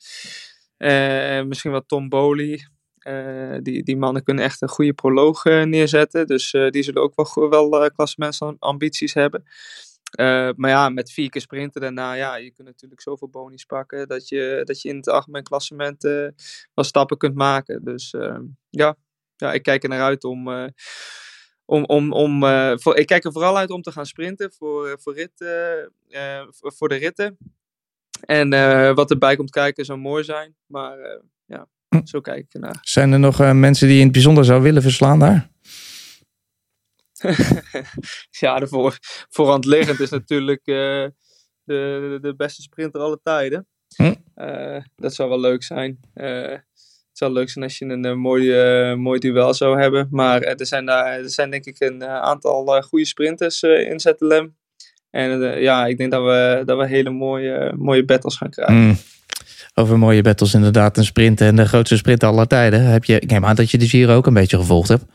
[0.77, 2.67] Eh, misschien wel Tom Bowley.
[3.05, 6.27] Eh, die, die mannen kunnen echt een goede proloog eh, neerzetten.
[6.27, 9.43] Dus die zullen ook wel, wel klassementsambities hebben.
[10.55, 14.27] Maar ja, met vier keer sprinten daarna, ja, je kunt natuurlijk zoveel bonies pakken dat
[14.27, 16.01] je, dat je in het algemeen klassement
[16.73, 17.83] wel stappen kunt maken.
[17.83, 18.95] Dus eh, ja.
[19.35, 20.47] ja, ik kijk er naar uit om,
[21.65, 22.39] om, om, om
[22.79, 25.45] voor, ik kijk er vooral uit om te gaan sprinten voor, voor, rit,
[26.59, 27.37] voor de ritten.
[28.21, 30.55] En eh, wat erbij komt kijken zou mooi zijn.
[30.65, 31.67] Maar eh, ja,
[32.03, 32.77] zo kijk ik ernaar.
[32.81, 35.49] Zijn er nog eh, mensen die je in het bijzonder zou willen verslaan daar?
[38.41, 38.97] ja, de voor,
[39.29, 41.13] voorhand liggend is natuurlijk de,
[42.21, 43.67] de beste sprinter alle tijden.
[43.95, 44.13] Hm.
[44.95, 45.99] Dat zou wel leuk zijn.
[46.13, 46.63] Het
[47.23, 50.07] zou leuk zijn als je een, mooi, mooi duel zou hebben.
[50.11, 54.55] Maar er, zijn daar, er zijn denk ik een aantal goede sprinters in ZLM.
[55.15, 58.75] En eh, ja, ik denk dat we, dat we hele mooie, mooie battles gaan krijgen.
[58.75, 58.97] Hmm.
[59.73, 62.81] Over mooie battles inderdaad, een sprint en de grootste sprint aller tijden.
[62.85, 65.05] Heb je, ik neem aan dat je de Giro ook een beetje gevolgd hebt.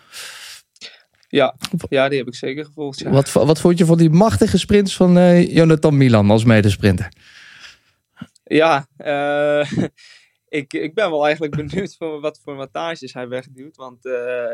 [1.28, 1.54] Ja,
[1.88, 2.98] ja, die heb ik zeker gevolgd.
[2.98, 3.10] Ja.
[3.10, 7.12] Wat, wat vond je van die machtige sprints van eh, Jonathan Milan als medesprinter?
[8.44, 9.72] Ja, eh,
[10.60, 13.76] ik, ik ben wel eigenlijk benieuwd voor wat voor wattages hij wegduwt.
[13.76, 13.98] Want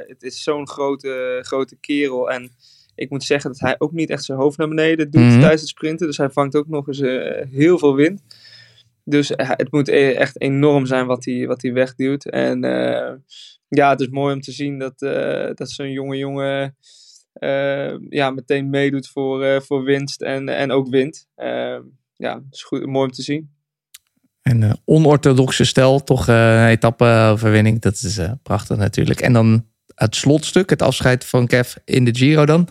[0.07, 2.31] het is zo'n grote, grote kerel.
[2.31, 2.51] En
[2.97, 5.41] ik moet zeggen dat hij ook niet echt zijn hoofd naar beneden doet Mhm.
[5.41, 6.07] tijdens het sprinten.
[6.07, 8.23] Dus hij vangt ook nog eens eh, heel veel wind.
[9.05, 12.25] Dus eh, het moet e- echt enorm zijn wat hij, wat hij wegduwt.
[12.27, 13.13] En eh,
[13.69, 14.99] ja, het is mooi om te zien dat,
[15.59, 16.77] dat zo'n jonge jongen
[18.09, 21.27] ja, meteen meedoet voor, voor winst en, en ook wint.
[21.35, 21.79] Eh,
[22.17, 23.51] ja, het is goed, mooi om te zien.
[24.43, 27.81] Een onorthodoxe stijl, toch een etappe-overwinning.
[27.81, 29.21] Dat is prachtig natuurlijk.
[29.21, 29.67] En dan
[29.97, 32.69] het slotstuk, het afscheid van Kev in de Giro dan.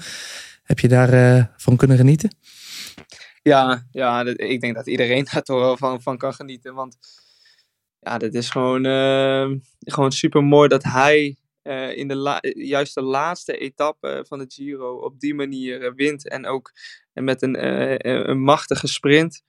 [0.63, 2.35] Heb je daarvan van kunnen genieten?
[3.41, 6.73] Ja, ja ik denk dat iedereen daar toch wel van, kan genieten.
[6.73, 6.97] Want
[7.99, 9.49] ja, dat is gewoon, eh,
[9.79, 14.45] gewoon super mooi dat hij eh, in de la- juist de laatste etappe van de
[14.47, 16.29] Giro op die manier eh, wint.
[16.29, 16.71] En ook
[17.13, 19.41] met een, eh, een machtige sprint.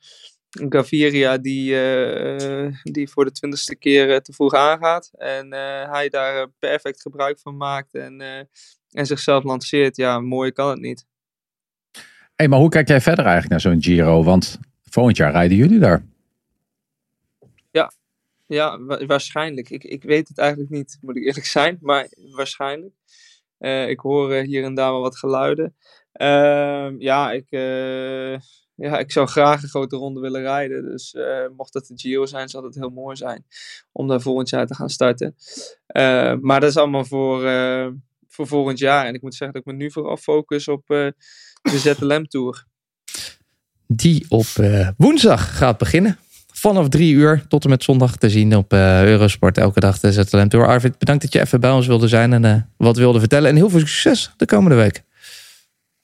[0.69, 5.11] Gaviria die, eh, die voor de twintigste keer eh, te vroeg aangaat.
[5.19, 8.21] En eh, hij daar perfect gebruik van maakt en,
[8.91, 9.97] en zichzelf lanceert.
[9.97, 11.07] Ja, mooier kan het niet.
[12.37, 14.23] Hey, maar hoe kijk jij verder eigenlijk naar zo'n Giro?
[14.23, 16.05] Want volgend jaar rijden jullie daar.
[18.49, 19.71] Ja, wa- waarschijnlijk.
[19.71, 21.79] Ik, ik weet het eigenlijk niet, moet ik eerlijk zijn.
[21.81, 22.95] Maar waarschijnlijk.
[23.89, 25.77] Ik hoor hier en daar wel wat geluiden.
[26.13, 27.47] Ehm, ja, ik,
[28.77, 30.83] ja, ik zou graag een grote ronde willen rijden.
[30.83, 33.45] Dus eh, mocht dat de Giro zijn, zal het heel mooi zijn
[33.93, 35.35] om daar volgend jaar te gaan starten.
[35.87, 37.87] Eh, maar dat is allemaal voor, eh,
[38.29, 39.07] voor volgend jaar.
[39.07, 41.15] En ik moet zeggen dat ik me nu vooral focus op de
[41.63, 42.65] ZLM Tour.
[43.87, 44.47] Die op
[44.97, 46.19] woensdag gaat beginnen.
[46.53, 49.59] Vanaf drie uur tot en met zondag te zien op Eurosport.
[49.59, 50.67] Elke dag de ZLM Tour.
[50.67, 53.51] Arvid, bedankt dat je even bij ons wilde zijn en wat wilde vertellen.
[53.51, 55.03] En heel veel succes de komende week.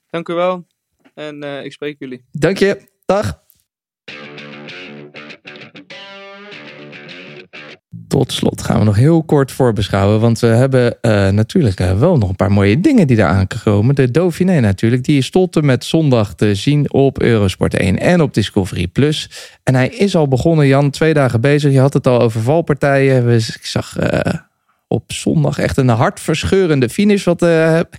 [0.09, 0.65] Dank u wel.
[1.13, 2.25] En eh, ik spreek jullie.
[2.31, 2.81] Dank je.
[3.05, 3.41] Dag.
[8.07, 10.19] Tot slot gaan we nog heel kort voorbeschouwen.
[10.19, 13.95] Want we hebben eh, natuurlijk eh, wel nog een paar mooie dingen die daar aangekomen.
[13.95, 15.03] De Dauphiné natuurlijk.
[15.03, 19.29] Die is tot met zondag te zien op Eurosport 1 en op Discovery Plus.
[19.63, 20.89] En hij is al begonnen, Jan.
[20.89, 21.71] Twee dagen bezig.
[21.71, 23.35] Je had het al over valpartijen.
[23.35, 23.95] Ik zag
[24.87, 27.23] op zondag echt een hartverscheurende finish.
[27.23, 27.39] Wat,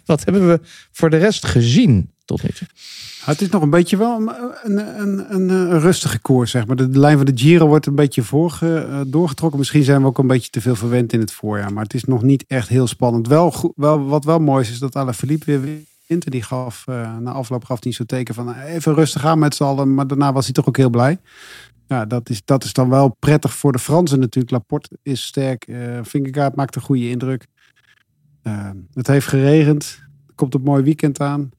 [0.05, 0.61] wat hebben we
[0.93, 2.49] voor de rest gezien tot nu?
[3.25, 6.77] Het is nog een beetje wel een, een, een, een rustige koers, zeg maar.
[6.77, 9.59] De, lijn van de Giro wordt een beetje voorge, eh, doorgetrokken.
[9.59, 11.73] Misschien zijn we ook een beetje te veel verwend in het voorjaar.
[11.73, 13.29] Maar het is nog niet echt heel spannend.
[13.29, 15.61] Wel, wel, wat wel mooi is, is dat Alaphilippe weer
[16.07, 16.31] wint.
[16.31, 19.55] Die gaf, eh, na afloop gaf hij zo'n teken van eh, even rustig aan met
[19.55, 19.95] z'n allen.
[19.95, 21.19] Maar daarna was hij toch ook heel blij.
[21.87, 24.53] Ja, dat is, dat is dan wel prettig voor de Fransen natuurlijk.
[24.53, 25.65] Laporte is sterk.
[25.65, 27.47] eh Vingegaard maakt een goede indruk.
[28.43, 29.99] Eh, het heeft geregend.
[30.27, 31.51] Er komt een mooi weekend aan.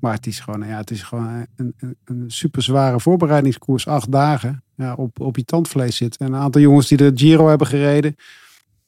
[0.00, 1.74] Maar het is gewoon, ja, het is gewoon een,
[2.04, 3.86] een, super zware voorbereidingskoers.
[3.86, 6.16] Acht dagen ja, op, op je tandvlees zit.
[6.16, 8.16] En een aantal jongens die de Giro hebben gereden.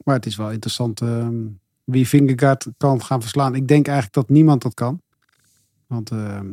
[0.05, 1.35] Maar het is wel interessant ehm,
[1.85, 3.55] wie Vingegaard kan gaan verslaan.
[3.55, 5.01] Ik denk eigenlijk dat niemand dat kan.
[5.87, 6.47] Want ehm,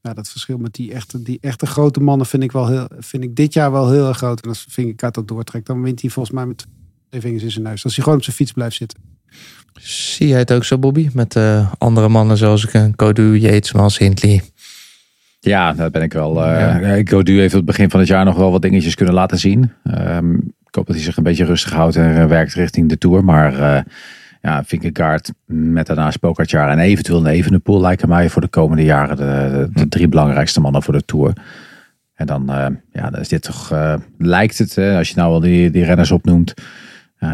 [0.00, 3.22] ja, dat verschil met die echte, die echte grote mannen vind ik, wel heel, vind
[3.22, 4.40] ik dit jaar wel heel erg groot.
[4.40, 6.66] En als Vingegaard dat doortrekt, dan wint hij volgens mij met
[7.08, 7.84] twee vingers in zijn neus.
[7.84, 9.15] Als hij gewoon op zijn fiets blijft zitten.
[9.86, 11.08] Zie jij het ook zo, Bobby?
[11.12, 14.42] Met eh, andere mannen zoals ik een Kodu, Yates, Mans, Hindley.
[15.40, 16.44] Ja, daar ben ik wel.
[16.44, 19.14] eh Ik Godu heeft op het begin van het jaar nog wel wat dingetjes kunnen
[19.14, 19.72] laten zien.
[19.84, 22.98] Ehm, ik hoop dat hij zich een beetje rustig houdt en eh, werkt richting de
[22.98, 23.24] Tour.
[23.24, 23.82] Maar eh
[24.40, 24.64] ja,
[25.44, 29.80] met daarnaast Pogacar en eventueel een Evenepoel lijken mij voor de komende jaren de, de,
[29.80, 31.32] de drie belangrijkste mannen voor de Tour.
[32.14, 32.44] En dan,
[32.92, 33.74] ja, dan is dit toch,
[34.18, 36.54] lijkt het, als je nou al die, die renners opnoemt,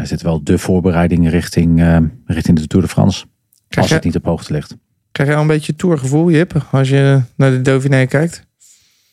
[0.01, 3.25] is dit wel de voorbereiding richting, eh, richting de Tour de France.
[3.67, 4.75] Krijg Als je- het niet op hoogte ligt.
[5.11, 8.43] Krijg je al een beetje tourgevoel, Jip, als je naar de Dauphiné kijkt?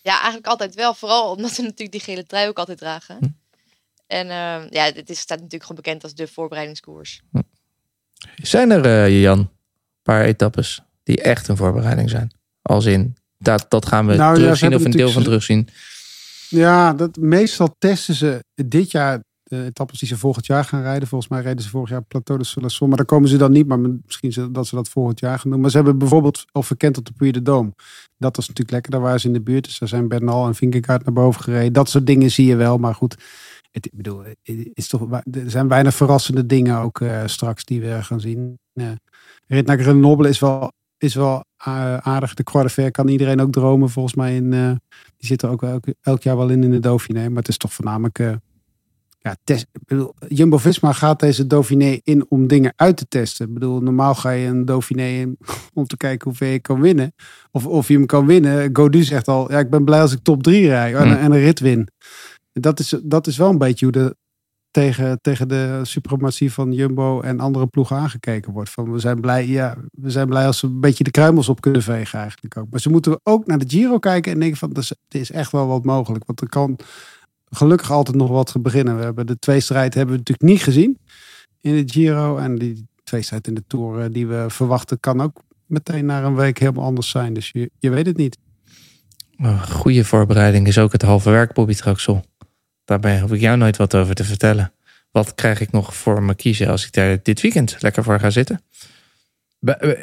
[0.03, 0.95] Ja, eigenlijk altijd wel.
[0.95, 3.17] Vooral omdat ze natuurlijk die gele trui ook altijd dragen.
[3.21, 3.27] Hm.
[4.07, 7.21] En ehm, ja, het is, staat natuurlijk gewoon bekend als de voorbereidingskoers.
[8.43, 9.49] Zijn er, eh, Jan, een
[10.03, 12.31] paar etappes die echt een voorbereiding zijn?
[12.63, 15.69] Als in, dat, dat gaan we Nou ja, terugzien of een deel van terugzien.
[16.49, 19.21] Ja, dat, meestal testen ze dit jaar
[19.51, 21.09] de etappes die ze volgend jaar gaan rijden.
[21.09, 22.89] Volgens mij reden ze vorig jaar Plateau de Solasson.
[22.89, 23.67] Maar daar komen ze dan niet.
[23.67, 25.61] Maar misschien dat ze dat volgend jaar gaan doen.
[25.61, 27.75] Maar ze hebben bijvoorbeeld al verkend op de Puy de Dôme.
[28.17, 28.91] Dat was natuurlijk lekker.
[28.91, 29.65] Daar waren ze in de buurt.
[29.65, 31.73] Dus daar zijn Bernal en Vingegaard naar boven gereden.
[31.73, 32.79] Dat soort dingen zie je wel.
[32.79, 33.17] Maar goed,
[33.71, 34.23] het, ik bedoel,
[34.75, 38.59] is toch, er zijn weinig verrassende dingen ook eh, straks die we gaan zien.
[38.75, 38.89] Uh,
[39.47, 42.35] rit naar Grenoble is wel, is wel eh, aardig.
[42.35, 44.37] De Croix de kan iedereen ook dromen volgens mij.
[44.37, 44.71] In, eh,
[45.17, 47.29] die zit er ook elk, elk jaar wel in in de Dauphiné.
[47.29, 48.19] Maar het is toch voornamelijk...
[49.23, 53.47] ja, test, bedoel, Jumbo-Visma gaat deze Dauphiné in om dingen uit te testen.
[53.47, 55.39] Ik bedoel, normaal ga je een Dauphiné in
[55.75, 57.13] om te kijken hoeveel je kan winnen.
[57.51, 58.71] Of, of je hem kan winnen.
[58.73, 61.17] Godu zegt al, ja, ik ben blij als ik top 3 rij en, Hmm.
[61.17, 61.89] en een rit win.
[62.53, 64.17] Dat is, dat is wel een beetje hoe de,
[64.71, 68.71] tegen, tegen de suprematie van Jumbo en andere ploegen aangekeken wordt.
[68.71, 71.61] Van, we, zijn blij, ja, we zijn blij als we een beetje de kruimels op
[71.61, 72.67] kunnen vegen eigenlijk ook.
[72.71, 75.53] Maar ze moeten ook naar de Giro kijken en denken van, is- er is echt
[75.53, 76.25] wel wat mogelijk.
[76.27, 76.79] Want er kan
[77.51, 78.97] gelukkig altijd nog wat beginnen.
[78.97, 80.99] We hebben de tweestrijd hebben we natuurlijk niet gezien
[81.61, 82.37] in de Giro.
[82.37, 86.35] En die tweestrijd in de Tour eh, die we verwachten kan ook meteen na een
[86.35, 87.35] week helemaal anders zijn.
[87.35, 88.39] Dus je, je weet het niet.
[89.37, 92.25] Een goede voorbereiding is ook het halve werk, Bobby Traxel.
[92.85, 94.73] Daarbij hoef ik jou nooit wat over te vertellen.
[95.11, 98.31] Wat krijg ik nog voor me kiezen als ik daar dit weekend lekker voor ga
[98.31, 98.61] zitten?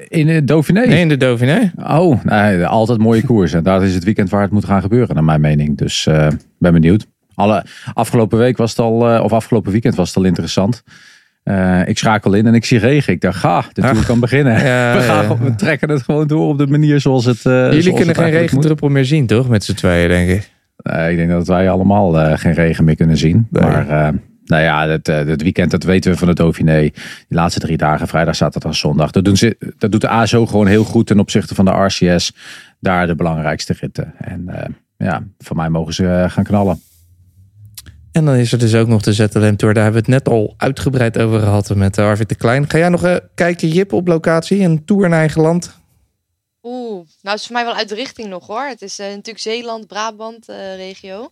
[0.07, 0.85] In de Dauphiné?
[0.85, 1.71] Nee, in de Dauphiné.
[1.75, 3.53] Oh, nee, altijd mooie koers.
[3.53, 5.77] En daar is het weekend waar het moet gaan gebeuren, naar mijn mening.
[5.77, 6.27] Dus eh
[6.59, 7.07] ben benieuwd.
[7.37, 10.83] Alle, afgelopen week was het al, eh, of afgelopen weekend was het al interessant.
[11.43, 13.13] Eh, ik schakel in en ik zie regen.
[13.13, 14.05] Ik dacht, ga, de tour Ach.
[14.05, 14.53] kan beginnen.
[14.65, 15.21] Ja, we, gaan, ja.
[15.21, 17.37] gewoon- we trekken het gewoon door op de manier zoals het.
[17.37, 18.33] eh, zoals Jullie het kunnen geen moet.
[18.33, 19.49] regendruppel meer zien, toch?
[19.49, 20.51] Met z'n tweeën, denk ik.
[21.09, 23.47] Ik denk dat wij allemaal geen regen meer kunnen zien.
[23.49, 23.85] Maar
[24.45, 26.79] nou ja, het, het weekend, dat weten we van het Dauphiné.
[26.81, 26.93] Die
[27.29, 29.11] laatste drie dagen, vrijdag, zaterdag, zondag.
[29.11, 32.31] Dat, doen ze, dat doet de ASO gewoon heel goed ten opzichte van de RCS.
[32.79, 34.13] Daar de belangrijkste ritten.
[34.17, 34.45] En
[34.97, 36.81] ja, van mij mogen ze gaan knallen.
[38.17, 39.73] En dan is er dus ook nog de ZLM Tour.
[39.73, 42.69] Daar hebben we het net al uitgebreid over gehad met eh, Arvid de Klein.
[42.69, 44.61] Ga jij nog een kijken, Jip, op locatie?
[44.61, 45.77] Een tour in eigen land?
[46.63, 48.65] Oeh, nou is voor mij wel uit de richting nog hoor.
[48.67, 51.29] Het is eh, natuurlijk Zeeland, Brabant eh, regio.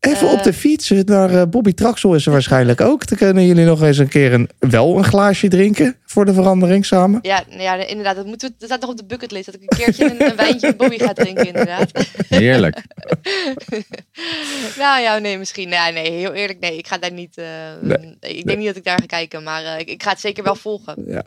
[0.00, 0.32] Even Eh.
[0.32, 3.06] op de fiets naar eh, Bobby Traxel is er waarschijnlijk ook.
[3.06, 6.86] Dan kunnen jullie nog eens een keer een, wel een glaasje drinken voor de verandering
[6.86, 7.18] samen.
[7.22, 8.16] Ja, nou ja, inderdaad.
[8.16, 9.46] Dat, moeten we, dat staat nog op de bucketlist.
[9.46, 11.90] Dat ik een keertje een, een wijntje met Bobby ga drinken, inderdaad.
[12.28, 12.82] Heerlijk.
[14.78, 15.68] nou ja, nee, misschien.
[15.68, 16.76] Nee, nee, heel eerlijk, nee.
[16.76, 17.36] Ik ga daar niet...
[17.36, 17.44] eh,
[17.80, 18.16] Nee.
[18.20, 20.44] Ik denk niet dat ik daar ga kijken, maar eh, ik, ik ga het zeker
[20.44, 20.94] wel volgen.
[21.06, 21.22] Ja.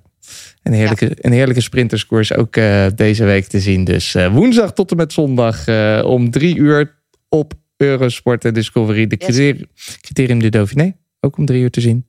[0.63, 3.83] Een heerlijke, een heerlijke sprinterskoers ook eh, deze week te zien.
[3.83, 6.95] Dus eh, woensdag tot en met zondag eh, om drie uur
[7.29, 9.07] op Eurosport en Discovery.
[9.07, 9.63] De Yes.
[10.01, 12.07] criterium, de Dauphiné, ook om drie uur te zien.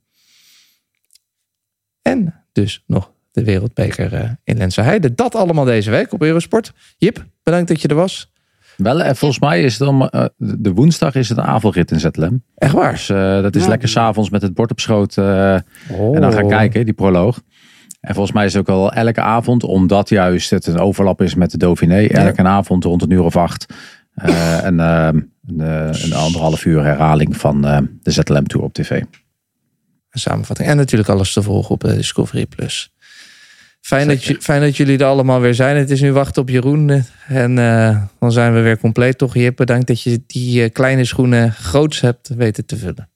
[2.01, 6.73] En dus nog de Wereldbeker eh, in Lense Dat allemaal deze week op Eurosport.
[6.97, 8.33] Jip, bedankt dat je er was.
[8.77, 11.99] Wel, en volgens mij is het om eh, de woensdag is het een avondrit in
[11.99, 12.43] ZLM.
[12.55, 12.91] Echt waar?
[12.91, 13.67] Dus eh, dat is Ja.
[13.69, 15.17] lekker s'avonds met het bord op schoot.
[15.17, 15.63] eh, En
[16.21, 16.49] dan gaan Oh.
[16.49, 17.41] kijken, die proloog.
[17.99, 21.35] En volgens mij is het ook al elke avond, omdat juist het een overlap is
[21.35, 22.05] met de Dauphiné.
[22.07, 23.65] Elke avond rond een uur of acht.
[24.15, 25.09] eh,
[25.47, 28.89] een, eh, een, anderhalf uur herhaling van eh, de ZLM Tour op tv.
[30.09, 30.69] Een samenvatting.
[30.69, 32.89] En natuurlijk alles te volgen op eh, Discovery Plus.
[33.81, 35.77] Fijn dat, ju- fijn dat jullie er allemaal weer zijn.
[35.77, 37.03] Het is nu wachten op Jeroen.
[37.27, 39.17] En eh, dan zijn we weer compleet.
[39.17, 43.09] Toch, Jip, bedankt dat je die kleine schoenen groots hebt weten te vullen.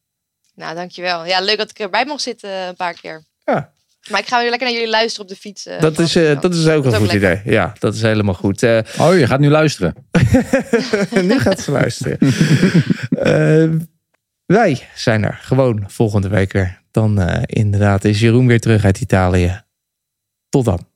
[0.56, 1.26] Nou, dankjewel.
[1.26, 3.24] Ja, leuk dat ik erbij mocht zitten een paar keer.
[3.46, 3.72] Ja.
[4.10, 5.66] Maar ik ga weer lekker naar jullie luisteren op de fiets.
[5.66, 7.42] eh, Dat is, eh, dat is ook een Dat is goed idee.
[7.46, 8.64] Ja, dat is helemaal goed.
[8.64, 9.96] Eh, Oh, je gaat nu luisteren.
[11.30, 12.18] nu gaat ze luisteren.
[13.20, 13.70] Eh,
[14.46, 16.82] wij zijn er gewoon volgende week weer.
[16.92, 19.62] Dan eh, inderdaad is Jeroen weer terug uit Italië.
[20.50, 20.88] Tot dan.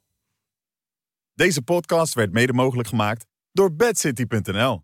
[1.33, 4.81] Deze podcast werd mede mogelijk gemaakt door bedcity.nl.